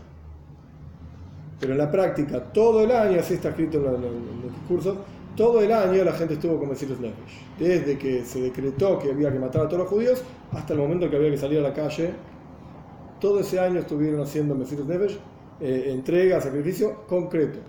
Pero 1.58 1.72
en 1.72 1.78
la 1.78 1.90
práctica, 1.90 2.40
todo 2.52 2.82
el 2.82 2.90
año, 2.90 3.20
así 3.20 3.34
está 3.34 3.50
escrito 3.50 3.78
en 3.78 3.84
los 3.84 4.52
discursos, 4.52 4.98
todo 5.36 5.62
el 5.62 5.72
año 5.72 6.04
la 6.04 6.12
gente 6.12 6.34
estuvo 6.34 6.58
con 6.58 6.68
Mesías 6.68 7.00
Nefesh. 7.00 7.46
Desde 7.58 7.96
que 7.96 8.24
se 8.24 8.42
decretó 8.42 8.98
que 8.98 9.10
había 9.10 9.32
que 9.32 9.38
matar 9.38 9.62
a 9.62 9.68
todos 9.68 9.84
los 9.84 9.88
judíos 9.88 10.22
hasta 10.52 10.74
el 10.74 10.80
momento 10.80 11.08
que 11.08 11.16
había 11.16 11.30
que 11.30 11.38
salir 11.38 11.58
a 11.60 11.62
la 11.62 11.72
calle, 11.72 12.10
todo 13.20 13.40
ese 13.40 13.58
año 13.58 13.80
estuvieron 13.80 14.20
haciendo 14.20 14.54
Mesías 14.54 14.84
Nefesh, 14.84 15.18
eh, 15.60 15.86
entrega, 15.88 16.40
sacrificio 16.40 17.06
concreto. 17.06 17.60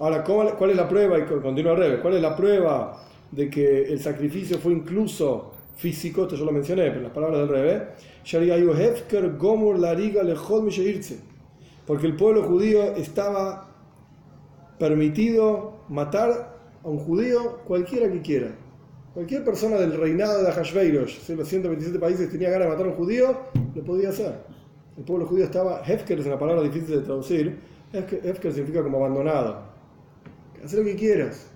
Ahora, 0.00 0.24
¿cómo- 0.24 0.50
¿cuál 0.56 0.70
es 0.70 0.76
la 0.76 0.88
prueba? 0.88 1.18
Y 1.18 1.22
continúa 1.24 1.72
al 1.72 1.78
revés. 1.78 2.00
¿Cuál 2.00 2.14
es 2.14 2.22
la 2.22 2.34
prueba 2.34 3.00
de 3.30 3.48
que 3.50 3.84
el 3.84 4.00
sacrificio 4.00 4.58
fue 4.58 4.72
incluso 4.72 5.52
físico? 5.76 6.22
Esto 6.22 6.36
yo 6.36 6.44
lo 6.46 6.52
mencioné, 6.52 6.90
pero 6.90 7.02
las 7.02 7.12
palabras 7.12 7.40
del 7.40 7.48
revés. 7.48 7.82
Porque 11.86 12.06
el 12.06 12.16
pueblo 12.16 12.42
judío 12.44 12.82
estaba 12.96 13.68
permitido 14.78 15.80
matar 15.88 16.56
a 16.82 16.88
un 16.88 16.98
judío 16.98 17.58
cualquiera 17.66 18.10
que 18.10 18.22
quiera. 18.22 18.48
Cualquier 19.12 19.44
persona 19.44 19.76
del 19.76 19.92
reinado 19.98 20.42
de 20.42 20.48
Ahashveirosh, 20.48 21.18
si 21.18 21.34
los 21.34 21.48
127 21.48 21.98
países 21.98 22.30
tenía 22.30 22.48
ganas 22.48 22.68
de 22.68 22.72
matar 22.72 22.86
a 22.86 22.90
un 22.90 22.94
judío, 22.96 23.36
lo 23.74 23.82
podía 23.82 24.10
hacer. 24.10 24.32
El 24.96 25.04
pueblo 25.04 25.26
judío 25.26 25.44
estaba, 25.44 25.82
Hefker 25.84 26.20
es 26.20 26.26
una 26.26 26.38
palabra 26.38 26.62
difícil 26.62 26.96
de 26.96 27.02
traducir, 27.02 27.58
Hefker 27.92 28.52
significa 28.52 28.82
como 28.82 28.98
abandonado 28.98 29.69
haz 30.64 30.72
lo 30.72 30.84
que 30.84 30.96
quieras. 30.96 31.46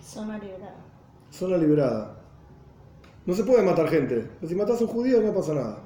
Zona 0.00 0.38
liberada. 0.38 0.84
Zona 1.30 1.56
liberada. 1.56 2.20
No 3.26 3.34
se 3.34 3.44
puede 3.44 3.62
matar 3.62 3.88
gente. 3.88 4.30
Si 4.46 4.54
matas 4.54 4.80
a 4.80 4.84
un 4.84 4.90
judío 4.90 5.20
no 5.20 5.32
pasa 5.32 5.54
nada. 5.54 5.78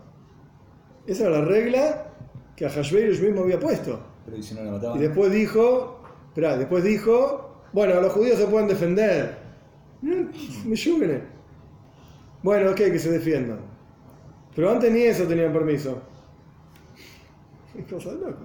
Esa 1.07 1.27
era 1.27 1.39
la 1.39 1.45
regla 1.45 2.13
que 2.57 2.67
a 2.67 2.71
Hashverosh 2.71 3.21
mismo 3.21 3.43
había 3.43 3.59
puesto. 3.59 4.01
Pero 4.25 4.37
y 4.37 4.43
si 4.43 4.55
no 4.55 4.65
la. 4.65 4.97
Y 4.97 4.99
después 4.99 5.33
dijo, 5.33 6.03
espera, 6.29 6.59
después 6.59 6.85
dijo, 6.85 7.63
bueno, 7.73 8.01
los 8.01 8.13
judíos 8.13 8.39
se 8.39 8.47
pueden 8.47 8.69
defender. 8.69 9.39
Mm, 10.03 10.69
me 10.69 10.77
lluven. 10.77 11.29
Bueno, 12.43 12.71
ok, 12.73 12.77
que 12.77 12.99
se 12.99 13.11
defiendan. 13.11 13.61
Pero 14.55 14.71
antes 14.71 14.93
ni 14.93 15.03
eso 15.03 15.25
tenían 15.25 15.53
permiso. 15.53 16.03
Qué 17.73 17.85
cosa 17.85 18.13
loca. 18.13 18.45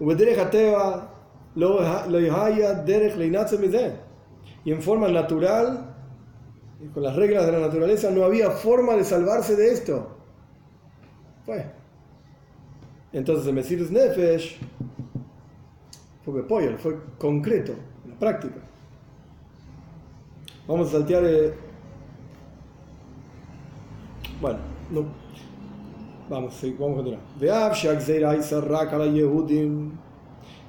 Ubetere 0.00 0.34
Jateba, 0.34 1.13
y 4.64 4.72
en 4.72 4.82
forma 4.82 5.08
natural, 5.08 5.94
con 6.92 7.02
las 7.02 7.14
reglas 7.14 7.46
de 7.46 7.52
la 7.52 7.60
naturaleza, 7.60 8.10
no 8.10 8.24
había 8.24 8.50
forma 8.50 8.94
de 8.94 9.04
salvarse 9.04 9.56
de 9.56 9.72
esto. 9.72 10.16
Fue. 11.44 11.66
Entonces, 13.12 13.46
el 13.46 13.54
Mesirus 13.54 13.90
Nefesh 13.90 14.58
fue 16.24 16.46
pollo, 16.46 16.76
fue 16.78 16.98
concreto, 17.18 17.72
en 18.04 18.10
la 18.10 18.18
práctica. 18.18 18.56
Vamos 20.66 20.88
a 20.88 20.92
saltear. 20.92 21.24
Eh, 21.24 21.54
bueno, 24.40 24.58
no. 24.90 25.04
Vamos, 26.28 26.58
vamos 26.78 26.94
a 26.94 26.96
continuar. 26.96 27.20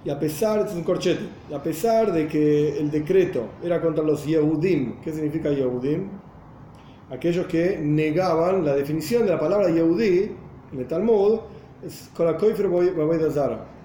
Y 0.06 0.10
a 0.12 0.20
pesar, 0.20 0.68
es 0.68 0.76
un 0.76 0.84
corchete, 0.84 1.24
y 1.50 1.54
a 1.56 1.64
pesar 1.64 2.14
de 2.14 2.28
que 2.28 2.78
el 2.78 2.92
decreto 2.92 3.50
era 3.64 3.82
contra 3.82 4.04
los 4.04 4.24
Yehudim, 4.24 5.02
¿qué 5.02 5.12
significa 5.12 5.50
Yehudim? 5.50 6.10
Aquellos 7.10 7.48
que 7.48 7.80
negaban 7.82 8.64
la 8.64 8.76
definición 8.76 9.26
de 9.26 9.32
la 9.32 9.40
palabra 9.40 9.70
Yehudí 9.70 10.30
en 10.72 10.80
el 10.80 10.86
Talmud, 10.86 11.40
es. 11.84 12.12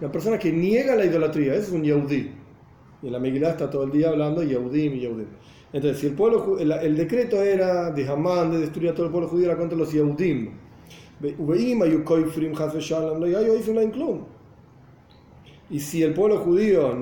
La 0.02 0.12
persona 0.12 0.38
que 0.38 0.52
niega 0.52 0.94
la 0.94 1.06
idolatría, 1.06 1.54
ese 1.54 1.68
es 1.68 1.72
un 1.72 1.84
Yehudí. 1.84 2.30
Y 3.02 3.06
en 3.06 3.12
la 3.12 3.18
Megillah 3.18 3.52
está 3.52 3.70
todo 3.70 3.84
el 3.84 3.90
día 3.90 4.10
hablando 4.10 4.42
Yehudim 4.42 4.96
y 4.96 5.00
Yehudim. 5.00 5.28
Entonces, 5.72 6.00
si 6.00 6.08
el, 6.08 6.12
pueblo, 6.12 6.58
el, 6.58 6.70
el 6.70 6.96
decreto 6.98 7.42
era 7.42 7.90
de 7.92 8.06
Hamán, 8.06 8.50
de 8.50 8.58
destruir 8.58 8.90
a 8.90 8.94
todo 8.94 9.06
el 9.06 9.12
pueblo 9.12 9.28
judío, 9.28 9.46
era 9.46 9.56
contra 9.56 9.78
los 9.78 9.90
Yehudim. 9.90 10.50
Y 15.70 15.78
si 15.78 16.02
el 16.02 16.12
pueblo 16.12 16.38
judío 16.38 16.92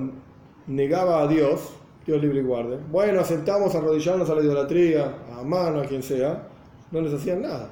negaba 0.67 1.23
a 1.23 1.27
Dios, 1.27 1.73
Dios 2.07 2.21
libre 2.21 2.41
y 2.41 2.43
guarde, 2.43 2.79
bueno, 2.91 3.21
aceptamos 3.21 3.75
arrodillarnos 3.75 4.29
a 4.29 4.35
la 4.35 4.43
idolatría, 4.43 5.15
a 5.35 5.43
mano, 5.43 5.81
a 5.81 5.85
quien 5.85 6.03
sea, 6.03 6.47
no 6.91 7.01
les 7.01 7.15
hacían 7.15 7.43
nada. 7.43 7.71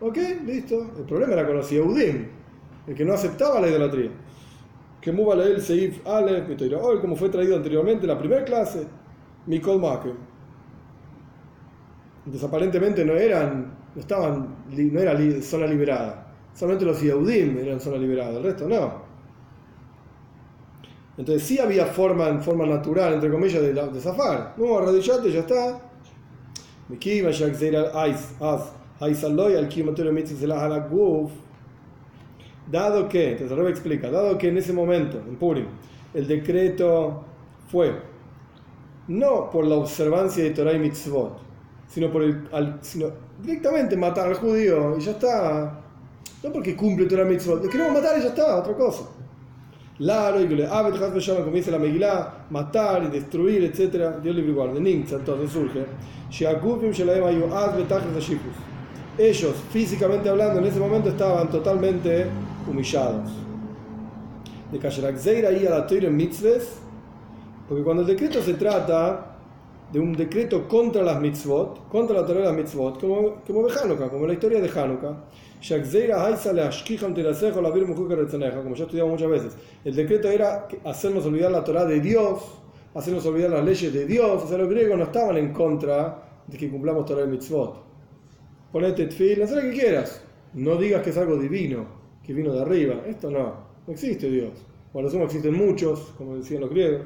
Ok, 0.00 0.18
listo. 0.44 0.92
El 0.96 1.04
problema 1.04 1.32
era 1.32 1.46
con 1.46 1.56
los 1.56 1.70
Yehudim, 1.70 2.26
el 2.86 2.94
que 2.94 3.04
no 3.04 3.14
aceptaba 3.14 3.60
la 3.60 3.68
idolatría. 3.68 4.10
Que 5.00 5.12
mueva 5.12 5.36
la 5.36 5.44
el 5.44 5.62
Seif 5.62 6.06
Aleph, 6.06 6.48
hoy 6.80 6.98
como 7.00 7.16
fue 7.16 7.30
traído 7.30 7.56
anteriormente 7.56 8.02
en 8.02 8.08
la 8.08 8.18
primera 8.18 8.44
clase, 8.44 8.86
Mikol 9.46 9.80
Makem. 9.80 10.14
Entonces 12.26 12.46
aparentemente 12.46 13.04
no 13.04 13.14
eran, 13.14 13.72
no 13.94 14.00
estaban, 14.00 14.56
no 14.68 15.00
era 15.00 15.16
zona 15.40 15.66
liberada. 15.66 16.26
Solamente 16.52 16.84
los 16.84 17.00
Yehudim 17.00 17.58
eran 17.58 17.80
zona 17.80 17.96
liberada, 17.96 18.36
el 18.36 18.42
resto 18.42 18.68
no. 18.68 19.07
Entonces 21.18 21.42
sí 21.42 21.58
había 21.58 21.84
forma, 21.84 22.28
en 22.28 22.40
forma 22.40 22.64
natural, 22.64 23.14
entre 23.14 23.28
comillas, 23.28 23.60
de, 23.60 23.74
de 23.74 24.00
zafar. 24.00 24.54
No, 24.56 24.78
arrodillate, 24.78 25.32
ya 25.32 25.40
está. 25.40 25.80
Dado 32.70 33.08
que, 33.08 33.32
entonces 33.32 33.56
Rebe 33.56 33.70
explica, 33.70 34.10
dado 34.10 34.38
que 34.38 34.48
en 34.48 34.58
ese 34.58 34.72
momento, 34.72 35.18
en 35.18 35.36
Purim, 35.36 35.66
el 36.14 36.26
decreto 36.26 37.24
fue 37.68 37.92
no 39.08 39.50
por 39.50 39.66
la 39.66 39.76
observancia 39.76 40.44
de 40.44 40.50
Torah 40.50 40.72
y 40.72 40.78
mitzvot, 40.78 41.38
sino, 41.88 42.12
por 42.12 42.22
el, 42.22 42.46
al, 42.52 42.78
sino 42.82 43.10
directamente 43.42 43.96
matar 43.96 44.28
al 44.28 44.34
judío 44.34 44.96
y 44.98 45.00
ya 45.00 45.12
está. 45.12 45.80
No 46.42 46.52
porque 46.52 46.76
cumple 46.76 47.06
Torah 47.06 47.24
y 47.24 47.30
mitzvot, 47.30 47.64
lo 47.64 47.70
queremos 47.70 47.94
matar 47.94 48.18
y 48.18 48.22
ya 48.22 48.28
está, 48.28 48.56
otra 48.56 48.74
cosa. 48.74 49.04
Claro, 49.98 50.40
y 50.40 50.46
que 50.46 50.54
le 50.54 50.66
Abed 50.66 50.94
B'Shalom, 50.94 51.42
como 51.42 51.56
dice 51.56 51.72
la 51.72 51.78
Megilá, 51.78 52.46
matar 52.50 53.02
y 53.02 53.08
destruir, 53.08 53.64
etc. 53.64 54.20
Dios 54.22 54.34
libre 54.34 54.52
guarde. 54.52 54.80
Ninxa, 54.80 55.16
entonces 55.16 55.50
surge. 55.50 55.84
Sheagufim 56.30 56.92
Shelaem 56.92 57.24
Ayu 57.24 57.52
Az 57.52 57.76
Betachlis 57.76 58.16
Ashifus. 58.16 58.54
Ellos, 59.18 59.56
físicamente 59.72 60.28
hablando, 60.28 60.60
en 60.60 60.66
ese 60.66 60.78
momento 60.78 61.08
estaban 61.08 61.50
totalmente 61.50 62.26
humillados. 62.70 63.28
De 64.70 64.78
Kasherak 64.78 65.16
Zeira 65.16 65.50
y 65.50 65.66
a 65.66 65.70
la 65.70 65.86
Torah 65.86 66.06
en 66.06 66.16
mitzvahs, 66.16 66.78
porque 67.68 67.82
cuando 67.82 68.02
el 68.02 68.08
decreto 68.08 68.40
se 68.40 68.54
trata 68.54 69.34
de 69.92 69.98
un 69.98 70.12
decreto 70.12 70.68
contra 70.68 71.02
las 71.02 71.20
mitzvot, 71.20 71.88
contra 71.88 72.20
la 72.20 72.24
Torah 72.24 72.40
de 72.40 72.46
las 72.46 72.54
mitzvot, 72.54 73.00
como, 73.00 73.42
como 73.44 73.66
de 73.66 73.74
Hanukkah, 73.76 74.08
como 74.08 74.26
la 74.28 74.34
historia 74.34 74.60
de 74.60 74.68
Hanukkah, 74.68 75.24
Como 78.62 78.74
ya 78.74 78.84
estudiamos 78.84 79.12
muchas 79.12 79.30
veces. 79.30 79.56
El 79.84 79.94
decreto 79.96 80.28
era 80.28 80.68
hacernos 80.84 81.26
olvidar 81.26 81.50
la 81.50 81.64
Torah 81.64 81.84
de 81.84 82.00
Dios, 82.00 82.42
hacernos 82.94 83.26
olvidar 83.26 83.50
las 83.50 83.64
leyes 83.64 83.92
de 83.92 84.06
Dios. 84.06 84.44
O 84.44 84.46
sea, 84.46 84.58
los 84.58 84.68
griegos 84.68 84.96
no 84.96 85.04
estaban 85.04 85.36
en 85.36 85.52
contra 85.52 86.22
de 86.46 86.56
que 86.56 86.70
cumplamos 86.70 87.04
Torah 87.06 87.24
y 87.24 87.28
mitzvot. 87.28 87.88
Ponete 88.72 89.06
tefil, 89.06 89.42
haz 89.42 89.50
lo 89.50 89.62
que 89.62 89.72
quieras. 89.72 90.22
No 90.54 90.76
digas 90.76 91.02
que 91.02 91.10
es 91.10 91.16
algo 91.16 91.36
divino, 91.36 91.86
que 92.22 92.32
vino 92.32 92.52
de 92.52 92.62
arriba. 92.62 93.02
Esto 93.06 93.30
no, 93.30 93.54
no 93.86 93.92
existe 93.92 94.30
Dios. 94.30 94.52
Por 94.92 95.02
lo 95.02 95.10
sumo 95.10 95.24
existen 95.24 95.54
muchos, 95.54 96.12
como 96.16 96.36
decían 96.36 96.60
los 96.60 96.70
griegos. 96.70 97.02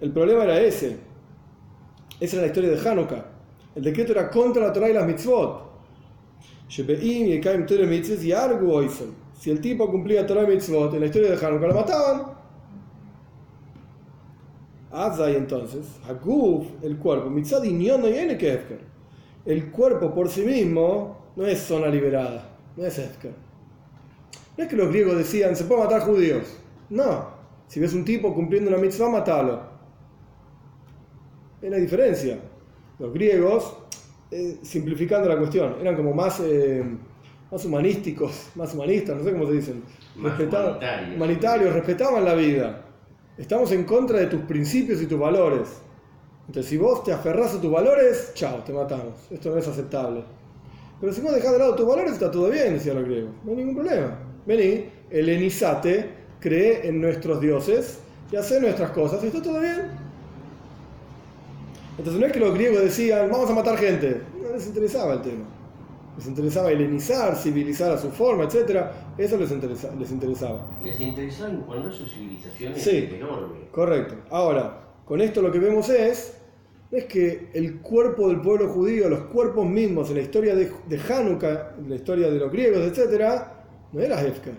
El 0.00 0.12
problema 0.12 0.44
era 0.44 0.60
ese. 0.60 0.96
Esa 2.20 2.36
era 2.36 2.42
la 2.42 2.48
historia 2.48 2.70
de 2.70 2.88
Hanukkah. 2.88 3.26
El 3.74 3.82
decreto 3.84 4.12
era 4.12 4.30
contra 4.30 4.66
la 4.66 4.72
Torah 4.72 4.90
y 4.90 4.92
las 4.92 5.06
mitzvot. 5.06 5.62
Shebeim 5.62 5.66
yekaim 5.66 5.66
Torah 5.66 5.66
mitzvot 5.66 5.66
y 5.66 5.66
argu 5.66 5.66
oisel. 5.68 6.57
Si 6.68 6.82
el 9.50 9.60
tipo 9.60 9.90
cumplía 9.90 10.26
Torah 10.26 10.46
mitzvot, 10.46 10.94
en 10.94 11.00
la 11.00 11.06
historia 11.06 11.30
de 11.30 11.46
Hanukkah 11.46 11.68
lo 11.68 11.74
mataban. 11.74 12.38
Azai 14.90 15.36
entonces, 15.36 15.86
Haguf, 16.08 16.66
el 16.82 16.96
cuerpo, 16.98 17.28
mitzad 17.30 17.62
no 17.62 18.08
viene 18.08 18.38
que 18.38 18.54
Efker. 18.54 18.80
El 19.44 19.70
cuerpo 19.70 20.12
por 20.14 20.28
sí 20.28 20.42
mismo 20.42 21.32
no 21.36 21.46
es 21.46 21.60
zona 21.60 21.88
liberada, 21.88 22.56
no 22.76 22.84
es 22.84 22.98
Efker. 22.98 23.32
No 24.56 24.64
es 24.64 24.70
que 24.70 24.76
los 24.76 24.88
griegos 24.88 25.16
decían, 25.16 25.54
se 25.54 25.64
puede 25.64 25.84
matar 25.84 26.00
judíos. 26.02 26.56
No, 26.90 27.28
si 27.68 27.80
ves 27.80 27.94
un 27.94 28.04
tipo 28.04 28.34
cumpliendo 28.34 28.70
una 28.70 28.78
mitzvah, 28.78 29.10
matalo. 29.10 29.60
Es 31.60 31.70
la 31.70 31.76
diferencia. 31.76 32.38
Los 32.98 33.12
griegos, 33.12 33.76
eh, 34.30 34.58
simplificando 34.62 35.28
la 35.28 35.36
cuestión, 35.38 35.76
eran 35.80 35.96
como 35.96 36.12
más, 36.12 36.40
eh, 36.40 36.84
más 37.50 37.64
humanísticos, 37.64 38.50
más 38.54 38.74
humanistas, 38.74 39.16
no 39.16 39.24
sé 39.24 39.32
cómo 39.32 39.46
se 39.46 39.52
dicen. 39.54 39.82
Respetaban- 40.16 40.76
humanitarios. 40.76 41.16
humanitarios, 41.16 41.72
respetaban 41.74 42.24
la 42.24 42.34
vida. 42.34 42.84
Estamos 43.36 43.70
en 43.72 43.84
contra 43.84 44.18
de 44.18 44.26
tus 44.26 44.40
principios 44.42 45.00
y 45.00 45.06
tus 45.06 45.18
valores. 45.18 45.68
Entonces, 46.46 46.68
si 46.70 46.76
vos 46.76 47.04
te 47.04 47.12
aferrás 47.12 47.54
a 47.54 47.60
tus 47.60 47.70
valores, 47.70 48.32
chao, 48.34 48.58
te 48.64 48.72
matamos. 48.72 49.14
Esto 49.30 49.50
no 49.50 49.58
es 49.58 49.68
aceptable. 49.68 50.22
Pero 51.00 51.12
si 51.12 51.20
vos 51.20 51.32
dejás 51.34 51.52
de 51.52 51.58
lado 51.58 51.74
tus 51.76 51.86
valores, 51.86 52.12
está 52.14 52.30
todo 52.30 52.50
bien, 52.50 52.72
decían 52.74 52.96
los 52.96 53.04
griegos. 53.04 53.30
No 53.44 53.50
hay 53.52 53.56
ningún 53.58 53.76
problema. 53.76 54.18
Vení, 54.46 54.86
helenizate, 55.10 56.10
cree 56.40 56.88
en 56.88 57.00
nuestros 57.00 57.40
dioses 57.40 58.00
y 58.32 58.36
hace 58.36 58.60
nuestras 58.60 58.90
cosas, 58.90 59.22
está 59.22 59.40
todo 59.42 59.60
bien. 59.60 60.07
Entonces 61.98 62.20
no 62.20 62.26
es 62.26 62.32
que 62.32 62.40
los 62.40 62.54
griegos 62.54 62.80
decían, 62.80 63.28
vamos 63.30 63.50
a 63.50 63.54
matar 63.54 63.76
gente. 63.76 64.22
No 64.40 64.52
les 64.52 64.66
interesaba 64.66 65.14
el 65.14 65.22
tema. 65.22 65.44
Les 66.16 66.26
interesaba 66.26 66.70
helenizar, 66.70 67.36
civilizar 67.36 67.92
a 67.92 67.98
su 67.98 68.10
forma, 68.10 68.44
etc. 68.44 68.86
Eso 69.16 69.36
les, 69.36 69.50
interesa- 69.50 69.94
les 69.98 70.10
interesaba. 70.10 70.66
Les 70.82 70.98
interesan 71.00 71.62
cuando 71.66 71.92
su 71.92 72.06
civilización 72.06 72.72
es 72.72 72.82
Sí. 72.82 73.08
enorme. 73.14 73.68
Correcto. 73.70 74.14
Ahora, 74.30 74.80
con 75.04 75.20
esto 75.20 75.42
lo 75.42 75.50
que 75.52 75.58
vemos 75.58 75.88
es, 75.90 76.34
es 76.90 77.04
que 77.04 77.50
el 77.54 77.80
cuerpo 77.80 78.28
del 78.28 78.40
pueblo 78.40 78.68
judío, 78.68 79.08
los 79.08 79.20
cuerpos 79.24 79.66
mismos 79.66 80.08
en 80.10 80.16
la 80.16 80.22
historia 80.22 80.54
de, 80.54 80.70
de 80.88 81.00
Hanukkah, 81.00 81.74
en 81.78 81.90
la 81.90 81.96
historia 81.96 82.30
de 82.30 82.38
los 82.38 82.50
griegos, 82.50 82.78
etc., 82.80 83.24
no 83.92 84.00
era 84.00 84.20
Hefka. 84.20 84.50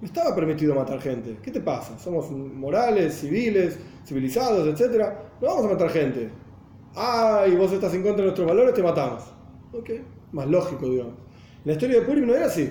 No 0.00 0.06
estaba 0.06 0.34
permitido 0.34 0.74
matar 0.74 1.00
gente. 1.00 1.36
¿Qué 1.42 1.50
te 1.50 1.60
pasa? 1.60 1.98
Somos 1.98 2.30
morales, 2.30 3.14
civiles, 3.14 3.78
civilizados, 4.04 4.66
etc. 4.80 5.02
No 5.40 5.48
vamos 5.48 5.64
a 5.66 5.68
matar 5.68 5.90
gente. 5.90 6.30
Ah, 6.94 7.44
y 7.50 7.54
vos 7.54 7.72
estás 7.72 7.94
en 7.94 8.02
contra 8.02 8.18
de 8.18 8.24
nuestros 8.24 8.46
valores, 8.46 8.74
te 8.74 8.82
matamos. 8.82 9.22
Ok, 9.72 9.90
más 10.32 10.48
lógico, 10.48 10.88
digamos. 10.88 11.14
La 11.64 11.72
historia 11.72 12.00
de 12.00 12.06
Purim 12.06 12.26
no 12.26 12.34
era 12.34 12.46
así. 12.46 12.70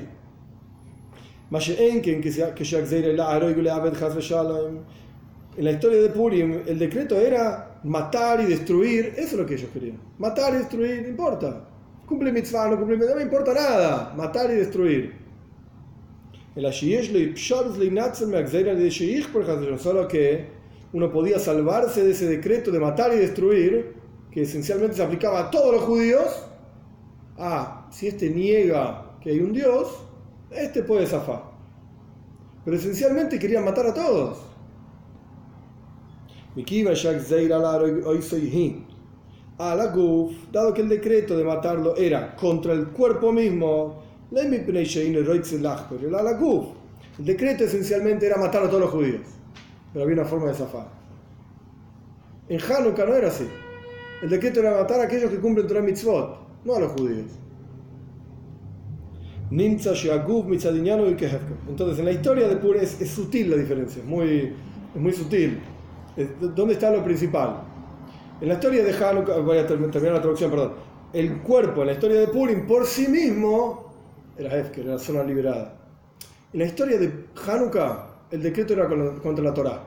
En 5.57 5.65
la 5.65 5.71
historia 5.71 6.01
de 6.01 6.09
Purim, 6.09 6.61
el 6.67 6.77
decreto 6.77 7.15
era 7.17 7.79
matar 7.83 8.41
y 8.41 8.45
destruir. 8.45 9.13
Eso 9.17 9.21
es 9.21 9.33
lo 9.33 9.45
que 9.45 9.55
ellos 9.55 9.69
querían. 9.73 9.99
Matar 10.17 10.53
y 10.53 10.57
destruir, 10.57 11.01
no 11.01 11.09
importa. 11.09 11.65
Cumple 12.05 12.31
mitzvah, 12.31 12.69
no 12.69 12.77
cumple 12.77 12.97
mitzvah, 12.97 13.13
no 13.13 13.17
me 13.17 13.23
importa 13.23 13.53
nada. 13.53 14.13
Matar 14.15 14.51
y 14.51 14.55
destruir. 14.55 15.13
Solo 19.77 20.07
que 20.07 20.47
uno 20.91 21.11
podía 21.11 21.39
salvarse 21.39 22.03
de 22.03 22.11
ese 22.11 22.27
decreto 22.27 22.71
de 22.71 22.79
matar 22.79 23.13
y 23.13 23.17
destruir, 23.17 23.98
que 24.31 24.43
esencialmente 24.43 24.95
se 24.95 25.03
aplicaba 25.03 25.39
a 25.39 25.51
todos 25.51 25.73
los 25.73 25.83
judíos. 25.83 26.45
Ah, 27.37 27.87
si 27.91 28.07
este 28.07 28.29
niega 28.29 29.17
que 29.21 29.31
hay 29.31 29.39
un 29.39 29.53
Dios, 29.53 29.87
este 30.51 30.83
puede 30.83 31.05
zafar. 31.07 31.43
Pero 32.65 32.77
esencialmente 32.77 33.39
querían 33.39 33.65
matar 33.65 33.87
a 33.87 33.93
todos. 33.93 34.39
Dado 40.51 40.73
que 40.73 40.81
el 40.81 40.89
decreto 40.89 41.37
de 41.37 41.43
matarlo 41.43 41.95
era 41.95 42.35
contra 42.35 42.73
el 42.73 42.87
cuerpo 42.87 43.31
mismo, 43.31 44.01
el 47.17 47.25
decreto 47.25 47.65
esencialmente 47.65 48.25
era 48.25 48.37
matar 48.37 48.63
a 48.63 48.67
todos 48.67 48.81
los 48.81 48.91
judíos, 48.91 49.21
pero 49.91 50.03
había 50.05 50.15
una 50.15 50.25
forma 50.25 50.47
de 50.47 50.53
zafar. 50.53 50.87
En 52.47 52.59
Hanukkah 52.61 53.05
no 53.05 53.15
era 53.15 53.27
así. 53.27 53.47
El 54.21 54.29
decreto 54.29 54.59
era 54.59 54.71
matar 54.71 54.99
a 54.99 55.03
aquellos 55.03 55.31
que 55.31 55.39
cumplen 55.39 55.65
Torah 55.67 55.81
mitzvot, 55.81 56.37
no 56.65 56.75
a 56.75 56.79
los 56.79 56.91
judíos. 56.91 57.31
Entonces, 59.51 60.09
en 61.99 62.05
la 62.05 62.11
historia 62.11 62.47
de 62.47 62.57
Purim 62.57 62.81
es, 62.83 63.09
sutil 63.09 63.49
la 63.49 63.55
diferencia, 63.55 64.01
es 64.01 64.07
muy, 64.07 64.53
es 64.93 65.01
muy 65.01 65.13
sutil. 65.13 65.59
¿Dónde 66.55 66.73
está 66.73 66.91
lo 66.91 67.03
principal? 67.03 67.63
En 68.41 68.49
la 68.49 68.55
historia 68.55 68.83
de 68.83 68.93
Hanukkah, 68.93 69.37
voy 69.39 69.57
a 69.57 69.65
terminar 69.65 70.13
la 70.13 70.21
traducción, 70.21 70.51
perdón. 70.51 70.73
El 71.13 71.39
cuerpo 71.39 71.81
en 71.81 71.87
la 71.87 71.93
historia 71.93 72.19
de 72.19 72.27
Purim 72.27 72.67
por 72.67 72.85
sí 72.85 73.07
mismo 73.07 73.91
era 74.37 74.55
Hefker, 74.55 74.85
era 74.85 74.99
zona 74.99 75.23
liberada. 75.23 75.75
En 76.53 76.59
la 76.59 76.65
historia 76.65 76.99
de 76.99 77.25
Hanukkah, 77.47 78.07
el 78.31 78.43
decreto 78.43 78.73
era 78.73 78.87
contra 78.87 79.43
la 79.43 79.53
Torah. 79.53 79.83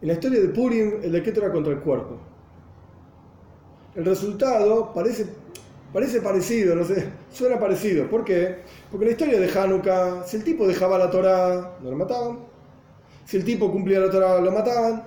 En 0.00 0.08
la 0.08 0.14
historia 0.14 0.40
de 0.40 0.48
Purim, 0.48 0.92
el 1.02 1.12
decreto 1.12 1.40
era 1.40 1.52
contra 1.52 1.72
el 1.72 1.80
cuerpo. 1.80 2.29
El 3.94 4.04
resultado 4.04 4.92
parece, 4.94 5.26
parece 5.92 6.20
parecido, 6.20 6.76
no 6.76 6.84
sé, 6.84 7.08
suena 7.32 7.58
parecido. 7.58 8.08
¿Por 8.08 8.24
qué? 8.24 8.58
Porque 8.90 9.06
la 9.06 9.12
historia 9.12 9.40
de 9.40 9.50
Hanukkah, 9.50 10.24
si 10.24 10.36
el 10.36 10.44
tipo 10.44 10.66
dejaba 10.66 10.96
la 10.96 11.10
Torah, 11.10 11.76
no 11.82 11.90
lo 11.90 11.96
mataban. 11.96 12.38
Si 13.26 13.36
el 13.36 13.44
tipo 13.44 13.70
cumplía 13.70 14.00
la 14.00 14.10
Torah, 14.10 14.40
lo 14.40 14.52
mataban. 14.52 15.02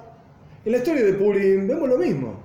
En 0.66 0.72
la 0.72 0.78
historia 0.78 1.04
de 1.04 1.14
Purim 1.14 1.68
vemos 1.68 1.90
lo 1.90 1.98
mismo. 1.98 2.36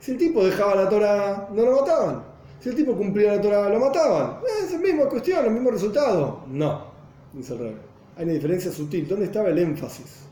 Si 0.00 0.12
el 0.12 0.18
tipo 0.18 0.44
dejaba 0.44 0.74
la 0.74 0.88
Torah, 0.88 1.48
no 1.52 1.64
lo 1.64 1.80
mataban. 1.80 2.22
Si 2.60 2.68
el 2.68 2.76
tipo 2.76 2.94
cumplía 2.96 3.36
la 3.36 3.40
Torah, 3.40 3.68
lo 3.68 3.78
mataban. 3.78 4.38
Es 4.62 4.72
la 4.72 4.78
misma 4.78 5.06
cuestión, 5.06 5.44
el 5.44 5.50
mismo 5.52 5.70
resultado. 5.70 6.44
No, 6.48 6.86
dice 7.32 7.54
el 7.54 7.58
rey. 7.58 7.76
Hay 8.16 8.24
una 8.24 8.32
diferencia 8.34 8.70
sutil. 8.70 9.08
¿Dónde 9.08 9.26
estaba 9.26 9.48
el 9.48 9.58
énfasis? 9.58 10.22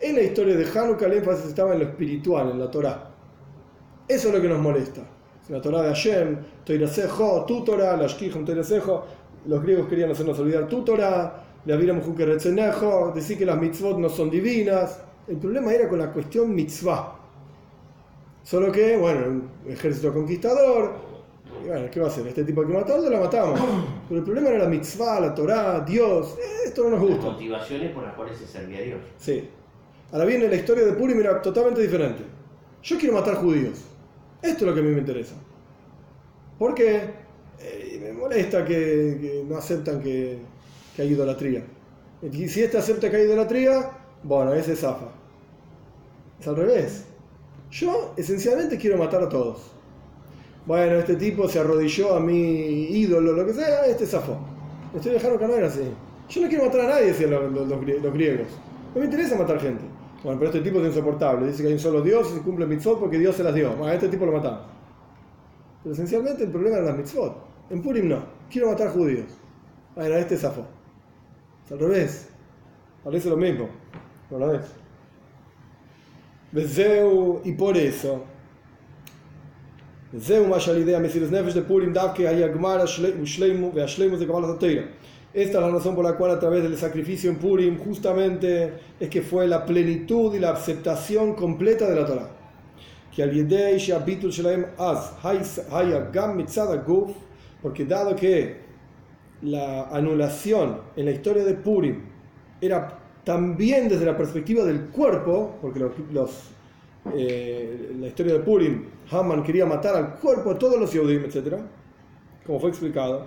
En 0.00 0.16
la 0.16 0.22
historia 0.22 0.56
de 0.56 0.66
Hanukkah 0.66 1.06
el 1.06 1.12
énfasis 1.14 1.46
estaba 1.46 1.72
en 1.72 1.80
lo 1.80 1.84
espiritual, 1.86 2.50
en 2.50 2.58
la 2.58 2.70
Torah. 2.70 3.10
Eso 4.10 4.26
es 4.26 4.34
lo 4.34 4.42
que 4.42 4.48
nos 4.48 4.58
molesta. 4.58 5.02
La 5.50 5.60
Torah 5.60 5.82
de 5.82 5.88
Hashem, 5.90 6.36
Toirasejo, 6.64 7.44
tu 7.46 7.62
Torah, 7.62 7.96
la 7.96 8.08
Shkihom 8.08 8.44
Toirasejo, 8.44 9.04
los 9.46 9.62
griegos 9.62 9.88
querían 9.88 10.10
hacernos 10.10 10.36
olvidar 10.40 10.66
tu 10.66 10.82
Torah, 10.82 11.44
le 11.64 11.72
abríramos 11.72 12.04
Retzenejo, 12.18 13.12
decir 13.14 13.38
que 13.38 13.46
las 13.46 13.56
mitzvot 13.56 13.98
no 13.98 14.08
son 14.08 14.28
divinas. 14.28 14.98
El 15.28 15.36
problema 15.36 15.72
era 15.72 15.88
con 15.88 16.00
la 16.00 16.12
cuestión 16.12 16.52
mitzvah. 16.52 17.18
Solo 18.42 18.72
que, 18.72 18.96
bueno, 18.96 19.26
un 19.28 19.50
ejército 19.68 20.12
conquistador, 20.12 20.92
y 21.64 21.68
bueno, 21.68 21.86
¿qué 21.88 22.00
va 22.00 22.06
a 22.06 22.10
hacer? 22.10 22.26
Este 22.26 22.42
tipo 22.42 22.66
que 22.66 22.72
matarlo, 22.72 23.08
lo 23.08 23.20
matamos. 23.20 23.60
Pero 24.08 24.18
el 24.18 24.24
problema 24.24 24.48
era 24.48 24.58
la 24.58 24.68
mitzvah, 24.68 25.20
la 25.20 25.32
Torah, 25.32 25.84
Dios. 25.86 26.36
Esto 26.66 26.82
no 26.82 26.90
nos 26.96 27.00
gusta. 27.00 27.26
Las 27.26 27.32
motivaciones 27.34 27.92
por 27.92 28.02
las 28.02 28.14
cuales 28.14 28.36
se 28.36 28.46
servía 28.48 28.78
a 28.78 28.82
Dios. 28.82 28.98
Sí. 29.18 29.48
Ahora 30.10 30.24
viene 30.24 30.48
la 30.48 30.56
historia 30.56 30.84
de 30.84 30.94
Purim 30.94 31.20
era 31.20 31.40
totalmente 31.40 31.80
diferente. 31.80 32.24
Yo 32.82 32.98
quiero 32.98 33.14
matar 33.14 33.36
judíos. 33.36 33.84
Esto 34.42 34.58
es 34.58 34.62
lo 34.62 34.74
que 34.74 34.80
a 34.80 34.82
mí 34.82 34.90
me 34.90 35.00
interesa. 35.00 35.34
¿Por 36.58 36.74
qué? 36.74 37.00
Eh, 37.60 37.98
me 38.02 38.12
molesta 38.12 38.64
que, 38.64 39.18
que 39.20 39.44
no 39.48 39.56
aceptan 39.56 40.00
que, 40.00 40.38
que, 40.94 41.02
hay 41.02 41.08
idolatría. 41.08 41.62
Y 42.22 42.48
si 42.48 42.62
este 42.62 42.78
acepta 42.78 43.10
que 43.10 43.16
hay 43.16 43.24
idolatría, 43.24 43.90
bueno, 44.22 44.52
ese 44.54 44.72
es 44.72 44.80
zafa. 44.80 45.08
Es 46.38 46.48
al 46.48 46.56
revés. 46.56 47.04
Yo 47.70 48.14
esencialmente 48.16 48.76
quiero 48.78 48.98
matar 48.98 49.22
a 49.22 49.28
todos 49.28 49.70
bueno, 50.66 50.96
este 50.96 51.16
tipo 51.16 51.48
se 51.48 51.58
arrodilló 51.58 52.14
a 52.14 52.20
mi 52.20 52.34
ídolo, 52.34 53.32
lo 53.32 53.46
que 53.46 53.54
sea, 53.54 53.86
este 53.86 54.06
zafó. 54.06 54.36
Estoy 54.94 55.12
dejando 55.12 55.38
que 55.38 55.46
no 55.46 55.54
era 55.54 55.68
así. 55.68 55.80
Yo 56.28 56.42
no 56.42 56.48
quiero 56.48 56.66
matar 56.66 56.82
a 56.82 56.88
nadie, 56.90 57.06
decían 57.06 57.30
los, 57.30 57.68
los, 57.68 57.80
griegos. 58.14 58.46
No 58.94 59.00
me 59.00 59.06
interesa 59.06 59.36
matar 59.36 59.58
gente. 59.58 59.82
Bueno, 60.22 60.38
pero 60.38 60.50
este 60.50 60.60
tipo 60.60 60.80
es 60.80 60.86
insoportable. 60.86 61.46
Dice 61.46 61.62
que 61.62 61.68
hay 61.68 61.74
un 61.74 61.80
solo 61.80 62.02
Dios 62.02 62.34
y 62.36 62.40
cumple 62.40 62.66
mitzvot 62.66 62.98
porque 62.98 63.18
Dios 63.18 63.36
se 63.36 63.42
las 63.42 63.54
dio. 63.54 63.84
A 63.84 63.94
este 63.94 64.08
tipo 64.08 64.26
lo 64.26 64.32
matamos. 64.32 64.60
Pero 65.82 65.94
esencialmente 65.94 66.44
el 66.44 66.50
problema 66.50 66.78
es 66.78 66.84
las 66.84 66.96
mitzvot. 66.96 67.36
En 67.70 67.82
Purim 67.82 68.08
no. 68.08 68.22
Quiero 68.50 68.68
matar 68.68 68.90
judíos. 68.90 69.26
Bueno, 69.94 70.14
este 70.16 70.36
zafó. 70.36 70.66
Es 71.64 71.72
al 71.72 71.78
revés. 71.78 72.28
Parece 73.02 73.30
lo 73.30 73.36
mismo. 73.36 73.68
¿No 74.30 74.38
lo 74.38 74.48
ves? 74.48 74.66
y 77.44 77.52
por 77.52 77.76
eso 77.76 78.24
esta 85.32 85.58
es 85.58 85.64
la 85.64 85.70
razón 85.70 85.94
por 85.94 86.04
la 86.04 86.16
cual 86.16 86.32
a 86.32 86.40
través 86.40 86.62
del 86.64 86.76
sacrificio 86.76 87.30
en 87.30 87.36
Purim 87.36 87.78
justamente 87.78 88.72
es 88.98 89.08
que 89.08 89.22
fue 89.22 89.46
la 89.46 89.64
plenitud 89.64 90.34
y 90.34 90.40
la 90.40 90.50
aceptación 90.50 91.34
completa 91.34 91.88
de 91.88 91.94
la 91.94 92.06
Torah. 92.06 92.30
Porque 97.62 97.84
dado 97.84 98.16
que 98.16 98.56
la 99.42 99.84
anulación 99.90 100.80
en 100.96 101.04
la 101.04 101.10
historia 101.12 101.44
de 101.44 101.54
Purim 101.54 102.00
era 102.60 102.98
también 103.24 103.88
desde 103.88 104.06
la 104.06 104.16
perspectiva 104.16 104.64
del 104.64 104.86
cuerpo, 104.86 105.58
porque 105.60 105.78
los, 106.12 106.50
eh, 107.14 107.92
la 108.00 108.08
historia 108.08 108.34
de 108.34 108.40
Purim, 108.40 108.84
Haman 109.10 109.42
quería 109.42 109.66
matar 109.66 109.94
al 109.94 110.14
cuerpo 110.16 110.50
a 110.50 110.58
todos 110.58 110.78
los 110.78 110.92
Yehudim, 110.92 111.24
etc. 111.24 111.56
Como 112.44 112.58
fue 112.58 112.70
explicado. 112.70 113.26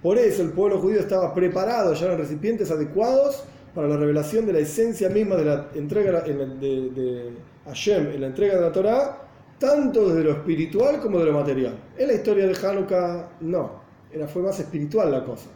Por 0.00 0.16
eso 0.16 0.42
el 0.42 0.50
pueblo 0.50 0.78
judío 0.78 1.00
estaba 1.00 1.34
preparado, 1.34 1.94
ya 1.94 2.12
en 2.12 2.18
recipientes 2.18 2.70
adecuados 2.70 3.42
para 3.74 3.88
la 3.88 3.96
revelación 3.96 4.46
de 4.46 4.52
la 4.52 4.60
esencia 4.60 5.08
misma 5.08 5.34
de 5.34 5.44
la 5.44 5.68
entrega 5.74 6.20
de, 6.20 7.32
Hashem 7.66 8.12
en 8.12 8.20
la 8.20 8.28
entrega 8.28 8.54
de 8.54 8.60
la 8.60 8.70
Torah, 8.70 9.18
tanto 9.58 10.14
de 10.14 10.22
lo 10.22 10.30
espiritual 10.30 11.00
como 11.00 11.18
de 11.18 11.26
lo 11.26 11.32
material. 11.32 11.76
En 11.96 12.06
la 12.06 12.14
historia 12.14 12.46
de 12.46 12.54
Hanukkah, 12.54 13.28
no, 13.40 13.72
era, 14.12 14.28
fue 14.28 14.42
más 14.42 14.60
espiritual 14.60 15.10
la 15.10 15.24
cosa. 15.24 15.48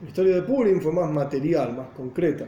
La 0.00 0.08
historia 0.08 0.36
de 0.36 0.42
Purim 0.42 0.80
fue 0.80 0.92
más 0.92 1.10
material, 1.10 1.76
más 1.76 1.88
concreta. 1.88 2.46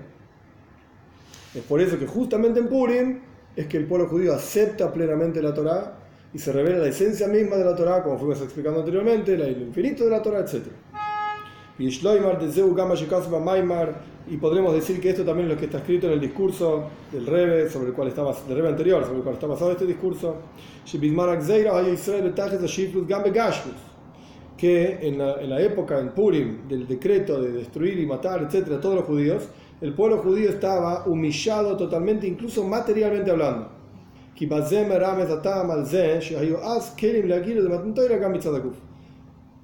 Es 1.52 1.62
por 1.64 1.80
eso 1.80 1.98
que 1.98 2.06
justamente 2.06 2.60
en 2.60 2.68
Purim 2.68 3.18
es 3.56 3.66
que 3.66 3.76
el 3.76 3.86
pueblo 3.86 4.06
judío 4.06 4.34
acepta 4.34 4.92
plenamente 4.92 5.42
la 5.42 5.52
Torá 5.52 6.03
y 6.34 6.38
se 6.38 6.52
revela 6.52 6.78
la 6.78 6.88
esencia 6.88 7.28
misma 7.28 7.56
de 7.56 7.64
la 7.64 7.76
Torá, 7.76 8.02
como 8.02 8.18
fuimos 8.18 8.40
explicando 8.42 8.80
anteriormente, 8.80 9.34
el 9.34 9.62
infinito 9.62 10.04
de 10.04 10.10
la 10.10 10.20
Torá, 10.20 10.40
etc. 10.40 10.64
Y 14.26 14.36
podremos 14.38 14.74
decir 14.74 15.00
que 15.00 15.10
esto 15.10 15.24
también 15.24 15.48
es 15.48 15.54
lo 15.54 15.60
que 15.60 15.66
está 15.66 15.78
escrito 15.78 16.06
en 16.08 16.14
el 16.14 16.20
discurso 16.20 16.88
del 17.12 17.26
Rebe, 17.26 17.70
sobre 17.70 17.88
el 17.88 17.94
cual 17.94 18.08
estaba, 18.08 18.34
del 18.48 18.56
Rebe 18.56 18.68
anterior, 18.68 19.04
sobre 19.04 19.18
el 19.18 19.22
cual 19.22 19.34
está 19.34 19.46
basado 19.46 19.70
este 19.72 19.86
discurso 19.86 20.36
que 24.56 24.98
en 25.02 25.18
la, 25.18 25.60
época, 25.60 26.00
en 26.00 26.08
Purim, 26.10 26.66
del 26.68 26.86
decreto 26.86 27.40
de 27.40 27.52
destruir 27.52 27.98
y 27.98 28.06
matar, 28.06 28.42
etcétera, 28.42 28.76
a 28.76 28.80
todos 28.80 28.96
los 28.96 29.04
judíos, 29.04 29.42
el 29.80 29.92
pueblo 29.92 30.18
judío 30.18 30.48
estaba 30.48 31.04
humillado 31.06 31.76
totalmente, 31.76 32.26
incluso 32.26 32.64
materialmente 32.64 33.30
hablando. 33.30 33.73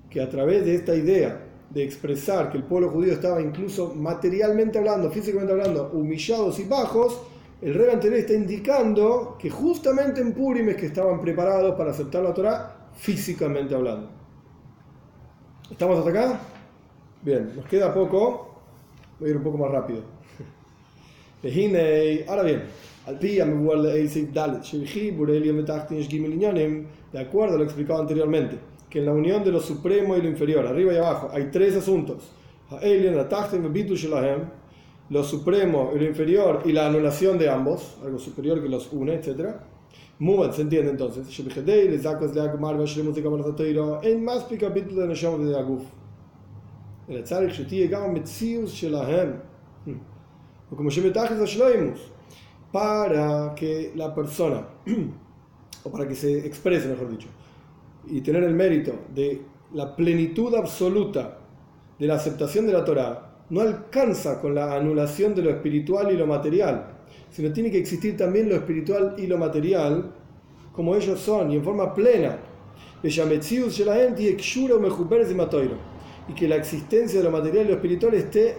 Que 0.08 0.20
a 0.20 0.28
través 0.28 0.64
de 0.64 0.74
esta 0.74 0.94
idea 0.94 1.46
de 1.70 1.84
expresar 1.84 2.50
que 2.50 2.58
el 2.58 2.64
pueblo 2.64 2.90
judío 2.90 3.12
estaba 3.12 3.40
incluso 3.40 3.94
materialmente 3.94 4.78
hablando, 4.78 5.10
físicamente 5.10 5.52
hablando, 5.52 5.90
humillados 5.92 6.58
y 6.58 6.64
bajos, 6.64 7.20
el 7.62 7.74
rey 7.74 7.90
anterior 7.90 8.18
está 8.18 8.32
indicando 8.32 9.36
que 9.38 9.50
justamente 9.50 10.20
en 10.20 10.32
Purim 10.32 10.74
que 10.74 10.86
estaban 10.86 11.20
preparados 11.20 11.76
para 11.76 11.90
aceptar 11.90 12.22
la 12.22 12.34
Torah 12.34 12.88
físicamente 12.96 13.74
hablando. 13.74 14.08
¿Estamos 15.70 15.98
hasta 15.98 16.10
acá? 16.10 16.40
Bien, 17.22 17.52
nos 17.54 17.66
queda 17.66 17.94
poco. 17.94 18.62
Voy 19.20 19.28
a 19.28 19.30
ir 19.30 19.36
un 19.36 19.44
poco 19.44 19.58
más 19.58 19.70
rápido. 19.70 20.02
Ahora 22.28 22.42
bien, 22.42 22.64
al 23.07 23.18
pi 23.18 23.40
amiguar 23.40 23.78
le 23.78 23.92
Eisik 23.92 24.28
eh, 24.28 24.32
Dalet, 24.32 24.62
Shivji, 24.62 25.11
Burelio 25.12 25.55
Metachtin 25.55 26.01
Shgimel 26.01 26.34
Inyanim, 26.34 26.86
de 27.12 27.18
acuerdo 27.18 27.55
a 27.55 27.59
lo 27.59 27.64
explicado 27.64 28.01
anteriormente, 28.01 28.59
que 28.88 28.98
en 28.98 29.07
la 29.07 29.12
unión 29.12 29.42
de 29.42 29.53
lo 29.53 29.61
supremo 29.61 30.16
y 30.16 30.22
lo 30.22 30.28
inferior, 30.28 30.66
arriba 30.66 30.92
y 30.92 30.96
abajo, 30.96 31.30
hay 31.32 31.48
tres 31.51 31.76
asuntos. 31.76 32.30
Lo 35.11 35.24
supremo 35.24 35.90
y 35.94 35.98
lo 35.98 36.05
inferior 36.05 36.62
y 36.64 36.72
la 36.72 36.86
anulación 36.86 37.36
de 37.38 37.48
ambos, 37.48 37.96
algo 38.05 38.18
superior 38.18 38.62
que 38.62 38.68
los 38.68 38.92
une, 38.92 39.14
etc. 39.14 39.57
Mubat, 40.20 40.53
se 40.53 40.62
entiende 40.62 40.90
entonces. 40.90 41.26
En 44.03 44.24
más 44.24 44.46
capítulo 44.61 45.01
de 45.01 45.09
Neshama 45.09 45.44
de 45.44 45.59
Aguf. 45.59 45.82
El 47.09 47.18
Atzarik 47.18 47.51
Shetie 47.51 47.88
Gama 47.88 48.09
Metzius 48.09 48.72
Shelahem. 48.72 49.40
Hmm. 49.84 50.76
Como 50.76 50.90
Shemetachis 50.90 51.40
Ashloimus 51.40 52.01
para 52.72 53.54
que 53.54 53.92
la 53.94 54.14
persona, 54.14 54.66
o 55.84 55.90
para 55.90 56.06
que 56.06 56.14
se 56.14 56.46
exprese, 56.46 56.88
mejor 56.88 57.10
dicho, 57.10 57.28
y 58.06 58.20
tener 58.20 58.44
el 58.44 58.54
mérito 58.54 58.92
de 59.14 59.40
la 59.74 59.94
plenitud 59.94 60.54
absoluta 60.54 61.38
de 61.98 62.06
la 62.06 62.14
aceptación 62.14 62.66
de 62.66 62.72
la 62.72 62.84
Torah, 62.84 63.26
no 63.50 63.60
alcanza 63.60 64.40
con 64.40 64.54
la 64.54 64.74
anulación 64.74 65.34
de 65.34 65.42
lo 65.42 65.50
espiritual 65.50 66.12
y 66.12 66.16
lo 66.16 66.26
material, 66.26 66.86
sino 67.30 67.52
tiene 67.52 67.70
que 67.70 67.78
existir 67.78 68.16
también 68.16 68.48
lo 68.48 68.56
espiritual 68.56 69.14
y 69.18 69.26
lo 69.26 69.38
material 69.38 70.12
como 70.72 70.94
ellos 70.94 71.18
son 71.20 71.50
y 71.50 71.56
en 71.56 71.64
forma 71.64 71.92
plena 71.94 72.38
y 76.28 76.34
que 76.34 76.48
la 76.48 76.56
existencia 76.56 77.18
de 77.18 77.24
lo 77.24 77.30
material 77.30 77.64
y 77.64 77.68
lo 77.68 77.74
espiritual 77.74 78.14
esté 78.14 78.56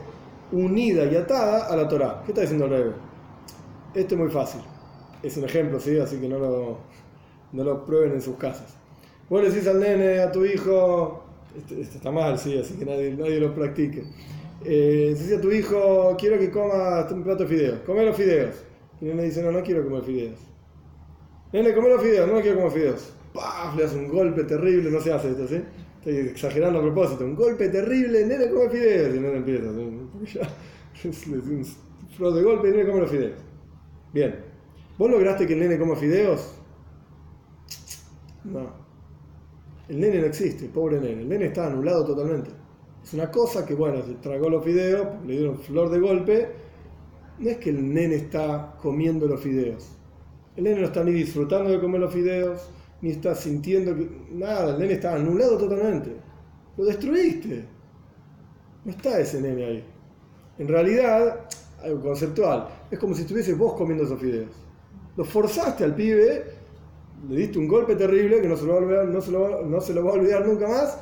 unida 0.51 1.05
y 1.05 1.15
atada 1.15 1.67
a 1.67 1.75
la 1.75 1.87
Torah. 1.87 2.21
¿Qué 2.25 2.31
está 2.31 2.41
diciendo 2.41 2.65
el 2.65 2.71
rey? 2.71 2.91
Esto 3.93 4.15
es 4.15 4.21
muy 4.21 4.29
fácil. 4.29 4.61
Es 5.21 5.35
un 5.37 5.43
ejemplo, 5.43 5.79
¿sí? 5.79 5.99
Así 5.99 6.17
que 6.17 6.27
no 6.27 6.39
lo, 6.39 6.77
no 7.51 7.63
lo 7.63 7.85
prueben 7.85 8.13
en 8.13 8.21
sus 8.21 8.37
casas. 8.37 8.73
Vos 9.29 9.43
le 9.43 9.49
decís 9.49 9.67
al 9.67 9.79
nene, 9.79 10.19
a 10.19 10.31
tu 10.31 10.45
hijo, 10.45 11.23
esto, 11.57 11.75
está 11.75 12.11
mal, 12.11 12.37
sí, 12.39 12.57
así 12.57 12.75
que 12.75 12.85
nadie, 12.85 13.11
nadie 13.11 13.39
lo 13.39 13.53
practique. 13.53 14.03
Eh, 14.63 15.15
a 15.37 15.41
tu 15.41 15.51
hijo, 15.51 16.15
quiero 16.17 16.39
que 16.39 16.49
coma 16.51 17.07
un 17.11 17.23
plato 17.23 17.43
de 17.43 17.49
fideos. 17.49 17.79
Come 17.85 18.05
los 18.05 18.15
fideos. 18.15 18.55
Y 19.01 19.05
el 19.09 19.15
nene 19.15 19.27
dice, 19.27 19.43
no, 19.43 19.51
no 19.51 19.61
quiero 19.61 19.83
comer 19.83 20.03
fideos. 20.03 20.39
Nene, 21.51 21.73
come 21.73 21.89
los 21.89 22.01
fideos, 22.01 22.29
no 22.29 22.39
quiero 22.41 22.57
comer 22.57 22.71
fideos. 22.71 23.13
¡Paf! 23.33 23.75
Le 23.75 23.85
hace 23.85 23.97
un 23.97 24.07
golpe 24.07 24.43
terrible, 24.43 24.89
no 24.89 25.01
se 25.01 25.11
hace 25.11 25.31
esto, 25.31 25.47
¿sí? 25.47 25.61
Estoy 25.97 26.29
exagerando 26.29 26.79
a 26.79 26.81
propósito. 26.81 27.25
Un 27.25 27.35
golpe 27.35 27.69
terrible, 27.69 28.25
nene 28.25 28.49
come 28.49 28.69
fideos. 28.69 29.15
Y 29.15 29.19
nene 29.19 29.37
empieza. 29.37 29.65
Es 31.03 31.27
un 32.19 32.35
de 32.35 32.43
golpe 32.43 32.69
y 32.69 32.71
nene 32.71 32.85
come 32.85 33.01
los 33.01 33.11
fideos. 33.11 33.50
Bien. 34.13 34.35
¿Vos 34.97 35.09
lograste 35.09 35.47
que 35.47 35.53
el 35.53 35.59
nene 35.59 35.79
coma 35.79 35.95
fideos? 35.95 36.53
No. 38.43 38.69
El 39.87 39.99
nene 39.99 40.19
no 40.19 40.25
existe, 40.25 40.67
pobre 40.67 40.99
nene. 40.99 41.21
El 41.21 41.29
nene 41.29 41.45
está 41.45 41.67
anulado 41.67 42.05
totalmente. 42.05 42.51
Es 43.03 43.13
una 43.13 43.31
cosa 43.31 43.65
que, 43.65 43.73
bueno, 43.73 44.01
se 44.05 44.13
tragó 44.15 44.49
los 44.49 44.63
fideos, 44.63 45.07
le 45.25 45.37
dieron 45.37 45.57
flor 45.57 45.89
de 45.89 45.99
golpe. 45.99 46.49
No 47.39 47.49
es 47.49 47.57
que 47.57 47.71
el 47.71 47.93
nene 47.93 48.15
está 48.15 48.75
comiendo 48.81 49.27
los 49.27 49.41
fideos. 49.41 49.89
El 50.55 50.65
nene 50.65 50.81
no 50.81 50.87
está 50.87 51.03
ni 51.03 51.11
disfrutando 51.11 51.71
de 51.71 51.79
comer 51.79 52.01
los 52.01 52.13
fideos, 52.13 52.69
ni 53.01 53.11
estás 53.11 53.39
sintiendo 53.39 53.95
que. 53.95 54.09
Nada, 54.31 54.73
el 54.73 54.79
nene 54.79 54.93
está 54.93 55.15
anulado 55.15 55.57
totalmente. 55.57 56.15
Lo 56.77 56.85
destruiste. 56.85 57.65
No 58.85 58.91
está 58.91 59.19
ese 59.19 59.41
nene 59.41 59.65
ahí. 59.65 59.83
En 60.57 60.67
realidad, 60.67 61.47
algo 61.83 62.01
conceptual, 62.01 62.67
es 62.89 62.99
como 62.99 63.13
si 63.15 63.21
estuvieses 63.21 63.57
vos 63.57 63.73
comiendo 63.73 64.03
esos 64.03 64.19
fideos. 64.19 64.51
Lo 65.15 65.25
forzaste 65.25 65.83
al 65.83 65.95
pibe, 65.95 66.45
le 67.29 67.35
diste 67.35 67.59
un 67.59 67.67
golpe 67.67 67.95
terrible 67.95 68.41
que 68.41 68.47
no 68.47 68.57
se 68.57 68.65
lo 68.65 68.73
va 68.73 68.79
a 68.79 68.81
olvidar, 68.83 69.05
no 69.07 69.81
se 69.81 69.93
lo, 69.93 70.09
a 70.09 70.13
olvidar 70.13 70.45
nunca 70.45 70.67
más. 70.67 70.99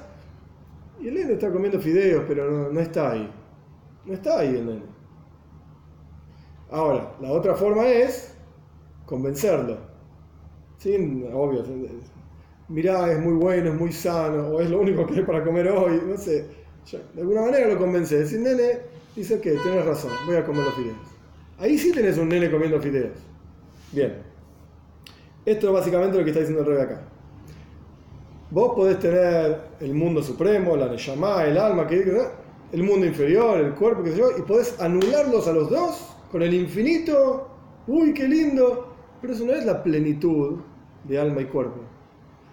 Y 0.99 1.07
el 1.07 1.13
nene 1.13 1.33
está 1.33 1.51
comiendo 1.51 1.79
fideos, 1.79 2.25
pero 2.27 2.71
no, 2.71 2.79
está 2.79 3.11
ahí. 3.11 3.31
No 4.05 4.13
está 4.13 4.39
ahí 4.39 4.49
el 4.49 4.65
nene. 4.65 4.83
Ahora, 6.71 7.15
la 7.21 7.31
otra 7.31 7.55
forma 7.55 7.87
es 7.87 8.33
convencerlo 9.05 9.77
Sí, 10.77 10.95
obvio. 11.33 11.63
Mirá, 12.69 13.11
es 13.11 13.19
muy 13.19 13.33
bueno, 13.33 13.69
es 13.71 13.75
muy 13.75 13.91
sano, 13.91 14.47
o 14.47 14.61
es 14.61 14.69
lo 14.69 14.79
único 14.79 15.05
que 15.05 15.15
hay 15.15 15.23
para 15.23 15.43
comer 15.43 15.67
hoy, 15.69 16.01
no 16.07 16.15
sé. 16.15 16.45
de 17.13 17.21
alguna 17.21 17.41
manera 17.41 17.67
lo 17.67 17.77
convence. 17.77 18.19
Decir, 18.19 18.39
nene, 18.39 18.79
dice 19.19 19.41
que 19.41 19.51
tienes 19.51 19.85
razón, 19.85 20.11
voy 20.25 20.37
a 20.37 20.45
comer 20.45 20.63
los 20.63 20.73
fideos. 20.75 20.97
Ahí 21.57 21.77
sí 21.77 21.91
tenés 21.91 22.17
un 22.17 22.29
nene 22.29 22.49
comiendo 22.49 22.79
fideos. 22.79 23.17
Bien. 23.91 24.15
Esto 25.45 25.67
es 25.67 25.73
básicamente 25.73 26.17
lo 26.17 26.23
que 26.23 26.29
está 26.29 26.39
diciendo 26.39 26.63
el 26.63 26.69
rey 26.69 26.81
acá. 26.81 27.01
Vos 28.49 28.75
podés 28.75 28.97
tener 28.99 29.59
el 29.81 29.93
mundo 29.93 30.23
supremo, 30.23 30.77
la 30.77 30.87
Neshama, 30.87 31.43
el 31.43 31.57
alma, 31.57 31.85
el 32.71 32.83
mundo 32.83 33.05
inferior, 33.05 33.59
el 33.59 33.73
cuerpo, 33.73 34.03
qué 34.03 34.11
sé 34.11 34.17
yo, 34.17 34.29
y 34.37 34.41
podés 34.41 34.79
anularlos 34.79 35.47
a 35.47 35.51
los 35.51 35.69
dos 35.69 36.15
con 36.31 36.41
el 36.41 36.53
infinito. 36.53 37.49
Uy, 37.87 38.13
qué 38.13 38.25
lindo. 38.25 38.93
Pero 39.21 39.33
eso 39.33 39.45
no 39.45 39.51
es 39.51 39.65
la 39.65 39.83
plenitud 39.83 40.59
de 41.03 41.19
alma 41.19 41.41
y 41.41 41.45
cuerpo. 41.45 41.81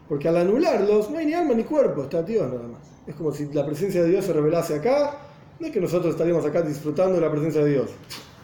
Porque 0.08 0.28
al 0.28 0.36
anularlos 0.36 1.10
no 1.10 1.18
hay 1.18 1.26
ni 1.26 1.34
alma 1.34 1.54
ni 1.54 1.62
cuerpo, 1.62 2.02
está 2.02 2.22
Dios 2.22 2.52
nada 2.52 2.66
más. 2.66 2.80
Es 3.06 3.14
como 3.14 3.30
si 3.30 3.46
la 3.52 3.64
presencia 3.64 4.02
de 4.02 4.08
Dios 4.08 4.24
se 4.24 4.32
revelase 4.32 4.74
acá, 4.74 5.18
no 5.58 5.66
es 5.66 5.72
que 5.72 5.80
nosotros 5.80 6.12
estaríamos 6.12 6.44
acá 6.44 6.62
disfrutando 6.62 7.14
de 7.14 7.20
la 7.20 7.30
presencia 7.30 7.64
de 7.64 7.70
Dios. 7.70 7.90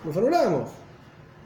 Nos 0.04 0.16
anulamos. 0.16 0.70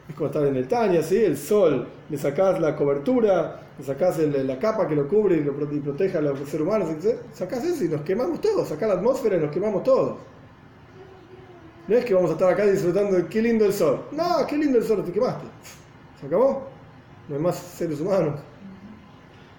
Es 0.08 0.14
como 0.14 0.26
estar 0.28 0.46
en 0.46 0.56
el 0.56 0.68
Tania, 0.68 1.02
¿sí? 1.02 1.16
el 1.16 1.36
sol, 1.36 1.88
le 2.08 2.16
sacás 2.16 2.60
la 2.60 2.76
cobertura, 2.76 3.60
le 3.76 3.84
sacás 3.84 4.18
la 4.18 4.58
capa 4.58 4.86
que 4.86 4.94
lo 4.94 5.08
cubre 5.08 5.36
y, 5.36 5.42
lo, 5.42 5.52
protege 5.54 6.18
a 6.18 6.20
los 6.20 6.38
seres 6.38 6.60
humanos, 6.60 6.90
sacás 7.32 7.64
eso 7.64 7.84
y 7.84 7.88
nos 7.88 8.02
quemamos 8.02 8.40
todos, 8.40 8.68
sacás 8.68 8.88
la 8.88 8.94
atmósfera 8.94 9.36
y 9.36 9.40
nos 9.40 9.50
quemamos 9.50 9.82
todos. 9.82 10.18
No 11.88 11.96
es 11.96 12.04
que 12.04 12.14
vamos 12.14 12.30
a 12.30 12.32
estar 12.34 12.52
acá 12.52 12.66
disfrutando 12.66 13.16
de 13.16 13.26
qué 13.26 13.42
lindo 13.42 13.64
el 13.64 13.72
sol. 13.72 14.06
No, 14.12 14.44
qué 14.48 14.56
lindo 14.56 14.78
el 14.78 14.84
sol, 14.84 15.04
te 15.04 15.12
quemaste. 15.12 15.46
Se 16.20 16.26
acabó. 16.26 16.66
No 17.28 17.36
hay 17.36 17.40
más 17.40 17.56
seres 17.56 18.00
humanos. 18.00 18.40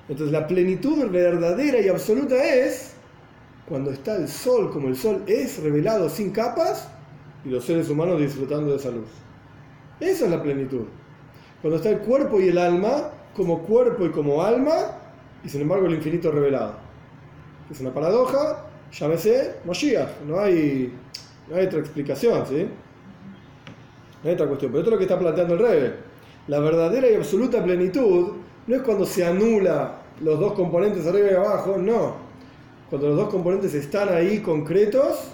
Entonces 0.09 0.31
la 0.31 0.47
plenitud 0.47 1.09
verdadera 1.09 1.79
y 1.79 1.87
absoluta 1.87 2.35
es 2.43 2.96
cuando 3.67 3.91
está 3.91 4.15
el 4.15 4.27
sol 4.27 4.71
como 4.71 4.87
el 4.87 4.95
sol 4.95 5.23
es 5.27 5.61
revelado 5.61 6.09
sin 6.09 6.31
capas 6.31 6.89
y 7.43 7.49
los 7.49 7.65
seres 7.65 7.89
humanos 7.89 8.19
disfrutando 8.19 8.71
de 8.71 8.77
esa 8.77 8.91
luz. 8.91 9.09
Esa 9.99 10.25
es 10.25 10.31
la 10.31 10.41
plenitud. 10.41 10.85
Cuando 11.61 11.77
está 11.77 11.89
el 11.89 11.99
cuerpo 11.99 12.39
y 12.39 12.47
el 12.47 12.57
alma 12.57 13.11
como 13.35 13.63
cuerpo 13.63 14.05
y 14.05 14.09
como 14.09 14.41
alma 14.41 14.73
y 15.43 15.49
sin 15.49 15.61
embargo 15.61 15.87
el 15.87 15.95
infinito 15.95 16.31
revelado. 16.31 16.75
Es 17.69 17.81
una 17.81 17.93
paradoja, 17.93 18.65
llámese 18.91 19.55
Moshiach. 19.65 20.21
No 20.25 20.39
hay, 20.39 20.93
no 21.49 21.55
hay 21.57 21.65
otra 21.65 21.79
explicación, 21.79 22.45
¿sí? 22.47 22.67
No 24.23 24.29
hay 24.29 24.35
otra 24.35 24.47
cuestión. 24.47 24.71
Pero 24.71 24.83
esto 24.83 24.89
es 24.89 24.93
lo 24.93 24.97
que 24.97 25.03
está 25.03 25.19
planteando 25.19 25.55
el 25.55 25.59
rey. 25.59 25.93
La 26.47 26.59
verdadera 26.59 27.09
y 27.09 27.15
absoluta 27.15 27.61
plenitud 27.61 28.31
no 28.65 28.75
es 28.75 28.81
cuando 28.81 29.05
se 29.05 29.25
anula 29.25 30.01
los 30.21 30.39
dos 30.39 30.53
componentes 30.53 31.05
arriba 31.05 31.31
y 31.31 31.35
abajo, 31.35 31.77
no. 31.77 32.26
Cuando 32.89 33.09
los 33.09 33.17
dos 33.17 33.29
componentes 33.29 33.73
están 33.73 34.09
ahí 34.09 34.39
concretos 34.39 35.29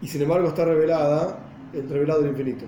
y 0.00 0.06
sin 0.06 0.22
embargo 0.22 0.48
está 0.48 0.64
revelada, 0.64 1.38
el 1.72 1.88
revelado 1.88 2.22
del 2.22 2.30
infinito. 2.30 2.64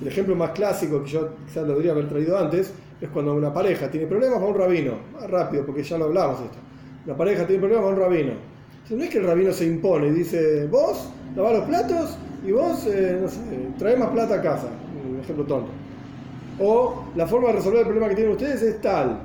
El 0.00 0.08
ejemplo 0.08 0.34
más 0.34 0.50
clásico 0.50 1.02
que 1.04 1.10
yo 1.10 1.30
quizás 1.46 1.62
lo 1.62 1.70
debería 1.70 1.92
haber 1.92 2.08
traído 2.08 2.38
antes 2.38 2.72
es 3.00 3.08
cuando 3.10 3.34
una 3.34 3.52
pareja 3.52 3.90
tiene 3.90 4.06
problemas 4.06 4.38
con 4.38 4.50
un 4.50 4.58
rabino. 4.58 4.92
Más 5.12 5.30
rápido, 5.30 5.66
porque 5.66 5.82
ya 5.82 5.98
lo 5.98 6.06
hablamos 6.06 6.40
esto. 6.40 6.58
La 7.06 7.16
pareja 7.16 7.46
tiene 7.46 7.60
problemas 7.60 7.84
con 7.84 7.94
un 7.94 8.00
rabino. 8.00 8.32
Entonces, 8.72 8.98
no 8.98 9.04
es 9.04 9.10
que 9.10 9.18
el 9.18 9.26
rabino 9.26 9.52
se 9.52 9.66
impone 9.66 10.08
y 10.08 10.10
dice, 10.10 10.66
vos 10.66 11.08
lavá 11.36 11.52
los 11.52 11.64
platos 11.64 12.16
y 12.46 12.52
vos, 12.52 12.86
eh, 12.86 13.18
no 13.20 13.28
sé, 13.28 13.40
trae 13.78 13.96
más 13.96 14.08
plata 14.10 14.36
a 14.36 14.42
casa. 14.42 14.68
Un 15.08 15.20
ejemplo 15.20 15.44
tonto. 15.44 15.70
O 16.60 17.04
la 17.16 17.26
forma 17.26 17.48
de 17.48 17.54
resolver 17.54 17.80
el 17.80 17.86
problema 17.86 18.08
que 18.08 18.14
tienen 18.14 18.32
ustedes 18.32 18.62
es 18.62 18.80
tal. 18.80 19.20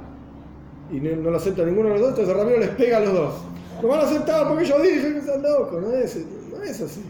Y 0.92 1.00
no, 1.00 1.30
lo 1.32 1.38
acepta 1.38 1.64
ninguno 1.64 1.90
de 1.90 1.96
los 1.96 2.02
dos, 2.02 2.10
entonces 2.10 2.34
el 2.34 2.42
rabino 2.42 2.60
les 2.60 2.70
pega 2.70 2.98
a 2.98 3.00
los 3.02 3.14
dos. 3.14 3.34
Lo 3.82 3.88
van 3.88 4.00
a 4.02 4.04
aceptar 4.04 4.48
porque 4.48 4.66
yo 4.66 4.82
dije 4.82 5.14
que 5.14 5.20
están 5.20 5.42
locos. 5.42 5.82
No 5.82 5.94
es, 5.94 6.18
no 6.52 6.64
es 6.64 6.82
así. 6.82 7.02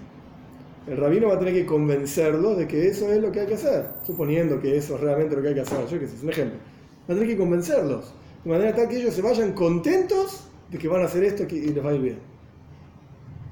El 0.88 0.97
rabino 0.97 1.28
va 1.28 1.36
a 1.36 1.39
tener 1.39 1.53
que 1.53 1.65
convencerlos 1.65 2.57
de 2.57 2.67
que 2.67 2.88
eso 2.88 3.11
es 3.11 3.22
lo 3.22 3.32
que 3.32 3.41
hay 3.41 3.47
que 3.47 3.53
hacer, 3.55 3.86
suponiendo 4.05 4.59
que 4.59 4.78
eso 4.78 4.95
es 4.95 5.01
realmente 5.01 5.36
lo 5.36 5.41
que 5.41 5.49
hay 5.49 5.53
que 5.53 5.61
hacer. 5.61 5.86
Yo 5.88 5.99
qué 5.99 6.07
sé, 6.07 6.15
es 6.15 6.24
un 6.24 6.30
ejemplo. 6.30 6.59
Va 7.07 7.13
a 7.13 7.17
tener 7.17 7.28
que 7.28 7.38
convencerlos, 7.38 8.13
de 8.43 8.49
manera 8.49 8.76
tal 8.76 8.88
que 8.88 8.97
ellos 8.97 9.13
se 9.13 9.22
vayan 9.22 9.53
contentos 9.53 10.47
de 10.72 10.78
que 10.78 10.88
van 10.88 11.01
a 11.01 11.05
hacer 11.05 11.24
esto 11.24 11.43
y 11.43 11.61
les 11.61 11.86
va 11.86 11.91
a 11.91 11.93
ir 11.93 12.01
bien. 12.01 12.20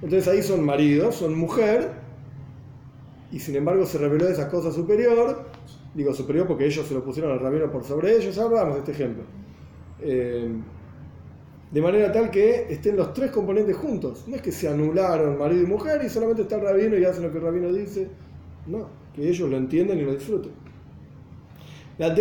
Entonces 0.01 0.27
ahí 0.27 0.41
son 0.41 0.63
maridos, 0.63 1.15
son 1.15 1.37
mujer, 1.37 1.91
y 3.31 3.39
sin 3.39 3.55
embargo 3.55 3.85
se 3.85 3.97
reveló 3.97 4.27
esa 4.27 4.49
cosa 4.49 4.71
superior, 4.71 5.45
digo 5.93 6.13
superior 6.13 6.47
porque 6.47 6.65
ellos 6.65 6.87
se 6.87 6.93
lo 6.93 7.03
pusieron 7.03 7.31
al 7.31 7.39
rabino 7.39 7.71
por 7.71 7.83
sobre 7.83 8.15
ellos, 8.15 8.37
hablamos 8.37 8.75
de 8.75 8.79
este 8.79 8.91
ejemplo. 8.91 9.23
Eh, 10.01 10.49
de 11.70 11.80
manera 11.80 12.12
tal 12.12 12.30
que 12.30 12.66
estén 12.68 12.96
los 12.96 13.14
tres 13.14 13.30
componentes 13.30 13.76
juntos. 13.76 14.24
No 14.26 14.36
es 14.36 14.42
que 14.42 14.52
se 14.52 14.68
anularon 14.68 15.38
marido 15.38 15.62
y 15.62 15.66
mujer 15.66 16.02
y 16.04 16.08
solamente 16.08 16.42
está 16.42 16.56
el 16.56 16.62
rabino 16.62 16.98
y 16.98 17.04
hacen 17.04 17.22
lo 17.22 17.32
que 17.32 17.38
el 17.38 17.44
rabino 17.44 17.72
dice. 17.72 18.08
No, 18.66 18.86
que 19.14 19.28
ellos 19.28 19.48
lo 19.48 19.56
entienden 19.56 19.98
y 19.98 20.02
lo 20.02 20.12
disfruten. 20.12 20.52
La 21.98 22.14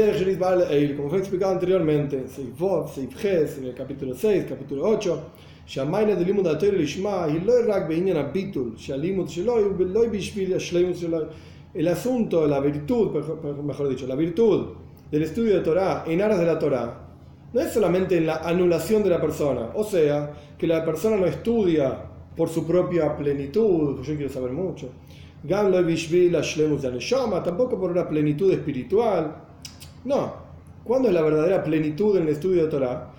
como 0.95 1.09
fue 1.09 1.19
explicado 1.19 1.53
anteriormente, 1.53 2.26
Seif 2.28 2.59
Seif 2.93 3.15
Ges, 3.15 3.57
en 3.57 3.65
el 3.65 3.74
capítulo 3.74 4.13
6, 4.13 4.45
capítulo 4.47 4.84
8, 4.86 5.24
שהמיינה 5.65 6.15
דלימוד 6.15 6.47
התורה 6.47 6.72
לשמה 6.72 7.24
היא 7.24 7.39
לא 7.45 7.53
רק 7.67 7.84
בעניין 7.88 8.17
הביטול, 8.17 8.72
שהלימוד 8.78 9.30
שלו 9.30 9.59
הוא 9.59 9.74
לא 9.80 10.01
בשביל 10.11 10.55
השלימות 10.55 10.97
שלו, 10.97 11.17
el 11.74 11.88
asunto, 11.88 12.45
la 12.47 12.59
virtud, 12.59 13.11
mejor 13.63 13.88
dicho, 13.88 14.05
la 14.05 14.15
virtud 14.15 14.74
del 15.09 15.24
estudio 15.24 15.55
de 15.55 15.61
Torah 15.61 16.03
en 16.05 16.22
aras 16.22 16.39
de 16.39 16.45
la 16.45 16.59
Torah, 16.59 17.05
no 17.57 17.62
es 17.62 17.72
solamente 17.72 18.18
en 18.18 18.26
la 18.26 18.36
anulación 18.36 19.02
de 19.02 19.09
la 19.09 19.18
persona, 19.18 19.70
o 19.72 19.82
sea, 19.82 20.30
que 20.59 20.66
la 20.66 20.84
persona 20.84 21.16
no 21.16 21.24
estudia 21.24 22.04
por 22.36 22.50
su 22.50 22.66
propia 22.66 23.16
plenitud, 23.16 24.02
yo 24.02 24.14
quiero 24.14 24.30
saber 24.30 24.52
mucho, 24.52 24.90
tampoco 27.42 27.80
por 27.80 27.90
una 27.90 28.07
plenitud 28.07 28.52
espiritual, 28.52 29.36
no, 30.04 30.34
¿cuándo 30.84 31.09
es 31.09 31.14
la 31.14 31.22
verdadera 31.22 31.64
plenitud 31.64 32.18
en 32.18 32.24
el 32.24 32.28
estudio 32.28 32.64
de 32.64 32.68
Torah? 32.68 33.11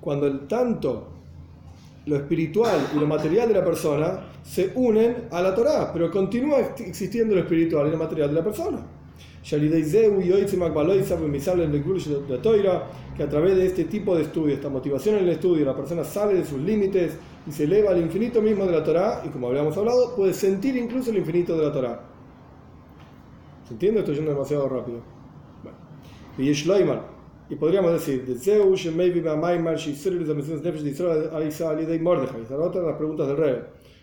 Cuando 0.00 0.28
el 0.28 0.46
tanto 0.46 1.08
lo 2.06 2.16
espiritual 2.16 2.88
y 2.94 2.98
lo 2.98 3.06
material 3.06 3.48
de 3.48 3.54
la 3.54 3.64
persona 3.64 4.20
se 4.42 4.72
unen 4.74 5.28
a 5.30 5.42
la 5.42 5.54
Torah, 5.54 5.92
pero 5.92 6.10
continúa 6.10 6.60
existiendo 6.78 7.34
lo 7.34 7.42
espiritual 7.42 7.88
y 7.88 7.90
lo 7.90 7.98
material 7.98 8.28
de 8.28 8.34
la 8.34 8.44
persona. 8.44 8.86
Que 13.16 13.22
a 13.24 13.28
través 13.28 13.56
de 13.56 13.66
este 13.66 13.84
tipo 13.84 14.16
de 14.16 14.22
estudio, 14.22 14.54
esta 14.54 14.68
motivación 14.68 15.16
en 15.16 15.24
el 15.24 15.30
estudio, 15.30 15.64
la 15.64 15.76
persona 15.76 16.04
sale 16.04 16.34
de 16.34 16.44
sus 16.44 16.60
límites 16.60 17.16
y 17.46 17.52
se 17.52 17.64
eleva 17.64 17.90
al 17.90 17.98
infinito 18.00 18.42
mismo 18.42 18.66
de 18.66 18.72
la 18.72 18.84
Torah, 18.84 19.22
y 19.24 19.28
como 19.28 19.48
habíamos 19.48 19.76
hablado, 19.76 20.14
puede 20.14 20.34
sentir 20.34 20.76
incluso 20.76 21.10
el 21.10 21.18
infinito 21.18 21.56
de 21.56 21.64
la 21.64 21.72
Torah. 21.72 22.00
¿Se 23.66 23.74
entiende? 23.74 24.00
Estoy 24.00 24.16
yendo 24.16 24.32
demasiado 24.32 24.68
rápido. 24.68 25.00
Bueno. 25.62 25.78
Y 27.50 27.56
podríamos 27.56 27.92
decir, 27.92 28.24
de 28.24 28.38
de 31.84 31.98
de 31.98 31.98
de 32.80 32.86
las 32.86 32.96
preguntas 32.96 33.26
del 33.26 33.36
rey. 33.36 33.56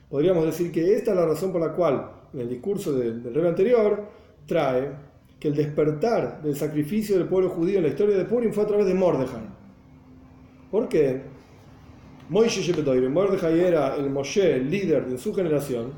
Podríamos 0.09 0.45
decir 0.45 0.69
que 0.69 0.93
esta 0.93 1.11
es 1.11 1.17
la 1.17 1.25
razón 1.25 1.53
por 1.53 1.61
la 1.61 1.71
cual 1.71 2.11
en 2.33 2.41
el 2.41 2.49
discurso 2.49 2.91
del, 2.91 3.23
del 3.23 3.33
rey 3.33 3.47
anterior 3.47 4.03
trae 4.45 4.91
que 5.39 5.47
el 5.47 5.55
despertar 5.55 6.41
del 6.41 6.57
sacrificio 6.57 7.17
del 7.17 7.27
pueblo 7.27 7.49
judío 7.49 7.77
en 7.77 7.83
la 7.83 7.89
historia 7.89 8.17
de 8.17 8.25
Purim 8.25 8.51
fue 8.51 8.63
a 8.63 8.67
través 8.67 8.85
de 8.85 8.93
Mordechai. 8.93 9.47
¿Por 10.69 10.89
qué? 10.89 11.21
Mordechai 12.29 13.59
era 13.61 13.95
el 13.95 14.09
Moshe, 14.09 14.55
el 14.55 14.69
líder 14.69 15.05
de 15.05 15.17
su 15.17 15.33
generación. 15.33 15.93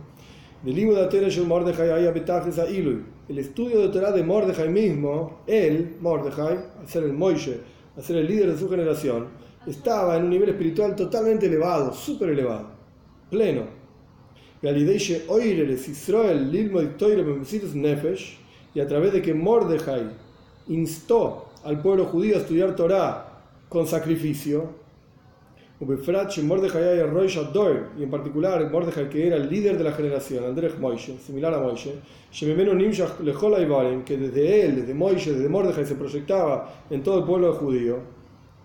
El 3.30 3.38
estudio 3.38 3.80
de 3.82 3.89
Torah 3.89 4.11
de 4.11 4.23
Mordechai 4.23 4.69
mismo, 4.69 5.41
él, 5.45 5.97
Mordechai, 6.01 6.57
al 6.80 6.88
ser 6.88 7.03
el 7.03 7.13
Moishe, 7.13 7.61
al 7.95 8.03
ser 8.03 8.17
el 8.17 8.27
líder 8.27 8.51
de 8.51 8.57
su 8.57 8.67
generación, 8.67 9.27
estaba 9.67 10.17
en 10.17 10.23
un 10.23 10.32
nivel 10.32 10.49
espiritual 10.49 10.95
totalmente 10.95 11.45
elevado, 11.45 11.93
súper 11.93 12.30
elevado, 12.30 12.71
pleno 13.30 13.80
y 14.61 14.67
a 18.80 18.88
través 18.88 19.13
de 19.13 19.21
que 19.21 19.34
Mordejai 19.34 20.09
instó 20.67 21.49
al 21.63 21.82
pueblo 21.82 22.05
judío 22.05 22.36
a 22.36 22.39
estudiar 22.39 22.75
Torah 22.75 23.43
con 23.69 23.86
sacrificio, 23.86 24.78
y 25.82 25.86
en 28.03 28.09
particular 28.09 28.69
Mordejai 28.69 29.09
que 29.09 29.27
era 29.27 29.38
el 29.38 29.49
líder 29.49 29.77
de 29.77 29.86
la 29.86 29.93
generación, 29.93 30.43
Andrés 30.43 30.77
Moishe, 30.77 31.17
similar 31.19 31.53
a 31.53 31.59
Moishe, 31.59 31.93
que 34.05 34.17
desde 34.17 34.65
él, 34.65 34.75
desde 34.75 34.93
Moishe, 34.93 35.32
desde 35.32 35.47
Mordejai 35.47 35.86
se 35.86 35.95
proyectaba 35.95 36.84
en 36.89 37.01
todo 37.01 37.19
el 37.19 37.25
pueblo 37.25 37.53
judío. 37.53 37.99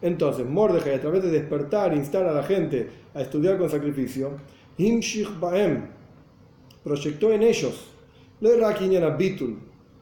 Entonces, 0.03 0.45
Mordejai, 0.45 0.95
a 0.95 1.01
través 1.01 1.23
de 1.23 1.31
despertar, 1.31 1.95
instar 1.95 2.27
a 2.27 2.33
la 2.33 2.43
gente 2.43 2.91
a 3.15 3.23
estudiar 3.23 3.59
con 3.59 3.71
sacrificio, 3.71 4.33
Baem 5.41 5.87
proyectó 6.83 7.33
en 7.33 7.45
ellos 7.45 7.93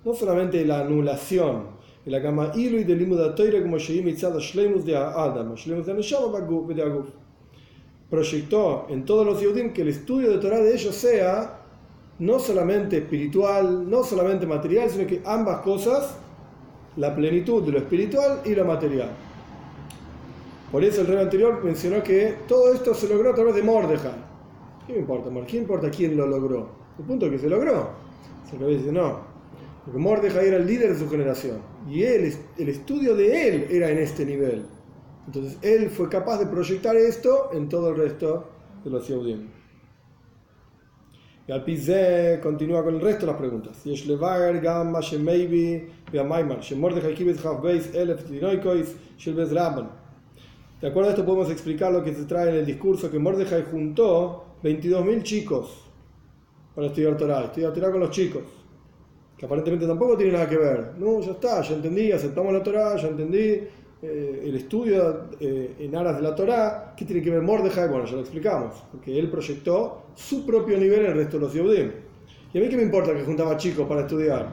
no 0.04 0.14
solamente 0.14 0.64
la 0.64 0.80
anulación, 0.80 1.64
la 2.04 2.18
gama 2.18 2.52
ilu 2.54 2.78
y 2.78 2.84
del 2.84 3.62
como 3.62 3.78
shleimus 3.78 4.84
de 4.84 4.96
Adam, 4.96 5.54
shleimus 5.54 5.86
de 5.86 6.82
Aguf. 6.82 7.08
Proyectó 8.10 8.86
en 8.90 9.04
todos 9.04 9.24
los 9.24 9.40
Yehudim 9.40 9.72
que 9.72 9.82
el 9.82 9.88
estudio 9.88 10.30
de 10.30 10.38
Torah 10.38 10.58
de 10.58 10.74
ellos 10.74 10.94
sea 10.94 11.60
no 12.18 12.38
solamente 12.38 12.98
espiritual, 12.98 13.88
no 13.88 14.04
solamente 14.04 14.46
material, 14.46 14.90
sino 14.90 15.06
que 15.06 15.22
ambas 15.24 15.60
cosas, 15.60 16.16
la 16.96 17.14
plenitud 17.14 17.62
de 17.62 17.72
lo 17.72 17.78
espiritual 17.78 18.40
y 18.44 18.54
lo 18.54 18.64
material. 18.64 19.10
Por 20.70 20.84
eso 20.84 21.02
el 21.02 21.06
rey 21.06 21.18
anterior 21.18 21.62
mencionó 21.64 22.02
que 22.02 22.36
todo 22.48 22.72
esto 22.72 22.94
se 22.94 23.08
logró 23.08 23.30
a 23.30 23.34
través 23.34 23.54
de 23.54 23.62
Mordejai. 23.62 24.32
¿Qué 24.86 24.94
me 24.94 24.98
importa, 25.00 25.30
¿Qué 25.46 25.56
importa 25.56 25.90
quién 25.90 26.16
lo 26.16 26.26
logró? 26.26 26.68
El 26.98 27.04
punto 27.04 27.26
es 27.26 27.32
que 27.32 27.38
se 27.38 27.48
logró. 27.48 27.90
Se 28.50 28.58
lo 28.58 28.66
dice, 28.66 28.92
no. 28.92 29.31
Porque 29.84 29.98
Mordejai 29.98 30.48
era 30.48 30.56
el 30.56 30.66
líder 30.66 30.92
de 30.92 30.98
su 30.98 31.08
generación. 31.10 31.58
Y 31.88 32.02
él, 32.02 32.32
el 32.58 32.68
estudio 32.68 33.16
de 33.16 33.48
él 33.48 33.66
era 33.70 33.90
en 33.90 33.98
este 33.98 34.24
nivel. 34.24 34.64
Entonces 35.26 35.58
él 35.62 35.90
fue 35.90 36.08
capaz 36.08 36.38
de 36.38 36.46
proyectar 36.46 36.96
esto 36.96 37.50
en 37.52 37.68
todo 37.68 37.90
el 37.90 37.96
resto 37.96 38.48
de 38.84 38.90
los 38.90 39.06
Yehudim. 39.06 39.48
Y 41.46 41.52
al 41.52 41.64
Pizé 41.64 42.38
continúa 42.40 42.84
con 42.84 42.94
el 42.94 43.00
resto 43.00 43.26
de 43.26 43.32
las 43.32 43.40
preguntas. 43.40 43.82
De 50.80 50.88
acuerdo 50.88 51.08
a 51.08 51.12
esto 51.12 51.24
podemos 51.24 51.50
explicar 51.50 51.92
lo 51.92 52.02
que 52.02 52.14
se 52.14 52.24
trae 52.24 52.50
en 52.50 52.56
el 52.56 52.66
discurso 52.66 53.10
que 53.10 53.18
Mordejai 53.18 53.64
juntó 53.70 54.56
22.000 54.62 55.22
chicos 55.22 55.84
para 56.74 56.88
estudiar 56.88 57.16
Torah, 57.16 57.44
estudiar 57.44 57.72
Torah 57.72 57.90
con 57.90 58.00
los 58.00 58.10
chicos, 58.10 58.42
que 59.42 59.46
aparentemente 59.46 59.88
tampoco 59.88 60.16
tiene 60.16 60.34
nada 60.34 60.48
que 60.48 60.56
ver. 60.56 60.92
No, 61.00 61.20
ya 61.20 61.32
está, 61.32 61.62
ya 61.62 61.74
entendí, 61.74 62.12
aceptamos 62.12 62.52
la 62.52 62.62
Torah, 62.62 62.94
ya 62.94 63.08
entendí 63.08 63.40
eh, 64.00 64.42
el 64.44 64.54
estudio 64.54 65.30
eh, 65.40 65.74
en 65.80 65.96
aras 65.96 66.14
de 66.14 66.22
la 66.22 66.32
Torah. 66.32 66.94
¿Qué 66.96 67.04
tiene 67.04 67.20
que 67.20 67.30
ver 67.30 67.42
Mordejai? 67.42 67.88
Bueno, 67.88 68.04
ya 68.04 68.12
lo 68.12 68.20
explicamos, 68.20 68.84
porque 68.92 69.18
él 69.18 69.28
proyectó 69.28 70.04
su 70.14 70.46
propio 70.46 70.78
nivel 70.78 71.00
en 71.00 71.06
el 71.06 71.14
resto 71.14 71.38
de 71.38 71.42
los 71.42 71.54
Yehudim. 71.54 71.90
¿Y 72.54 72.58
a 72.58 72.60
mí 72.60 72.68
qué 72.68 72.76
me 72.76 72.84
importa 72.84 73.12
que 73.14 73.24
juntaba 73.24 73.56
chicos 73.56 73.84
para 73.88 74.02
estudiar? 74.02 74.48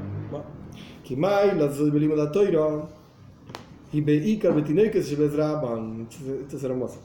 Kimai, 1.03 1.55
la 1.55 2.31
Torah, 2.31 2.89
y 3.93 4.01
Beikar 4.01 4.55
Betinoikes 4.55 5.11
Esto 5.11 6.57
es 6.57 6.63
hermoso. 6.63 6.99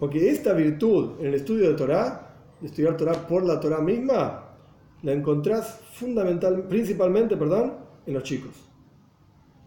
Porque 0.00 0.30
esta 0.30 0.54
virtud 0.54 1.20
en 1.20 1.26
el 1.26 1.34
estudio 1.34 1.68
de 1.68 1.74
Torah 1.74 2.30
estudiar 2.62 2.96
Torah 2.96 3.26
por 3.26 3.44
la 3.44 3.60
Torah 3.60 3.82
misma, 3.82 4.45
la 5.06 5.12
encontrás 5.12 5.78
fundamental, 5.92 6.64
principalmente 6.68 7.36
perdón, 7.36 7.74
en 8.06 8.14
los 8.14 8.24
chicos, 8.24 8.50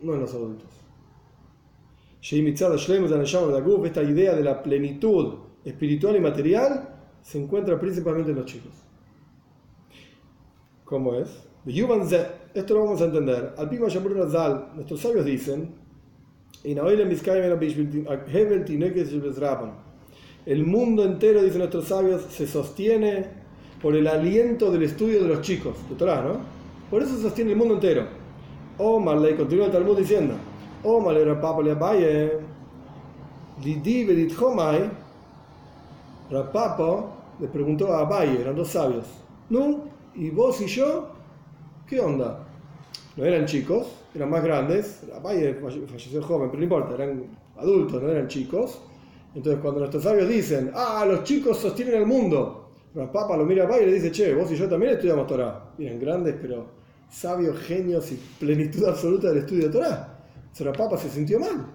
no 0.02 0.14
en 0.14 0.20
los 0.20 0.34
adultos. 0.34 0.68
Esta 3.86 4.04
idea 4.04 4.36
de 4.36 4.44
la 4.44 4.62
plenitud 4.62 5.36
espiritual 5.64 6.18
y 6.18 6.20
material 6.20 6.90
se 7.22 7.42
encuentra 7.42 7.80
principalmente 7.80 8.32
en 8.32 8.38
los 8.38 8.48
chicos. 8.48 8.74
¿Cómo 10.84 11.16
es? 11.16 11.30
Esto 12.54 12.74
lo 12.74 12.84
vamos 12.84 13.02
a 13.02 13.06
entender. 13.06 13.54
Al 13.58 13.70
Pima 13.70 13.88
Razal, 13.88 14.72
nuestros 14.76 15.00
sabios 15.00 15.24
dicen, 15.24 15.74
el 20.46 20.66
mundo 20.66 21.06
entero, 21.06 21.44
dicen 21.44 21.60
nuestros 21.60 21.86
sabios, 21.86 22.24
se 22.24 22.46
sostiene 22.46 23.39
por 23.82 23.96
el 23.96 24.08
aliento 24.08 24.72
del 24.72 24.84
estudio 24.84 25.22
de 25.24 25.30
los 25.30 25.42
chicos, 25.42 25.76
de 25.90 26.06
¿no? 26.06 26.40
Por 26.90 27.02
eso 27.02 27.18
sostiene 27.18 27.52
el 27.52 27.58
mundo 27.58 27.76
entero. 27.76 28.06
Marley, 28.78 29.36
continúa 29.36 29.66
el 29.66 29.72
Talmud 29.72 29.98
diciendo, 29.98 30.36
Marley, 30.84 31.24
Rapapa 31.24 31.62
le 31.62 31.72
abaye, 31.72 32.32
Lidi 33.64 34.06
Bedit 34.06 34.40
Homai, 34.40 34.90
Rapapo 36.32 37.10
le 37.40 37.48
preguntó 37.48 37.94
a 37.94 38.02
Abaye, 38.02 38.42
eran 38.42 38.56
dos 38.56 38.70
sabios, 38.70 39.06
¿no? 39.50 39.86
¿Y 40.16 40.30
vos 40.30 40.62
y 40.62 40.68
yo? 40.68 41.10
¿Qué 41.88 42.00
onda? 42.00 42.46
no 43.20 43.26
eran 43.26 43.46
chicos, 43.46 43.88
eran 44.16 44.30
más 44.30 44.42
grandes, 44.42 45.02
Abaye 45.14 45.56
falleció 45.56 46.22
joven, 46.24 46.50
pero 46.50 46.60
no 46.60 46.64
importa, 46.64 46.96
eran 46.96 47.24
adultos, 47.58 48.02
no 48.02 48.10
eran 48.10 48.28
chicos. 48.30 48.80
Entonces 49.36 49.62
cuando 49.62 49.82
nuestros 49.82 50.04
sabios 50.04 50.30
dicen, 50.30 50.72
ah, 50.74 51.06
los 51.06 51.24
chicos 51.24 51.58
sostienen 51.58 51.96
el 51.96 52.06
mundo, 52.06 52.69
Papa 53.08 53.38
lo 53.38 53.46
mira 53.46 53.68
a 53.68 53.82
y 53.82 53.86
le 53.86 53.94
dice, 53.94 54.12
che, 54.12 54.34
vos 54.34 54.52
y 54.52 54.56
yo 54.56 54.68
también 54.68 54.94
estudiamos 54.94 55.28
Torah. 55.28 55.74
Eran 55.78 56.00
grandes, 56.00 56.36
pero 56.42 56.68
sabios, 57.10 57.58
genios 57.60 58.12
y 58.12 58.20
plenitud 58.40 58.84
absoluta 58.86 59.30
del 59.30 59.40
estudio 59.40 59.68
de 59.68 59.70
Torah. 59.70 60.20
Entonces 60.36 60.78
Papa 60.78 60.98
se 60.98 61.10
sintió 61.10 61.40
mal. 61.40 61.66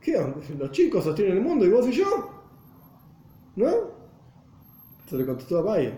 ¿Qué 0.00 0.16
onda? 0.16 0.38
Los 0.58 0.70
chicos 0.70 1.04
sostienen 1.04 1.38
el 1.38 1.42
mundo 1.42 1.64
y 1.64 1.70
vos 1.70 1.86
y 1.88 1.92
yo. 1.92 2.06
¿No? 3.56 3.68
Entonces 5.00 5.18
le 5.18 5.26
contestó 5.26 5.56
a 5.56 5.60
Abaye, 5.60 5.94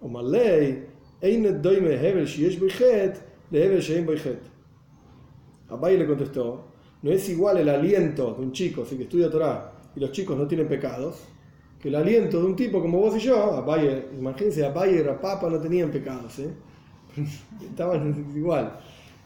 o 0.00 0.08
Malay, 0.08 0.86
Einet 1.20 1.56
doime 1.56 1.94
hevel 1.94 2.26
shiesh 2.26 2.58
boichet, 2.58 3.16
le 3.50 3.64
hevel 3.64 3.80
shein 3.80 4.06
boichet. 4.06 4.40
Abaye 5.68 5.98
le 5.98 6.06
contestó, 6.06 6.66
no 7.02 7.10
es 7.10 7.28
igual 7.28 7.58
el 7.58 7.68
aliento 7.68 8.34
de 8.34 8.42
un 8.42 8.52
chico, 8.52 8.84
si 8.84 8.96
que 8.96 9.04
estudia 9.04 9.30
Torah, 9.30 9.72
y 9.94 10.00
los 10.00 10.12
chicos 10.12 10.36
no 10.36 10.46
tienen 10.46 10.68
pecados, 10.68 11.16
que 11.80 11.88
el 11.88 11.94
aliento 11.94 12.38
de 12.38 12.44
un 12.44 12.56
tipo 12.56 12.80
como 12.80 12.98
vos 12.98 13.16
y 13.16 13.20
yo, 13.20 13.54
Abaye, 13.54 14.08
imagínense, 14.18 14.64
Abaye 14.64 14.96
y 14.96 15.02
Rapapa 15.02 15.48
no 15.48 15.58
tenían 15.58 15.90
pecados, 15.90 16.38
¿eh? 16.38 16.50
estaban 17.62 18.32
igual. 18.36 18.78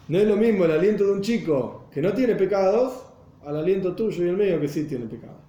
No 0.08 0.18
es 0.18 0.28
lo 0.28 0.36
mismo 0.36 0.64
el 0.64 0.70
aliento 0.70 1.04
de 1.04 1.12
un 1.12 1.20
chico 1.20 1.86
que 1.90 2.00
no 2.00 2.12
tiene 2.12 2.34
pecados 2.36 3.04
al 3.44 3.56
aliento 3.56 3.94
tuyo 3.94 4.24
y 4.24 4.28
el 4.28 4.36
mío 4.36 4.60
que 4.60 4.68
sí 4.68 4.84
tiene 4.84 5.06
pecados. 5.06 5.42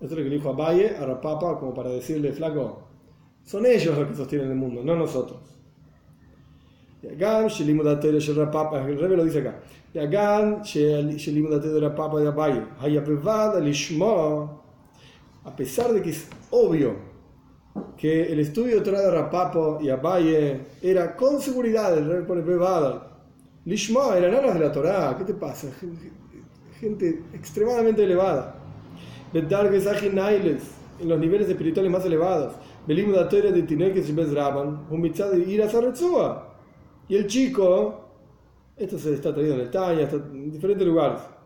Esto 0.00 0.06
es 0.06 0.10
lo 0.10 0.16
que 0.16 0.30
le 0.30 0.36
dijo 0.36 0.50
Abaye 0.50 0.96
a 0.96 1.06
Rapapa 1.06 1.58
como 1.58 1.72
para 1.72 1.90
decirle, 1.90 2.32
flaco, 2.32 2.82
son 3.44 3.64
ellos 3.66 3.96
los 3.96 4.08
que 4.08 4.14
sostienen 4.14 4.50
el 4.50 4.56
mundo, 4.56 4.82
no 4.82 4.96
nosotros. 4.96 5.40
El 8.88 8.98
Rebe 8.98 9.16
lo 9.16 9.24
dice 9.24 9.38
acá. 9.38 9.60
A 15.48 15.56
pesar 15.56 15.94
de 15.94 16.02
que 16.02 16.10
es 16.10 16.28
obvio 16.50 16.94
que 17.96 18.30
el 18.30 18.40
estudio 18.40 18.82
de 18.82 19.10
Rapapo 19.10 19.78
y 19.80 19.88
Abaye 19.88 20.60
era 20.82 21.16
con 21.16 21.40
seguridad, 21.40 21.96
el 21.96 22.26
pone 22.26 22.42
privado. 22.42 23.08
Lishma 23.64 24.14
eran 24.18 24.34
alas 24.34 24.54
de 24.54 24.60
la 24.60 24.70
Torah, 24.70 25.16
¿qué 25.16 25.24
te 25.24 25.32
pasa? 25.32 25.68
Gente 26.78 27.22
extremadamente 27.32 28.04
elevada. 28.04 28.56
En 29.32 29.48
los 31.08 31.18
niveles 31.18 31.48
espirituales 31.48 31.90
más 31.90 32.04
elevados. 32.04 32.52
Belim 32.86 33.12
da 33.12 33.26
Torah 33.26 33.50
de 33.50 33.62
Tinekes 33.62 34.06
y 34.10 34.12
Bezraban, 34.12 34.86
un 34.90 35.00
mitzad 35.00 35.30
de 35.30 35.38
ir 35.50 35.62
a 35.62 35.70
Sarretzua. 35.70 36.56
Y 37.08 37.16
el 37.16 37.26
chico, 37.26 38.04
esto 38.76 38.98
se 38.98 39.14
está 39.14 39.32
traído 39.32 39.54
en 39.54 39.60
el 39.60 39.70
en 39.74 40.50
diferentes 40.50 40.86
lugares. 40.86 41.37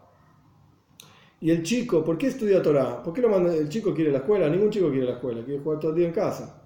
Y 1.43 1.51
el 1.51 1.65
chico, 1.65 2.05
¿por 2.05 2.17
qué 2.17 2.29
estudia 2.29 2.63
Torah? 2.63 3.03
¿Por 3.03 3.13
qué 3.13 3.21
lo 3.21 3.29
manda? 3.29 3.53
el 3.53 3.69
chico 3.69 3.93
quiere 3.93 4.13
la 4.13 4.19
escuela? 4.19 4.49
Ningún 4.49 4.71
chico 4.71 4.91
quiere 4.91 5.07
la 5.07 5.15
escuela, 5.15 5.45
quiere 5.45 5.61
jugar 5.61 5.81
todo 5.81 5.91
el 5.91 5.97
día 5.97 6.07
en 6.07 6.13
casa. 6.13 6.63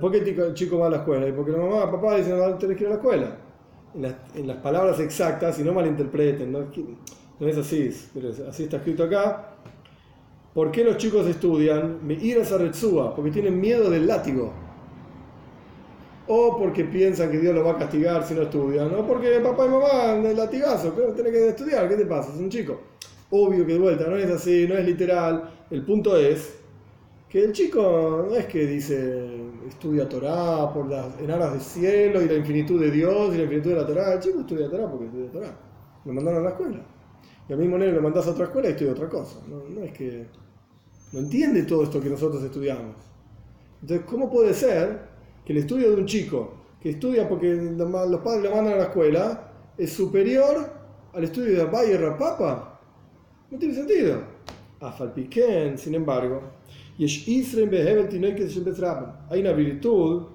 ¿por 0.00 0.10
qué 0.10 0.18
el 0.18 0.54
chico 0.54 0.78
va 0.78 0.88
a 0.88 0.90
la 0.90 0.96
escuela? 0.96 1.32
Porque 1.36 1.52
la 1.52 1.58
mamá, 1.58 1.88
papá 1.88 2.16
dicen, 2.16 2.36
no, 2.36 2.52
tenés 2.58 2.76
que 2.76 2.82
ir 2.82 2.88
a 2.88 2.90
la 2.90 2.96
escuela. 2.96 3.38
En 4.34 4.46
las, 4.48 4.56
palabras 4.56 4.98
exactas, 4.98 5.60
y 5.60 5.62
no 5.62 5.72
malinterpreten, 5.72 6.50
no, 6.50 6.66
es 7.46 7.56
así, 7.56 7.96
pero 8.12 8.30
así 8.48 8.64
está 8.64 8.78
escrito 8.78 9.04
acá. 9.04 9.54
¿Por 10.52 10.72
qué 10.72 10.82
los 10.82 10.96
chicos 10.96 11.24
estudian? 11.28 12.00
Ir 12.08 12.40
a 12.40 13.14
porque 13.14 13.30
tienen 13.30 13.60
miedo 13.60 13.88
del 13.88 14.08
látigo. 14.08 14.52
O 16.26 16.58
porque 16.58 16.82
piensan 16.82 17.30
que 17.30 17.38
Dios 17.38 17.54
los 17.54 17.64
va 17.64 17.70
a 17.70 17.78
castigar 17.78 18.26
si 18.26 18.34
no 18.34 18.42
estudian. 18.42 18.92
O 18.96 19.06
porque 19.06 19.38
papá 19.38 19.64
y 19.64 19.68
mamá, 19.68 20.28
el 20.28 20.36
latigazo, 20.36 20.90
tenés 21.14 21.30
que 21.30 21.48
estudiar, 21.50 21.88
¿qué 21.88 21.94
te 21.94 22.06
pasa? 22.06 22.32
Es 22.32 22.40
un 22.40 22.50
chico. 22.50 22.80
Obvio 23.30 23.66
que 23.66 23.72
de 23.72 23.78
vuelta, 23.78 24.08
no 24.08 24.16
es 24.16 24.30
así, 24.30 24.66
no 24.68 24.76
es 24.76 24.84
literal. 24.84 25.50
El 25.70 25.84
punto 25.84 26.16
es 26.16 26.58
que 27.28 27.44
el 27.44 27.52
chico 27.52 28.26
no 28.28 28.36
es 28.36 28.46
que 28.46 28.66
dice 28.66 29.46
estudia 29.66 30.08
Torah 30.08 30.72
por 30.72 30.88
las, 30.88 31.18
en 31.20 31.30
aras 31.30 31.52
del 31.52 31.60
cielo 31.60 32.22
y 32.22 32.28
la 32.28 32.34
infinitud 32.34 32.80
de 32.80 32.90
Dios 32.90 33.34
y 33.34 33.38
la 33.38 33.44
infinitud 33.44 33.70
de 33.70 33.76
la 33.76 33.86
Torah. 33.86 34.14
El 34.14 34.20
chico 34.20 34.40
estudia 34.40 34.70
Torah 34.70 34.90
porque 34.90 35.06
estudia 35.06 35.30
Torah. 35.30 35.58
Lo 36.04 36.12
mandaron 36.12 36.40
a 36.40 36.44
la 36.44 36.50
escuela. 36.50 36.86
Y 37.48 37.52
al 37.52 37.58
mismo 37.58 37.78
nivel 37.78 37.94
lo 37.94 38.02
mandás 38.02 38.26
a 38.26 38.30
otra 38.30 38.44
escuela 38.44 38.68
y 38.68 38.72
estudia 38.72 38.92
otra 38.92 39.08
cosa. 39.08 39.40
no 39.48 39.82
es 39.82 39.92
que 39.92 40.26
no 41.12 41.20
entiende 41.20 41.62
todo 41.62 41.84
esto 41.84 42.00
que 42.00 42.10
nosotros 42.10 42.42
estudiamos. 42.42 42.96
Entonces, 43.80 44.06
¿cómo 44.06 44.30
puede 44.30 44.52
ser 44.54 45.00
que 45.44 45.52
el 45.52 45.60
estudio 45.60 45.90
de 45.90 45.96
un 45.96 46.06
chico 46.06 46.54
que 46.80 46.90
estudia 46.90 47.28
porque 47.28 47.54
los 47.54 48.20
padres 48.20 48.42
lo 48.42 48.50
mandan 48.50 48.74
a 48.74 48.76
la 48.76 48.82
escuela 48.84 49.52
es 49.78 49.92
superior 49.92 50.72
al 51.12 51.24
estudio 51.24 51.54
de 51.54 51.62
Abaye 51.62 51.94
y 51.94 51.96
Rapapa? 51.96 52.75
No 53.50 53.58
tiene 53.58 53.74
sentido. 53.74 54.22
Afalpiken, 54.80 55.78
sin 55.78 55.94
embargo, 55.94 56.42
hay 56.98 59.40
una 59.40 59.52
virtud 59.52 60.26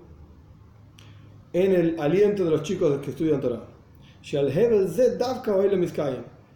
en 1.53 1.73
el 1.73 1.99
aliento 1.99 2.45
de 2.45 2.51
los 2.51 2.63
chicos 2.63 2.99
que 2.99 3.11
estudian 3.11 3.41
Torah. 3.41 3.67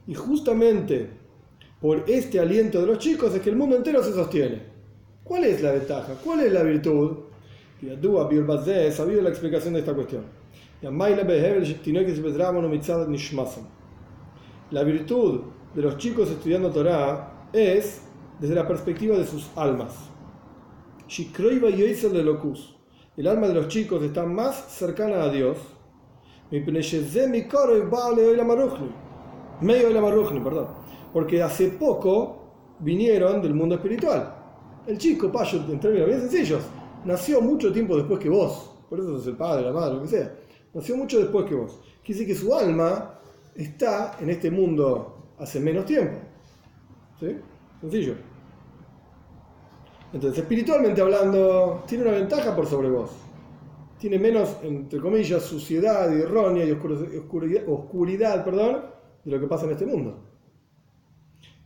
Y 0.08 0.14
justamente 0.14 1.10
por 1.82 2.06
este 2.08 2.40
aliento 2.40 2.82
de 2.82 2.88
los 2.88 3.00
chicos 3.00 3.36
es 3.36 3.42
que 3.42 3.50
el 3.50 3.58
mundo 3.58 3.76
entero 3.76 4.02
se 4.02 4.14
sostiene. 4.14 4.62
¿Cuál 5.24 5.44
es 5.44 5.62
la 5.62 5.72
ventaja? 5.72 6.14
¿Cuál 6.24 6.42
es 6.42 6.54
la 6.54 6.64
virtud? 6.64 7.18
sabido 8.92 9.22
la 9.22 9.30
explicación 9.30 9.74
de 9.74 9.82
esta 9.82 9.94
cuestión. 9.94 10.24
La 14.72 14.84
virtud 14.84 15.42
de 15.76 15.82
los 15.82 15.98
chicos 15.98 16.32
estudiando 16.32 16.72
Torah 16.72 17.50
es 17.52 18.02
desde 18.40 18.56
la 18.56 18.68
perspectiva 18.68 19.18
de 19.18 19.26
sus 19.26 19.52
almas. 19.56 19.94
El 23.18 23.28
alma 23.28 23.48
de 23.48 23.54
los 23.54 23.68
chicos 23.68 24.02
está 24.02 24.26
más 24.26 24.72
cercana 24.72 25.24
a 25.24 25.30
Dios. 25.30 25.58
Medio 29.62 29.88
de 29.88 29.94
la 29.94 30.02
perdón 30.44 30.68
porque 31.16 31.42
hace 31.42 31.70
poco 31.70 32.76
vinieron 32.80 33.42
del 33.42 33.54
mundo 33.54 33.76
espiritual. 33.76 34.36
El 34.86 34.98
chico, 34.98 35.32
Payo, 35.32 35.60
en 35.60 35.80
términos 35.80 36.08
bien 36.08 36.20
sencillos, 36.20 36.62
nació 37.06 37.40
mucho 37.40 37.72
tiempo 37.72 37.96
después 37.96 38.20
que 38.20 38.28
vos, 38.28 38.70
por 38.90 39.00
eso 39.00 39.18
es 39.18 39.26
el 39.26 39.38
padre, 39.38 39.64
la 39.64 39.72
madre, 39.72 39.96
lo 39.96 40.02
que 40.02 40.10
sea, 40.10 40.36
nació 40.74 40.98
mucho 40.98 41.18
después 41.20 41.46
que 41.46 41.56
vos. 41.56 41.80
Quiere 42.04 42.20
decir 42.20 42.28
que 42.28 42.36
su 42.36 42.54
alma 42.54 43.18
está 43.56 44.18
en 44.20 44.30
este 44.30 44.52
mundo 44.52 45.15
hace 45.40 45.60
menos 45.60 45.86
tiempo. 45.86 46.18
¿Sí? 47.20 47.38
Sencillo. 47.82 48.16
Entonces, 50.14 50.40
espiritualmente 50.40 51.02
hablando, 51.02 51.84
tiene 51.88 52.06
una 52.06 52.14
ventaja 52.14 52.56
por 52.56 52.68
sobre 52.68 52.90
vos. 52.90 53.12
Tiene 54.00 54.20
menos, 54.20 54.58
entre 54.64 55.00
comillas, 55.00 55.44
suciedad 55.44 56.12
y 56.16 56.22
errónea 56.22 56.66
y 56.66 56.72
oscuridad, 56.72 57.64
oscuridad 57.68 58.46
perdón, 58.46 58.82
de 59.24 59.32
lo 59.32 59.40
que 59.40 59.48
pasa 59.48 59.66
en 59.66 59.72
este 59.72 59.86
mundo. 59.86 60.24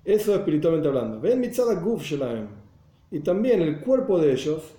Eso 0.04 0.34
espiritualmente 0.34 0.88
hablando. 0.88 1.20
Ven 1.20 1.40
mitzada 1.40 1.76
guf. 1.76 2.04
Y 3.12 3.20
también 3.20 3.62
el 3.62 3.82
cuerpo 3.82 4.20
de 4.20 4.32
ellos, 4.32 4.76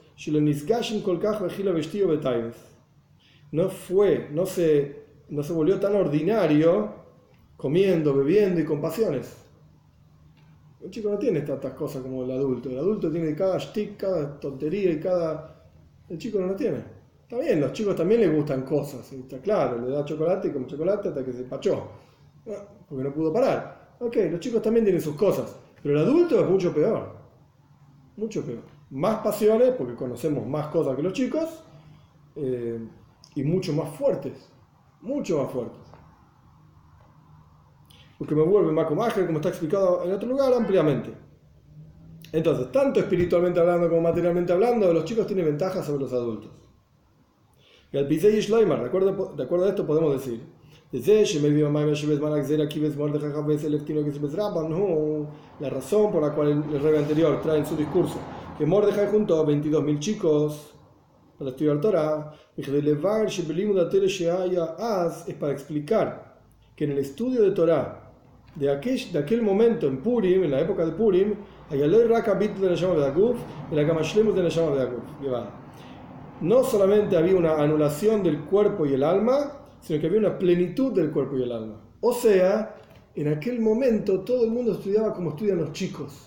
no 3.53 3.69
fue, 3.69 4.29
no 4.33 4.47
se, 4.47 5.03
no 5.29 5.43
se 5.43 5.53
volvió 5.53 5.81
tan 5.81 5.95
ordinario 5.95 6.95
comiendo, 7.61 8.15
bebiendo 8.15 8.61
y 8.61 8.65
con 8.65 8.81
pasiones. 8.81 9.37
El 10.83 10.91
chico 10.91 11.11
no 11.11 11.19
tiene 11.19 11.43
tantas 11.43 11.75
cosas 11.75 12.03
como 12.03 12.25
el 12.25 12.31
adulto. 12.31 12.71
El 12.71 12.79
adulto 12.79 13.11
tiene 13.11 13.35
cada 13.35 13.61
stick, 13.61 13.99
cada 13.99 14.41
tontería 14.41 14.91
y 14.91 14.99
cada... 14.99 15.69
El 16.09 16.17
chico 16.17 16.41
no 16.41 16.47
lo 16.47 16.57
tiene. 16.57 16.79
Está 17.23 17.39
bien, 17.39 17.61
los 17.61 17.73
chicos 17.73 17.95
también 17.95 18.23
les 18.23 18.35
gustan 18.35 18.63
cosas. 18.63 19.13
Está 19.13 19.39
claro, 19.39 19.79
le 19.79 19.91
da 19.91 20.05
chocolate 20.05 20.49
y 20.49 20.51
come 20.53 20.67
chocolate 20.67 21.11
hasta 21.11 21.25
que 21.25 21.33
se 21.33 21.43
pachó. 21.45 21.89
Porque 22.89 23.05
no 23.05 23.13
pudo 23.13 23.33
parar. 23.33 23.97
Ok, 24.01 24.17
los 24.31 24.41
chicos 24.41 24.63
también 24.63 24.85
tienen 24.85 25.03
sus 25.03 25.15
cosas, 25.15 25.55
pero 25.83 25.95
el 25.95 26.07
adulto 26.07 26.41
es 26.41 26.49
mucho 26.49 26.75
peor. 26.75 27.15
Mucho 28.17 28.43
peor. 28.43 28.63
Más 28.91 29.19
pasiones, 29.19 29.75
porque 29.77 29.95
conocemos 29.95 30.47
más 30.47 30.69
cosas 30.69 30.97
que 30.97 31.03
los 31.03 31.13
chicos, 31.13 31.63
eh, 32.35 32.81
y 33.35 33.43
mucho 33.45 33.75
más 33.75 33.91
fuertes. 33.91 34.49
Mucho 35.03 35.43
más 35.43 35.53
fuertes. 35.53 35.90
Porque 38.21 38.35
me 38.35 38.43
vuelve 38.43 38.71
más 38.71 38.87
como 38.87 39.03
está 39.07 39.49
explicado 39.49 40.05
en 40.05 40.13
otro 40.13 40.29
lugar 40.29 40.53
ampliamente. 40.53 41.11
Entonces, 42.33 42.71
tanto 42.71 43.01
espiritualmente 43.01 43.59
hablando 43.59 43.89
como 43.89 44.03
materialmente 44.03 44.53
hablando, 44.53 44.93
los 44.93 45.07
chicos 45.07 45.27
tienen 45.27 45.47
ventajas 45.47 45.87
sobre 45.87 46.03
los 46.03 46.13
adultos. 46.13 46.51
Y 47.91 47.97
al 47.97 48.07
Pisei 48.07 48.39
y 48.39 48.47
de 48.47 48.75
acuerdo, 48.75 49.35
de 49.35 49.43
acuerdo 49.43 49.65
a 49.65 49.71
esto 49.71 49.87
podemos 49.87 50.13
decir 50.13 50.61
la 55.61 55.71
razón 55.71 56.13
por 56.13 56.21
la 56.21 56.35
cual 56.35 56.65
el 56.73 56.83
rey 56.83 56.97
anterior 56.99 57.41
trae 57.41 57.59
en 57.59 57.67
su 57.67 57.77
discurso 57.77 58.19
que 58.59 58.67
Mordejai 58.67 59.07
juntó 59.09 59.41
a 59.41 59.47
22.000 59.47 59.99
chicos 59.99 60.75
para 61.39 61.53
estudiar 61.53 61.81
Torah, 61.81 62.35
es 65.27 65.35
para 65.37 65.53
explicar 65.53 66.39
que 66.77 66.85
en 66.85 66.91
el 66.91 66.99
estudio 66.99 67.41
de 67.43 67.53
Torah 67.53 68.10
de 68.55 68.71
aquel, 68.71 69.13
de 69.13 69.19
aquel 69.19 69.43
momento 69.43 69.87
en 69.87 70.03
Purim, 70.03 70.45
en 70.45 70.51
la 70.51 70.61
época 70.61 70.85
de 70.85 70.93
Purim. 70.93 71.35
No 76.41 76.65
solamente 76.65 77.17
había 77.17 77.37
una 77.37 77.55
anulación 77.57 78.23
del 78.23 78.41
cuerpo 78.41 78.87
y 78.87 78.95
el 78.95 79.05
alma, 79.05 79.53
sino 79.81 80.01
que 80.01 80.07
había 80.07 80.19
una 80.19 80.39
plenitud 80.39 80.93
del 80.93 81.11
cuerpo 81.11 81.37
y 81.39 81.43
el 81.43 81.53
alma. 81.53 81.81
O 82.01 82.13
sea, 82.13 82.77
en 83.15 83.29
aquel 83.29 83.61
momento 83.61 84.21
todo 84.21 84.45
el 84.45 84.51
mundo 84.51 84.73
estudiaba 84.73 85.13
como 85.13 85.31
estudian 85.31 85.59
los 85.59 85.73
chicos. 85.73 86.27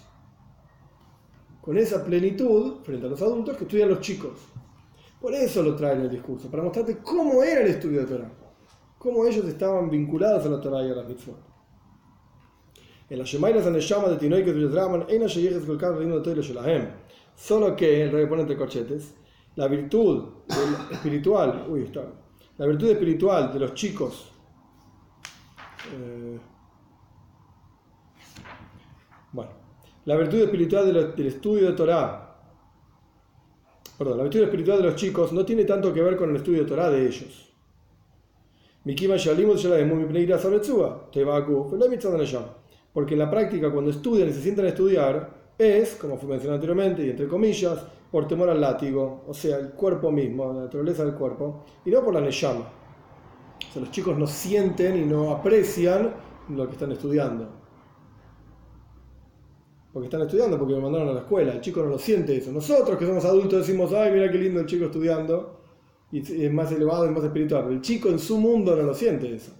Con 1.62 1.78
esa 1.78 2.04
plenitud 2.04 2.84
frente 2.84 3.06
a 3.06 3.10
los 3.10 3.22
adultos 3.22 3.58
que 3.58 3.64
estudian 3.64 3.90
los 3.90 4.02
chicos. 4.02 4.34
Por 5.20 5.34
eso 5.34 5.64
lo 5.64 5.76
traen 5.76 6.02
el 6.02 6.10
discurso, 6.10 6.52
para 6.52 6.64
mostrarte 6.64 6.98
cómo 6.98 7.42
era 7.42 7.62
el 7.62 7.68
estudio 7.68 8.02
de 8.02 8.06
Torah. 8.06 8.32
Cómo 8.98 9.26
ellos 9.26 9.46
estaban 9.46 9.90
vinculados 9.90 10.46
a 10.46 10.50
la 10.50 10.60
Torah 10.60 10.86
y 10.86 10.92
a 10.92 10.96
la 10.96 11.04
mitzvot. 11.04 11.53
Solo 17.36 17.76
que, 17.76 18.04
el 18.04 18.12
rey 18.12 18.26
pone 18.26 18.42
entre 18.42 18.58
corchetes, 18.58 19.16
la 19.56 19.68
virtud 19.68 20.26
espiritual, 20.92 21.66
uy, 21.70 21.84
está, 21.84 22.04
la 22.58 22.66
virtud 22.66 22.90
espiritual 22.90 23.52
de 23.54 23.60
los 23.60 23.74
chicos 23.74 24.34
eh, 25.92 26.40
bueno, 29.32 29.52
la 30.06 30.16
virtud 30.16 30.42
espiritual 30.42 31.16
del 31.16 31.28
estudio 31.28 31.68
de 31.68 31.74
Torah, 31.74 32.38
perdón, 33.98 34.18
la 34.18 34.24
virtud 34.24 34.42
espiritual 34.42 34.78
de 34.78 34.84
los 34.86 34.96
chicos 34.96 35.34
no 35.34 35.44
tiene 35.44 35.66
tanto 35.66 35.94
que 35.94 36.02
ver 36.02 36.16
con 36.16 36.30
el 36.30 36.38
estudio 36.38 36.64
de 36.64 36.70
Torah 36.70 36.90
de 36.90 37.06
ellos. 37.08 37.50
Porque 42.94 43.14
en 43.14 43.20
la 43.20 43.30
práctica, 43.30 43.72
cuando 43.72 43.92
estudian 43.92 44.30
y 44.30 44.34
se 44.34 44.42
sientan 44.42 44.66
a 44.66 44.70
estudiar, 44.70 45.34
es, 45.58 45.96
como 45.96 46.18
fue 46.18 46.30
mencionado 46.30 46.56
anteriormente, 46.56 47.06
y 47.06 47.10
entre 47.10 47.28
comillas, 47.28 47.80
por 48.12 48.28
temor 48.28 48.50
al 48.50 48.62
látigo, 48.62 49.24
o 49.28 49.34
sea, 49.34 49.58
el 49.58 49.72
cuerpo 49.72 50.12
mismo, 50.12 50.54
la 50.54 50.62
naturaleza 50.62 51.04
del 51.04 51.16
cuerpo, 51.16 51.66
y 51.84 51.90
no 51.90 52.04
por 52.04 52.14
la 52.14 52.22
neyama. 52.22 52.70
O 53.70 53.74
sea, 53.74 53.82
los 53.82 53.92
chicos 53.92 54.18
no 54.18 54.28
sienten 54.28 54.98
y 54.98 55.06
no 55.06 55.32
aprecian 55.32 56.14
lo 56.50 56.68
que 56.68 56.74
están 56.74 56.92
estudiando. 56.92 57.50
Porque 59.92 60.08
están 60.08 60.22
estudiando, 60.22 60.60
porque 60.60 60.76
me 60.76 60.82
mandaron 60.82 61.10
a 61.10 61.14
la 61.14 61.20
escuela. 61.22 61.54
El 61.54 61.62
chico 61.62 61.82
no 61.82 61.90
lo 61.90 62.00
siente 62.00 62.36
eso. 62.36 62.52
Nosotros 62.52 62.98
que 62.98 63.06
somos 63.06 63.26
adultos 63.26 63.66
decimos, 63.66 63.94
ay, 63.94 64.12
mira 64.12 64.32
qué 64.32 64.38
lindo 64.38 64.60
el 64.60 64.66
chico 64.66 64.86
estudiando. 64.86 65.62
Y 66.12 66.46
es 66.46 66.54
más 66.54 66.72
elevado 66.72 67.08
y 67.08 67.10
más 67.10 67.24
espiritual. 67.24 67.72
El 67.72 67.82
chico 67.82 68.10
en 68.10 68.20
su 68.20 68.38
mundo 68.40 68.76
no 68.76 68.84
lo 68.84 68.94
siente 68.94 69.34
eso. 69.34 69.52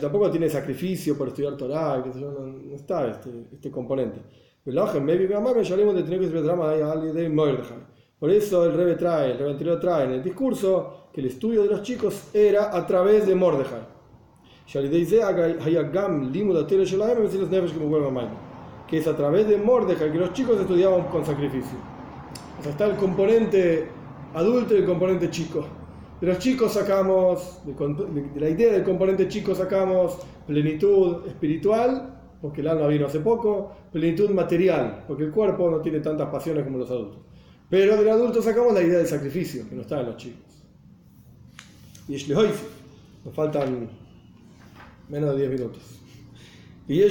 Tampoco 0.00 0.30
tiene 0.30 0.48
sacrificio 0.48 1.16
por 1.16 1.28
estudiar 1.28 1.56
Torah, 1.56 2.02
que 2.02 2.18
no, 2.20 2.74
está 2.74 3.08
este, 3.08 3.30
este 3.52 3.70
componente. 3.70 4.20
Por 8.20 8.30
eso 8.30 8.64
el 8.66 8.74
Rebe 8.74 8.94
trae, 8.96 9.32
el 9.32 9.38
Rebe 9.38 9.50
anterior 9.52 9.80
trae 9.80 10.04
en 10.04 10.12
el 10.12 10.22
discurso 10.22 11.08
que 11.12 11.20
el 11.22 11.28
estudio 11.28 11.62
de 11.62 11.68
los 11.68 11.82
chicos 11.82 12.28
era 12.34 12.76
a 12.76 12.86
través 12.86 13.26
de 13.26 13.34
Mordejai. 13.34 13.80
Que 18.86 18.98
es 18.98 19.06
a 19.08 19.16
través 19.16 19.48
de 19.48 19.56
Mordejai 19.56 20.12
que 20.12 20.18
los 20.18 20.32
chicos 20.34 20.60
estudiaban 20.60 21.04
con 21.04 21.24
sacrificio. 21.24 21.78
O 22.58 22.62
sea, 22.62 22.72
está 22.72 22.86
el 22.86 22.96
componente 22.96 23.88
adulto 24.34 24.74
y 24.74 24.78
el 24.78 24.86
componente 24.86 25.30
chico. 25.30 25.66
De 26.20 26.26
los 26.26 26.38
chicos 26.38 26.74
sacamos, 26.74 27.60
de, 27.64 28.40
la 28.40 28.48
idea 28.50 28.72
del 28.72 28.84
componente 28.84 29.26
chico 29.28 29.54
sacamos 29.54 30.18
plenitud 30.46 31.26
espiritual, 31.26 32.20
porque 32.42 32.60
el 32.60 32.68
alma 32.68 32.86
vino 32.88 33.06
hace 33.06 33.20
poco, 33.20 33.72
plenitud 33.90 34.28
material, 34.30 35.04
porque 35.08 35.24
el 35.24 35.30
cuerpo 35.30 35.70
no 35.70 35.80
tiene 35.80 36.00
tantas 36.00 36.28
pasiones 36.28 36.64
como 36.64 36.78
los 36.78 36.90
adultos. 36.90 37.20
Pero 37.70 37.96
del 37.96 38.08
adulto 38.10 38.42
sacamos 38.42 38.74
la 38.74 38.82
idea 38.82 38.98
del 38.98 39.06
sacrificio, 39.06 39.66
que 39.68 39.74
no 39.74 39.82
está 39.82 40.00
en 40.00 40.06
los 40.06 40.16
chicos. 40.16 40.50
Y 42.08 42.16
nos 43.24 43.34
faltan 43.34 43.88
menos 45.08 45.30
de 45.30 45.48
10 45.48 45.50
minutos. 45.50 45.82
Y 46.88 47.02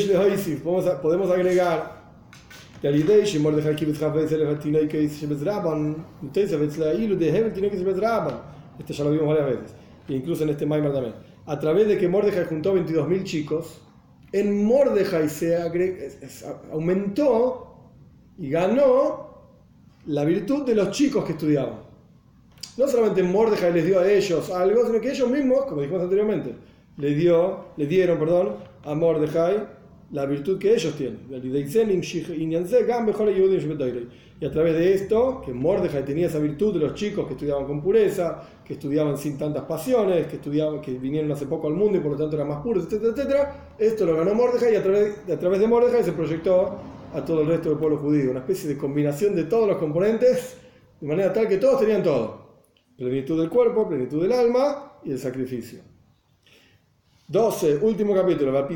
podemos, 0.62 1.32
agregar 1.32 2.00
Shebez 5.22 5.42
Rabban, 5.42 6.06
entonces 6.22 6.60
Vetz 6.60 6.78
Este 8.80 8.94
ya 8.94 9.04
lo 9.04 9.12
vimos 9.12 9.28
varias 9.28 9.48
veces, 9.48 9.76
e 10.08 10.14
incluso 10.14 10.44
en 10.44 10.50
este 10.50 10.66
Maimar 10.66 10.94
también. 10.94 11.16
A 11.46 11.60
través 11.60 11.88
de 11.88 11.98
que 11.98 12.08
Mordechai 12.08 12.46
juntó 12.46 12.76
22.000 12.76 13.24
chicos, 13.24 13.82
en 14.32 14.64
Mordechai 14.64 15.28
se 15.30 15.58
aumentó 16.72 17.76
y 18.38 18.50
ganó 18.50 19.30
la 20.06 20.24
virtud 20.24 20.66
de 20.66 20.76
los 20.76 20.92
chicos 20.92 21.26
que 21.26 21.34
estudiaban. 21.34 21.80
No 22.78 22.88
solamente 22.88 23.22
Mordejai 23.24 23.74
les 23.74 23.86
dio 23.86 24.00
a 24.00 24.10
ellos 24.10 24.50
algo, 24.52 24.86
sino 24.86 25.02
que 25.02 25.12
ellos 25.12 25.30
mismos, 25.30 25.66
como 25.66 25.82
dijimos 25.82 26.04
anteriormente, 26.04 26.56
le, 26.98 27.14
dio, 27.14 27.66
le 27.76 27.86
dieron 27.86 28.18
perdón, 28.18 28.56
a 28.86 28.96
Mordejai 28.96 29.79
la 30.12 30.26
virtud 30.26 30.58
que 30.58 30.74
ellos 30.74 30.96
tienen. 30.96 31.20
Y 34.42 34.46
a 34.46 34.52
través 34.52 34.74
de 34.74 34.94
esto, 34.94 35.42
que 35.46 35.54
Mordejai 35.54 36.06
tenía 36.06 36.28
esa 36.28 36.40
virtud 36.40 36.74
de 36.74 36.80
los 36.80 36.94
chicos 36.94 37.28
que 37.28 37.34
estudiaban 37.34 37.66
con 37.66 37.82
pureza, 37.82 38.42
que 38.66 38.74
estudiaban 38.74 39.18
sin 39.18 39.38
tantas 39.38 39.64
pasiones, 39.66 40.28
que, 40.28 40.38
estudiaban, 40.38 40.82
que 40.82 40.94
vinieron 40.94 41.32
hace 41.32 41.46
poco 41.46 41.68
al 41.68 41.74
mundo 41.74 41.98
y 41.98 42.02
por 42.02 42.14
lo 42.14 42.18
tanto 42.18 42.38
eran 42.38 42.48
más 42.48 42.62
puros, 42.64 42.86
etcétera, 42.86 43.12
etcétera, 43.12 43.74
esto 43.78 44.06
lo 44.06 44.16
ganó 44.16 44.34
Mordejai 44.34 44.74
y 44.74 44.76
a 44.78 44.84
través, 44.84 45.18
a 45.30 45.38
través 45.38 45.60
de 45.60 45.68
Mordejai 45.68 46.04
se 46.04 46.14
proyectó 46.14 46.78
a 47.14 47.26
todo 47.26 47.42
el 47.42 47.48
resto 47.48 47.70
del 47.70 47.80
pueblo 47.80 47.98
judío, 47.98 48.32
una 48.32 48.40
especie 48.40 48.70
de 48.70 48.78
combinación 48.78 49.36
de 49.36 49.44
todos 49.44 49.68
los 49.68 49.78
componentes, 49.78 50.58
de 51.02 51.08
manera 51.08 51.34
tal 51.34 51.48
que 51.48 51.58
todos 51.58 51.80
tenían 51.82 52.02
todo. 52.02 52.50
Plenitud 52.98 53.40
del 53.40 53.50
cuerpo, 53.50 53.88
plenitud 53.88 54.22
del 54.22 54.32
alma 54.32 54.94
y 55.04 55.12
el 55.12 55.20
sacrificio. 55.20 55.89
12, 57.30 57.78
último 57.84 58.16
capítulo. 58.16 58.58
A 58.58 58.68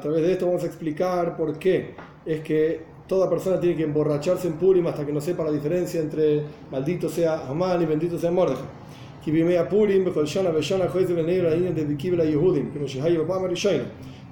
través 0.00 0.22
de 0.22 0.32
esto 0.32 0.46
vamos 0.46 0.62
a 0.62 0.66
explicar 0.66 1.36
por 1.38 1.58
qué 1.58 1.94
es 2.26 2.40
que 2.40 2.82
toda 3.08 3.30
persona 3.30 3.58
tiene 3.58 3.76
que 3.76 3.84
emborracharse 3.84 4.48
en 4.48 4.58
Purim 4.58 4.86
hasta 4.88 5.06
que 5.06 5.12
no 5.12 5.22
sepa 5.22 5.44
la 5.44 5.52
diferencia 5.52 6.02
entre 6.02 6.42
maldito 6.70 7.08
sea 7.08 7.48
Amán 7.48 7.80
y 7.80 7.86
bendito 7.86 8.18
sea 8.18 8.30
Mordechai. 8.30 8.66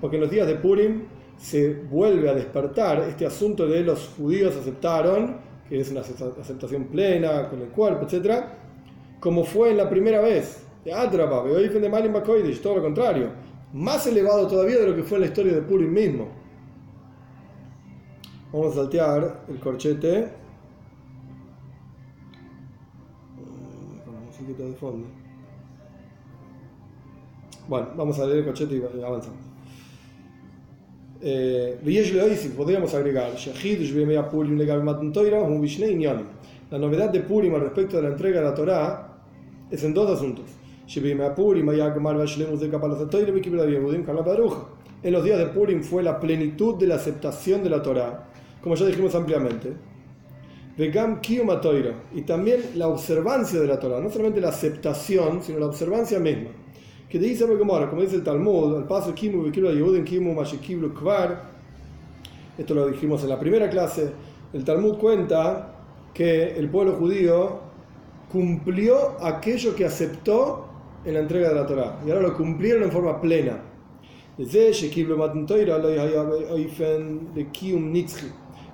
Porque 0.03 0.17
en 0.17 0.21
los 0.21 0.31
días 0.31 0.47
de 0.47 0.55
Purim 0.57 1.03
se 1.39 1.73
vuelve 1.73 2.29
a 2.29 2.35
despertar 2.35 3.07
este 3.09 3.25
asunto 3.25 3.67
de 3.67 3.85
los 3.85 4.11
judíos 4.19 4.55
aceptaron, 4.55 5.39
que 5.67 5.81
es 5.81 5.91
una 5.91 6.03
aceptación 6.03 6.85
plena 6.89 7.49
con 7.49 7.63
el 7.63 7.69
cuerpo, 7.69 8.07
etc., 8.07 8.61
como 9.23 9.45
fue 9.45 9.71
en 9.71 9.77
la 9.77 9.89
primera 9.89 10.21
vez 10.21 10.67
de 10.85 10.93
Adraba, 10.93 11.45
de 11.45 11.89
Malim 11.89 12.13
todo 12.61 12.77
lo 12.77 12.83
contrario, 12.83 13.31
más 13.73 14.05
elevado 14.09 14.49
todavía 14.49 14.81
de 14.81 14.89
lo 14.89 14.97
que 14.97 15.05
fue 15.05 15.21
la 15.21 15.27
historia 15.27 15.53
de 15.53 15.63
Purim 15.63 15.93
mismo. 15.93 16.27
Vamos 18.53 18.73
a 18.73 18.81
saltear 18.81 19.45
el 19.49 19.61
corchete 19.61 20.29
de 24.49 24.75
fondo. 24.75 25.07
Bueno, 27.69 27.91
vamos 27.97 28.19
a 28.19 28.27
leer 28.27 28.39
el 28.39 28.45
cochete 28.45 28.75
y 28.75 29.03
avanzamos. 29.05 29.39
Eh, 31.21 31.79
podríamos 32.57 32.93
agregar, 32.93 33.31
la 36.73 36.79
novedad 36.79 37.11
de 37.11 37.21
Purim 37.21 37.55
al 37.55 37.61
respecto 37.61 37.99
de 37.99 38.03
la 38.03 38.09
entrega 38.09 38.41
de 38.41 38.47
la 38.47 38.55
Torah 38.55 39.12
es 39.73 39.83
en 39.83 39.95
dos 39.95 40.09
asuntos. 40.11 40.45
En 45.03 45.13
los 45.13 45.25
días 45.25 45.39
de 45.39 45.47
Purim 45.47 45.83
fue 45.83 46.03
la 46.03 46.21
plenitud 46.21 46.79
de 46.79 46.87
la 46.87 46.95
aceptación 46.95 47.65
de 47.65 47.71
la 47.71 47.83
Torah, 47.83 48.29
como 48.63 48.77
ya 48.77 48.87
dijimos 48.87 49.15
ampliamente 49.15 49.73
y 52.15 52.23
también 52.23 52.61
la 52.77 52.89
observancia 52.89 53.61
de 53.61 53.67
la 53.67 53.79
Torah, 53.79 54.01
no 54.01 54.09
solamente 54.09 54.41
la 54.41 54.49
aceptación, 54.49 55.43
sino 55.43 55.59
la 55.59 55.67
observancia 55.67 56.19
misma. 56.19 56.51
Que 57.11 57.19
dice 57.19 57.45
como 57.47 58.01
dice 58.01 58.17
el 58.17 58.25
Talmud, 58.25 58.77
al 58.77 58.87
paso 58.87 59.15
Kimu 59.15 59.51
Kimu 59.53 60.95
Kvar, 60.95 61.43
esto 62.57 62.75
lo 62.75 62.87
dijimos 62.87 63.23
en 63.23 63.29
la 63.29 63.39
primera 63.39 63.69
clase, 63.69 64.13
el 64.55 64.65
Talmud 64.65 64.97
cuenta 64.97 65.75
que 66.15 66.55
el 66.57 66.71
pueblo 66.71 66.95
judío 66.95 67.72
cumplió 68.33 69.23
aquello 69.23 69.75
que 69.75 69.85
aceptó 69.85 70.69
en 71.05 71.15
la 71.15 71.21
entrega 71.21 71.51
de 71.51 71.55
la 71.55 71.67
Torah, 71.67 72.01
y 72.07 72.11
ahora 72.11 72.23
lo 72.23 72.37
cumplieron 72.37 72.83
en 72.85 72.91
forma 72.91 73.21
plena. 73.21 73.61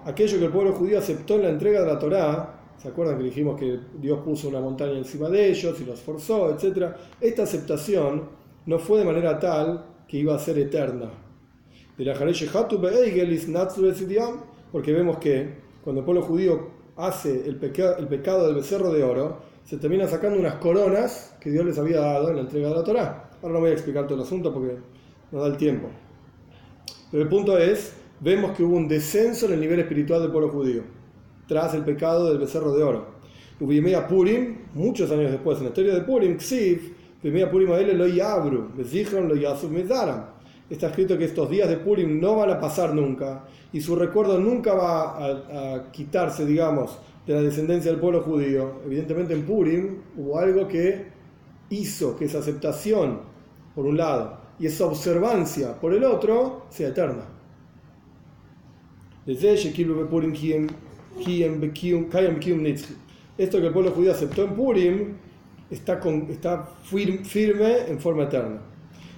Aquello 0.04 0.38
que 0.38 0.44
el 0.44 0.52
pueblo 0.52 0.72
judío 0.72 0.98
aceptó 0.98 1.34
en 1.34 1.42
la 1.42 1.48
entrega 1.50 1.80
de 1.80 1.86
la 1.86 1.98
Torá 1.98 2.58
¿Se 2.80 2.86
acuerdan 2.86 3.18
que 3.18 3.24
dijimos 3.24 3.58
que 3.58 3.80
Dios 4.00 4.20
puso 4.20 4.48
una 4.48 4.60
montaña 4.60 4.96
encima 4.96 5.28
de 5.28 5.50
ellos 5.50 5.80
y 5.80 5.84
los 5.84 6.00
forzó, 6.00 6.54
etcétera? 6.54 6.96
Esta 7.20 7.42
aceptación 7.42 8.28
no 8.66 8.78
fue 8.78 9.00
de 9.00 9.04
manera 9.04 9.40
tal 9.40 9.84
que 10.06 10.18
iba 10.18 10.36
a 10.36 10.38
ser 10.38 10.58
eterna. 10.58 11.10
Porque 14.70 14.92
vemos 14.92 15.18
que 15.18 15.54
cuando 15.82 16.02
el 16.02 16.04
pueblo 16.04 16.22
judío 16.22 16.68
hace 16.96 17.48
el, 17.48 17.58
el 17.98 18.06
pecado 18.06 18.46
del 18.46 18.54
becerro 18.54 18.92
de 18.92 19.02
oro, 19.02 19.38
se 19.68 19.76
termina 19.76 20.08
sacando 20.08 20.38
unas 20.38 20.54
coronas 20.54 21.36
que 21.38 21.50
Dios 21.50 21.62
les 21.66 21.78
había 21.78 22.00
dado 22.00 22.30
en 22.30 22.36
la 22.36 22.40
entrega 22.40 22.70
de 22.70 22.74
la 22.74 22.82
Torá. 22.82 23.30
Ahora 23.42 23.52
no 23.52 23.60
voy 23.60 23.68
a 23.68 23.74
explicar 23.74 24.06
todo 24.06 24.16
el 24.16 24.24
asunto 24.24 24.50
porque 24.50 24.76
no 25.30 25.40
da 25.40 25.48
el 25.48 25.58
tiempo. 25.58 25.88
Pero 27.10 27.22
el 27.22 27.28
punto 27.28 27.58
es, 27.58 27.92
vemos 28.18 28.56
que 28.56 28.62
hubo 28.62 28.74
un 28.74 28.88
descenso 28.88 29.44
en 29.44 29.52
el 29.52 29.60
nivel 29.60 29.80
espiritual 29.80 30.22
del 30.22 30.30
pueblo 30.30 30.48
judío, 30.48 30.84
tras 31.46 31.74
el 31.74 31.84
pecado 31.84 32.30
del 32.30 32.38
becerro 32.38 32.74
de 32.74 32.82
oro. 32.82 33.08
Ubimea 33.60 34.08
Purim, 34.08 34.56
muchos 34.72 35.10
años 35.10 35.32
después, 35.32 35.58
en 35.58 35.64
la 35.64 35.68
historia 35.68 35.94
de 35.96 36.00
Purim, 36.00 36.38
Ksiv, 36.38 36.94
Ubimea 37.22 37.50
Purim 37.50 37.70
a 37.70 37.78
lo 37.78 38.06
yabru, 38.06 38.70
lo 38.74 39.34
yasub 39.34 39.70
Está 40.70 40.86
escrito 40.86 41.18
que 41.18 41.26
estos 41.26 41.50
días 41.50 41.68
de 41.68 41.76
Purim 41.76 42.18
no 42.18 42.36
van 42.36 42.48
a 42.48 42.58
pasar 42.58 42.94
nunca 42.94 43.44
y 43.70 43.82
su 43.82 43.96
recuerdo 43.96 44.38
nunca 44.38 44.72
va 44.72 45.26
a 45.26 45.92
quitarse, 45.92 46.46
digamos, 46.46 46.98
de 47.28 47.34
la 47.34 47.42
descendencia 47.42 47.90
del 47.90 48.00
pueblo 48.00 48.22
judío. 48.22 48.80
Evidentemente 48.86 49.34
en 49.34 49.42
Purim 49.44 49.98
hubo 50.16 50.38
algo 50.38 50.66
que 50.66 51.08
hizo 51.68 52.16
que 52.16 52.24
esa 52.24 52.38
aceptación, 52.38 53.20
por 53.74 53.84
un 53.84 53.98
lado, 53.98 54.40
y 54.58 54.66
esa 54.66 54.86
observancia, 54.86 55.78
por 55.78 55.92
el 55.92 56.04
otro, 56.04 56.66
sea 56.70 56.88
eterna. 56.88 57.24
Esto 63.36 63.60
que 63.60 63.66
el 63.66 63.72
pueblo 63.72 63.90
judío 63.90 64.12
aceptó 64.12 64.44
en 64.44 64.54
Purim 64.54 65.14
está, 65.70 66.00
con, 66.00 66.28
está 66.30 66.66
firme 66.82 67.88
en 67.88 68.00
forma 68.00 68.22
eterna. 68.24 68.62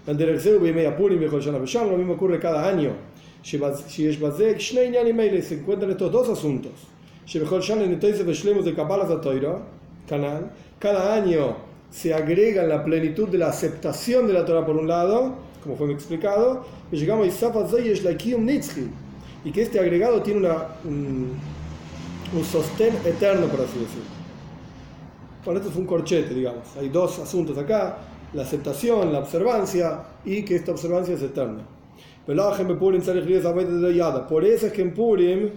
Lo 0.07 1.97
mismo 1.97 2.15
ocurre 2.15 2.41
cada 2.41 2.69
año. 2.69 2.91
Se 3.43 3.57
encuentran 5.55 5.93
estos 5.93 6.11
dos 6.11 6.29
asuntos. 6.29 6.90
Cada 10.79 11.15
año 11.15 11.57
se 11.91 12.15
agrega 12.15 12.63
la 12.65 12.85
plenitud 12.85 13.29
de 13.29 13.39
la 13.39 13.49
aceptación 13.49 14.27
de 14.27 14.33
la 14.33 14.45
Torah 14.45 14.67
por 14.67 14.77
un 14.77 14.89
lado, 14.89 15.37
como 15.63 15.77
fue 15.77 15.93
explicado, 15.93 16.65
y 16.91 16.97
llegamos 16.97 17.27
a 17.27 17.29
y 19.45 19.53
que 19.53 19.63
este 19.63 19.79
agregado 19.79 20.23
tiene 20.23 20.41
una, 20.41 20.67
un, 20.85 21.39
un 22.37 22.45
sostén 22.45 22.97
eterno, 23.05 23.47
por 23.47 23.61
así 23.61 23.79
decirlo. 23.79 24.11
Bueno, 25.45 25.61
esto 25.61 25.71
es 25.71 25.77
un 25.77 25.87
corchete, 25.87 26.35
digamos. 26.35 26.65
Hay 26.79 26.89
dos 26.89 27.21
asuntos 27.21 27.57
acá 27.57 27.99
la 28.33 28.43
aceptación, 28.43 29.13
la 29.13 29.21
observancia 29.21 30.03
y 30.25 30.45
que 30.45 30.57
esta 30.57 30.73
observancia 30.73 31.15
es 31.15 31.23
eterna. 31.23 31.63
Por 32.27 32.35
eso 34.45 34.67
es 34.67 34.73
que 34.73 34.83
en 34.83 34.95
Purim 34.95 35.51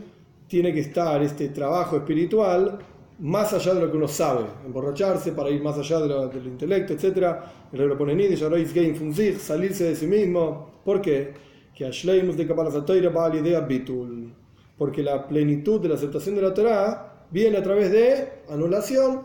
tiene 0.53 0.71
que 0.71 0.81
estar 0.81 1.19
este 1.23 1.49
trabajo 1.49 1.97
espiritual 1.97 2.77
más 3.17 3.51
allá 3.53 3.73
de 3.73 3.81
lo 3.81 3.89
que 3.89 3.97
uno 3.97 4.07
sabe, 4.07 4.45
emborracharse 4.63 5.31
para 5.31 5.49
ir 5.49 5.63
más 5.63 5.79
allá 5.79 5.99
del 5.99 6.45
intelecto, 6.45 6.93
etc. 6.93 7.37
El 7.71 7.87
lo 7.87 7.97
pone 7.97 8.13
en 8.13 8.19
salirse 9.39 9.85
de 9.85 9.95
sí 9.95 10.05
mismo. 10.05 10.81
¿Por 10.85 11.01
qué? 11.01 11.33
Que 11.73 11.85
de 13.41 13.55
Porque 14.77 15.01
la 15.01 15.27
plenitud 15.27 15.81
de 15.81 15.89
la 15.89 15.95
aceptación 15.95 16.35
de 16.35 16.43
la 16.43 16.53
Torah 16.53 17.25
viene 17.31 17.57
a 17.57 17.63
través 17.63 17.91
de 17.91 18.43
anulación 18.47 19.23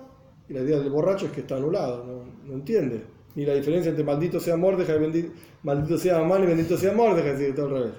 y 0.48 0.54
la 0.54 0.60
idea 0.60 0.78
del 0.78 0.88
borracho 0.88 1.26
es 1.26 1.32
que 1.32 1.40
está 1.42 1.56
anulado, 1.56 2.06
no, 2.06 2.24
no 2.46 2.54
entiende 2.54 3.04
ni 3.34 3.44
la 3.44 3.52
diferencia 3.52 3.90
entre 3.90 4.02
maldito 4.02 4.40
sea 4.40 4.56
Mordejai 4.56 4.96
y 4.96 4.98
bendito, 4.98 5.28
maldito 5.62 5.98
sea 5.98 6.20
Amán 6.20 6.44
y 6.44 6.46
bendito 6.46 6.78
sea 6.78 6.94
Mordejai, 6.94 7.32
así 7.32 7.52
todo 7.52 7.66
al 7.66 7.72
revés. 7.72 7.92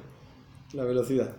La 0.73 0.83
velocidad. 0.83 1.35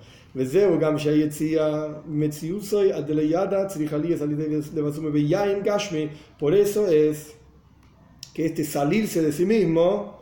Por 6.39 6.55
eso 6.55 6.87
es 6.87 7.35
que 8.33 8.47
este 8.47 8.65
salirse 8.65 9.23
de 9.23 9.33
sí 9.33 9.45
mismo, 9.45 10.21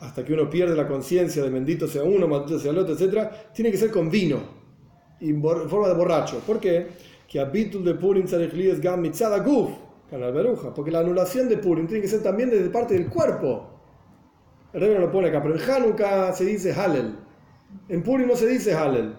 hasta 0.00 0.24
que 0.24 0.32
uno 0.32 0.50
pierde 0.50 0.74
la 0.74 0.88
conciencia 0.88 1.42
de 1.42 1.50
bendito 1.50 1.86
sea 1.86 2.02
uno, 2.02 2.26
maldito 2.26 2.58
sea 2.58 2.72
el 2.72 2.78
otro, 2.78 2.94
etc., 2.94 3.30
tiene 3.54 3.70
que 3.70 3.76
ser 3.76 3.90
con 3.90 4.10
vino, 4.10 4.40
en 5.20 5.40
forma 5.42 5.88
de 5.88 5.94
borracho. 5.94 6.40
¿Por 6.46 6.58
qué? 6.58 6.88
Que 7.28 7.38
habitul 7.38 7.84
de 7.84 7.94
Purim 7.94 8.24
es 8.24 8.80
gam 8.80 9.00
mitzada 9.00 9.38
guf 9.38 9.70
porque 10.74 10.90
la 10.90 11.00
anulación 11.00 11.48
de 11.48 11.56
Purim 11.58 11.86
tiene 11.86 12.02
que 12.02 12.08
ser 12.08 12.22
también 12.22 12.50
desde 12.50 12.68
parte 12.68 12.94
del 12.94 13.08
cuerpo. 13.08 13.70
El 14.72 14.80
rey 14.80 14.94
no 14.94 15.00
lo 15.00 15.12
pone 15.12 15.28
acá, 15.28 15.42
pero 15.42 15.54
en 15.54 15.70
Hanukkah 15.70 16.32
se 16.32 16.44
dice 16.44 16.72
Halel. 16.72 17.14
En 17.88 18.02
Purim 18.02 18.28
no 18.28 18.36
se 18.36 18.46
dice 18.46 18.74
Halel. 18.74 19.14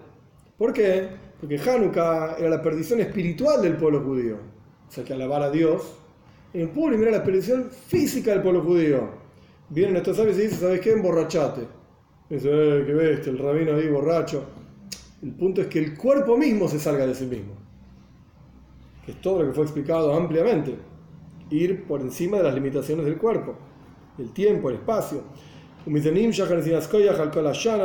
¿Por 0.56 0.72
qué? 0.72 1.08
Porque 1.40 1.58
Hanukkah 1.58 2.36
era 2.38 2.48
la 2.48 2.62
perdición 2.62 3.00
espiritual 3.00 3.62
del 3.62 3.76
pueblo 3.76 4.00
judío. 4.00 4.36
O 4.88 4.90
sea, 4.90 5.04
que 5.04 5.12
alabar 5.12 5.42
a 5.42 5.50
Dios. 5.50 5.82
En 6.52 6.68
Purim 6.68 7.02
era 7.02 7.10
la 7.10 7.24
perdición 7.24 7.70
física 7.70 8.32
del 8.32 8.42
pueblo 8.42 8.62
judío. 8.62 9.08
Vienen 9.68 9.96
estos 9.96 10.16
sabios 10.16 10.38
y 10.38 10.42
dicen, 10.42 10.60
¿sabes 10.60 10.80
qué? 10.80 10.92
Emborrachate. 10.92 11.62
Dice, 12.28 12.48
eh, 12.48 12.84
qué 12.86 12.92
bestia, 12.92 13.32
el 13.32 13.38
rabino 13.38 13.74
ahí 13.74 13.88
borracho. 13.88 14.44
El 15.22 15.32
punto 15.32 15.60
es 15.62 15.66
que 15.68 15.78
el 15.78 15.96
cuerpo 15.96 16.36
mismo 16.36 16.68
se 16.68 16.78
salga 16.78 17.06
de 17.06 17.14
sí 17.14 17.26
mismo 17.26 17.62
que 19.04 19.12
es 19.12 19.20
todo 19.20 19.42
lo 19.42 19.48
que 19.48 19.54
fue 19.54 19.64
explicado 19.64 20.14
ampliamente, 20.14 20.76
ir 21.50 21.84
por 21.84 22.00
encima 22.00 22.38
de 22.38 22.44
las 22.44 22.54
limitaciones 22.54 23.04
del 23.04 23.18
cuerpo, 23.18 23.54
el 24.18 24.32
tiempo, 24.32 24.70
el 24.70 24.76
espacio. 24.76 25.22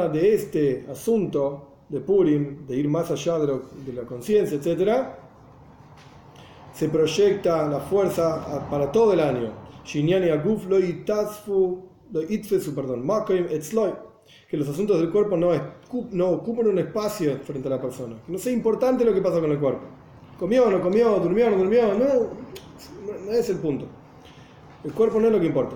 De 0.09 0.33
este 0.33 0.85
asunto 0.89 1.67
de 1.89 1.99
Purim, 1.99 2.67
de 2.67 2.75
ir 2.75 2.87
más 2.87 3.09
allá 3.09 3.39
de, 3.39 3.93
la 3.93 4.03
conciencia, 4.03 4.57
etc., 4.57 5.07
se 6.73 6.89
proyecta 6.89 7.67
la 7.67 7.79
fuerza 7.79 8.67
para 8.69 8.91
todo 8.91 9.13
el 9.13 9.19
año. 9.19 9.51
Que 14.47 14.57
los 14.57 14.67
asuntos 14.69 14.99
del 14.99 15.09
cuerpo 15.09 15.37
no, 15.37 15.49
no 16.11 16.29
ocupan 16.29 16.67
un 16.67 16.77
espacio 16.77 17.39
frente 17.39 17.67
a 17.67 17.71
la 17.71 17.81
persona. 17.81 18.15
Que 18.25 18.31
no 18.31 18.37
sea 18.37 18.53
importante 18.53 19.03
lo 19.03 19.13
que 19.13 19.21
pasa 19.21 19.39
con 19.39 19.51
el 19.51 19.59
cuerpo. 19.59 19.81
Comió, 20.37 20.69
no 20.69 20.81
comió, 20.81 21.17
durmió, 21.19 21.49
no 21.49 21.57
durmió, 21.57 21.95
no, 21.95 22.05
no 23.25 23.31
es 23.31 23.49
el 23.49 23.57
punto. 23.57 23.87
El 24.83 24.93
cuerpo 24.93 25.19
no 25.19 25.27
es 25.27 25.33
lo 25.33 25.39
que 25.39 25.47
importa 25.47 25.75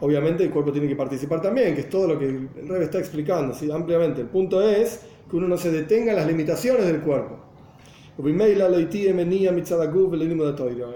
obviamente 0.00 0.44
el 0.44 0.50
cuerpo 0.50 0.72
tiene 0.72 0.88
que 0.88 0.96
participar 0.96 1.40
también, 1.42 1.74
que 1.74 1.82
es 1.82 1.88
todo 1.88 2.08
lo 2.08 2.18
que 2.18 2.26
el 2.26 2.48
Rebe 2.66 2.84
está 2.84 2.98
explicando 2.98 3.54
¿sí? 3.54 3.70
ampliamente. 3.70 4.20
El 4.22 4.28
punto 4.28 4.62
es 4.62 5.02
que 5.28 5.36
uno 5.36 5.48
no 5.48 5.56
se 5.56 5.70
detenga 5.70 6.12
en 6.12 6.16
las 6.16 6.26
limitaciones 6.26 6.86
del 6.86 7.00
cuerpo. 7.00 7.38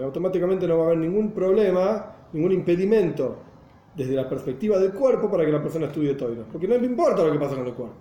Automáticamente 0.03 0.67
no 0.67 0.79
va 0.79 0.83
a 0.83 0.87
haber 0.87 0.99
ningún 0.99 1.31
problema, 1.31 2.17
ningún 2.33 2.53
impedimento 2.53 3.37
desde 3.95 4.15
la 4.15 4.29
perspectiva 4.29 4.79
del 4.79 4.93
cuerpo 4.93 5.31
para 5.31 5.45
que 5.45 5.53
la 5.53 5.63
persona 5.63 5.87
estudie 5.87 6.15
Toiro, 6.15 6.47
porque 6.51 6.67
no 6.67 6.77
le 6.77 6.87
importa 6.87 7.23
lo 7.25 7.33
que 7.33 7.39
pasa 7.39 7.55
con 7.55 7.67
el 7.67 7.75
cuerpo. 7.75 7.95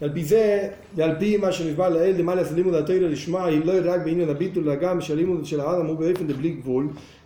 El 0.00 0.12
pise 0.12 0.72
de 0.92 1.02
al 1.02 1.16
pi 1.16 1.38
ma 1.38 1.48
el 1.48 2.16
de 2.16 2.22
malas 2.22 2.52
limud 2.52 2.74
atayr 2.74 3.02
lishma 3.02 3.50
y 3.50 3.62
lo 3.62 3.72
rak 3.80 4.04
da 4.04 4.34
bitul 4.34 4.66
la 4.66 4.76
gam 4.76 4.98
shalimud 4.98 5.44
shel 5.44 5.60
de 6.26 6.34
blik 6.34 6.62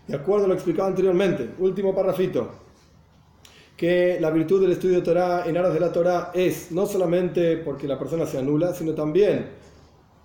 de 0.07 0.14
acuerdo 0.14 0.44
a 0.44 0.48
lo 0.48 0.54
explicado 0.54 0.88
anteriormente 0.88 1.54
último 1.59 1.92
parrafito 1.94 2.66
que 3.77 4.18
la 4.20 4.31
virtud 4.31 4.62
del 4.62 4.72
estudio 4.72 4.97
de 4.97 5.03
Torah 5.03 5.45
en 5.47 5.57
aras 5.57 5.74
de 5.74 5.81
la 5.81 5.93
Torah 5.93 6.31
es 6.33 6.72
no 6.72 6.87
solamente 6.87 7.59
porque 7.59 7.87
la 7.87 7.99
persona 7.99 8.24
se 8.24 8.39
anula, 8.39 8.72
sino 8.72 8.95
también 8.95 9.47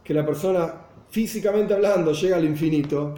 que 0.04 0.14
la 0.14 0.26
persona 0.26 0.74
físicamente 1.10 1.74
hablando 1.74 2.14
llega 2.14 2.38
al 2.38 2.46
infinito, 2.46 3.14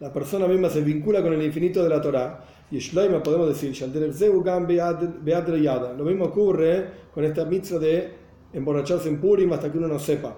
la 0.00 0.12
persona 0.12 0.48
misma 0.48 0.68
se 0.68 0.80
vincula 0.80 1.22
con 1.22 1.32
el 1.32 1.42
infinito 1.42 1.82
de 1.82 1.88
la 1.88 2.00
Torah, 2.00 2.44
y 2.70 2.78
Shloima 2.78 3.22
podemos 3.22 3.48
decir, 3.48 3.72
lo 3.80 6.04
mismo 6.04 6.24
ocurre 6.24 6.86
con 7.14 7.24
esta 7.24 7.44
mitzvah 7.44 7.78
de 7.78 8.12
emborracharse 8.52 9.08
en 9.08 9.20
Purim 9.20 9.52
hasta 9.52 9.70
que 9.70 9.78
uno 9.78 9.86
no 9.86 10.00
sepa. 10.00 10.36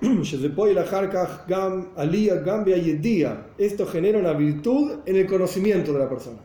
Esto 3.58 3.86
genera 3.86 4.18
una 4.18 4.32
virtud 4.32 4.92
en 5.04 5.16
el 5.16 5.26
conocimiento 5.26 5.92
de 5.92 5.98
la 5.98 6.08
persona. 6.08 6.38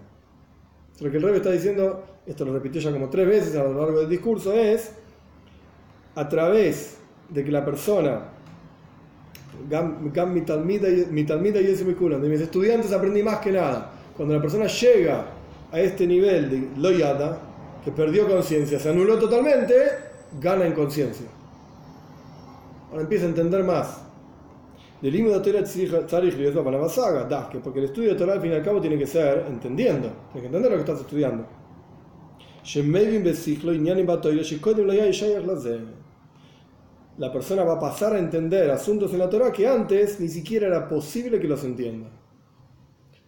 Lo 1.00 1.10
que 1.10 1.18
el 1.18 1.24
rey 1.24 1.36
está 1.36 1.52
diciendo, 1.52 2.04
esto 2.26 2.46
lo 2.46 2.54
repitió 2.54 2.82
ya 2.82 2.92
como 2.92 3.10
tres 3.10 3.28
veces 3.28 3.56
a 3.56 3.64
lo 3.64 3.74
largo 3.74 4.00
del 4.00 4.10
discurso, 4.10 4.54
es 4.54 4.94
a 6.16 6.30
través 6.30 6.98
de 7.30 7.44
que 7.44 7.52
la 7.52 7.64
persona, 7.64 8.32
y 9.64 9.68
de 9.70 11.08
mis 12.30 12.42
estudiantes 12.42 12.92
aprendí 12.92 13.22
más 13.24 13.40
que 13.40 13.52
nada. 13.52 13.92
Cuando 14.16 14.36
la 14.36 14.42
persona 14.42 14.68
llega 14.68 15.26
a 15.72 15.80
este 15.80 16.06
nivel 16.06 16.50
de 16.50 16.70
loyada, 16.80 17.40
que 17.84 17.92
perdió 17.92 18.28
conciencia, 18.28 18.80
se 18.80 18.90
anuló 18.90 19.18
totalmente, 19.18 19.74
gana 20.40 20.66
en 20.66 20.74
conciencia. 20.74 21.26
Ahora 22.92 23.04
empieza 23.04 23.26
a 23.26 23.30
entender 23.30 23.64
más. 23.64 24.02
Del 25.02 25.16
himno 25.16 25.40
de 25.40 25.40
Torah 25.40 25.64
tzarich 25.64 26.38
liot 26.38 26.64
para 26.64 26.88
saga, 26.88 27.24
das, 27.24 27.48
que 27.48 27.58
porque 27.58 27.80
el 27.80 27.86
estudio 27.86 28.10
de 28.10 28.16
Torah 28.16 28.34
al 28.34 28.42
fin 28.42 28.52
y 28.52 28.56
al 28.56 28.64
cabo 28.64 28.80
tiene 28.80 29.00
que 29.00 29.08
ser 29.08 29.46
entendiendo, 29.48 30.10
tienes 30.32 30.42
que 30.42 30.46
entender 30.46 30.72
lo 30.72 30.78
que 30.78 30.82
estás 30.82 31.00
estudiando. 31.00 31.61
Shemevin 32.64 33.24
Besiclo, 33.24 33.74
Inyanim 33.74 34.06
Batoiro, 34.06 34.42
Shikodim 34.42 34.86
Loyay 34.86 35.12
Shayach 35.12 35.46
Lazem 35.46 36.02
la 37.18 37.32
persona 37.32 37.64
va 37.64 37.74
a 37.74 37.80
pasar 37.80 38.14
a 38.14 38.20
entender 38.20 38.72
asuntos 38.72 39.14
en 39.14 39.20
la 39.20 39.30
Torah 39.30 39.52
que 39.52 39.68
antes 39.68 40.20
ni 40.20 40.28
siquiera 40.28 40.68
era 40.68 40.88
posible 40.88 41.40
que 41.40 41.48
los 41.48 41.64
entienda. 41.64 42.08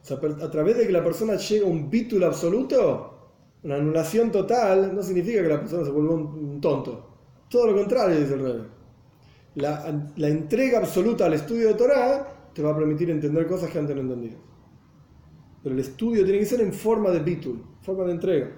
O 0.01 0.05
sea, 0.05 0.17
a 0.17 0.51
través 0.51 0.77
de 0.77 0.87
que 0.87 0.91
la 0.91 1.03
persona 1.03 1.35
llega 1.35 1.65
a 1.65 1.69
un 1.69 1.89
bítulo 1.89 2.25
absoluto, 2.25 3.33
una 3.61 3.75
anulación 3.75 4.31
total, 4.31 4.95
no 4.95 5.03
significa 5.03 5.43
que 5.43 5.49
la 5.49 5.59
persona 5.59 5.85
se 5.85 5.91
vuelva 5.91 6.15
un, 6.15 6.59
tonto. 6.59 7.09
Todo 7.49 7.67
lo 7.67 7.75
contrario, 7.75 8.19
dice 8.19 8.33
el 8.33 8.39
rey. 8.41 8.67
La, 9.55 10.09
la, 10.15 10.27
entrega 10.27 10.79
absoluta 10.79 11.27
al 11.27 11.35
estudio 11.35 11.67
de 11.67 11.73
Torah 11.75 12.51
te 12.51 12.63
va 12.63 12.71
a 12.71 12.75
permitir 12.75 13.11
entender 13.11 13.45
cosas 13.45 13.69
que 13.69 13.77
antes 13.77 13.95
no 13.95 14.01
entendías. 14.01 14.37
Pero 15.61 15.75
el 15.75 15.79
estudio 15.79 16.23
tiene 16.23 16.39
que 16.39 16.45
ser 16.47 16.61
en 16.61 16.73
forma 16.73 17.11
de 17.11 17.19
bítulo, 17.19 17.61
forma 17.83 18.05
de 18.05 18.11
entrega. 18.13 18.51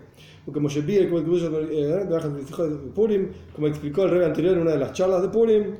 Porque 0.45 0.59
Moshe 0.59 0.81
Biel, 0.81 1.09
como, 1.09 1.19
eh, 1.19 2.05
de 2.05 2.91
Purim, 2.93 3.29
como 3.53 3.67
explicó 3.67 4.03
el 4.03 4.11
rey 4.11 4.23
anterior 4.23 4.53
en 4.53 4.61
una 4.61 4.71
de 4.71 4.77
las 4.77 4.93
charlas 4.93 5.23
de 5.23 5.29
Purim, 5.29 5.75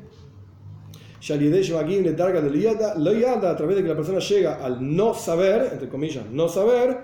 a 3.51 3.55
través 3.55 3.76
de 3.78 3.84
que 3.84 3.89
la 3.89 3.95
persona 3.95 4.20
llega 4.20 4.63
al 4.63 4.95
no 4.95 5.13
saber, 5.13 5.70
entre 5.74 5.88
comillas, 5.88 6.26
no 6.32 6.47
saber, 6.47 6.97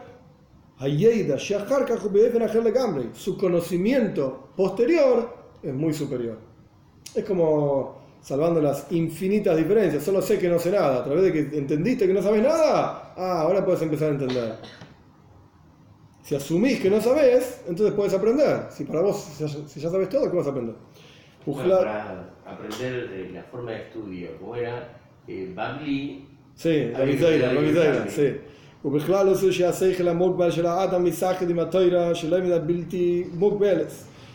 su 3.14 3.38
conocimiento 3.38 4.50
posterior 4.56 5.30
es 5.62 5.74
muy 5.74 5.94
superior. 5.94 6.38
Es 7.14 7.24
como 7.26 8.02
salvando 8.22 8.62
las 8.62 8.92
infinitas 8.92 9.58
diferencias, 9.58 10.04
solo 10.04 10.22
sé 10.22 10.38
que 10.38 10.48
no 10.48 10.60
sé 10.60 10.72
nada, 10.72 11.00
a 11.00 11.04
través 11.04 11.24
de 11.24 11.34
que 11.34 11.58
entendiste 11.58 12.08
que 12.08 12.14
no 12.14 12.22
sabes 12.22 12.44
nada, 12.44 13.14
ah, 13.18 13.42
ahora 13.42 13.66
puedes 13.66 13.82
empezar 13.82 14.10
a 14.10 14.12
entender. 14.12 14.56
Si 16.23 16.35
asumís 16.35 16.81
que 16.81 16.91
no 16.91 17.01
sabes, 17.01 17.63
entonces 17.69 17.95
puedes 17.95 18.13
aprender. 18.15 18.67
Si 18.71 18.85
para 18.85 19.01
vos, 19.01 19.17
si 19.23 19.45
ya, 19.45 19.49
si 19.69 19.81
ya 19.81 19.91
sabes 19.91 20.09
todo, 20.09 20.29
¿qué 20.31 20.37
vas 20.37 20.47
a 20.47 20.51
aprender? 20.51 20.75
Bueno, 21.47 21.61
Ujla- 21.63 21.79
para 21.79 22.31
aprender 22.45 22.95
eh, 23.13 23.31
la 23.33 23.43
forma 23.45 23.71
de 23.73 23.79
estudio, 23.83 24.29
como 24.41 24.57
era 24.57 24.75
eh, 25.29 25.53
Babli, 25.55 26.27
Sí, 26.57 26.69
Ahí 26.69 26.93
Rabizeira, 26.95 27.47
está, 27.49 27.61
Rabizeira, 27.61 28.03
ahí 28.05 28.11
sí. 28.11 28.39
ובכלל 28.85 29.27
לא 29.27 29.35
זה 29.35 29.53
שהשכל 29.53 30.09
המוגבל 30.09 30.51
של 30.51 30.67
האדם 30.67 31.05
מסחד 31.05 31.51
עם 31.51 31.59
התוירה 31.59 32.15
שלא 32.15 32.41
מידה 32.41 32.59
בלתי 32.59 33.25
מוגבלת. 33.35 33.93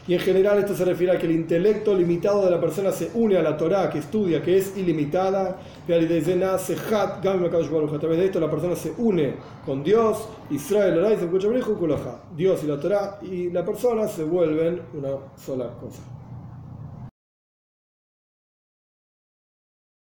Y 0.09 0.15
en 0.15 0.21
general 0.21 0.59
esto 0.59 0.75
se 0.75 0.85
refiere 0.85 1.17
a 1.17 1.19
que 1.19 1.27
el 1.27 1.33
intelecto 1.33 1.93
limitado 1.93 2.45
de 2.45 2.51
la 2.51 2.61
persona 2.61 2.93
se 2.93 3.11
une 3.15 3.37
a 3.37 3.43
la 3.43 3.57
Torah 3.57 3.91
que 3.91 3.99
estudia, 3.99 4.41
que 4.41 4.57
es 4.57 4.77
ilimitada. 4.77 5.59
A 5.83 5.87
través 5.87 6.09
de 6.09 6.19
esto 8.25 8.41
la 8.41 8.51
persona 8.51 8.77
se 8.77 8.93
une 8.99 9.35
con 9.65 9.83
Dios, 9.83 10.29
Israel. 10.51 11.19
Dios 12.37 12.63
y 12.63 12.67
la 12.67 12.81
Torah 12.81 13.19
y 13.23 13.51
la 13.51 13.65
persona 13.65 14.07
se 14.07 14.23
vuelven 14.23 14.81
una 14.95 15.09
sola 15.37 15.71
cosa. 15.81 16.16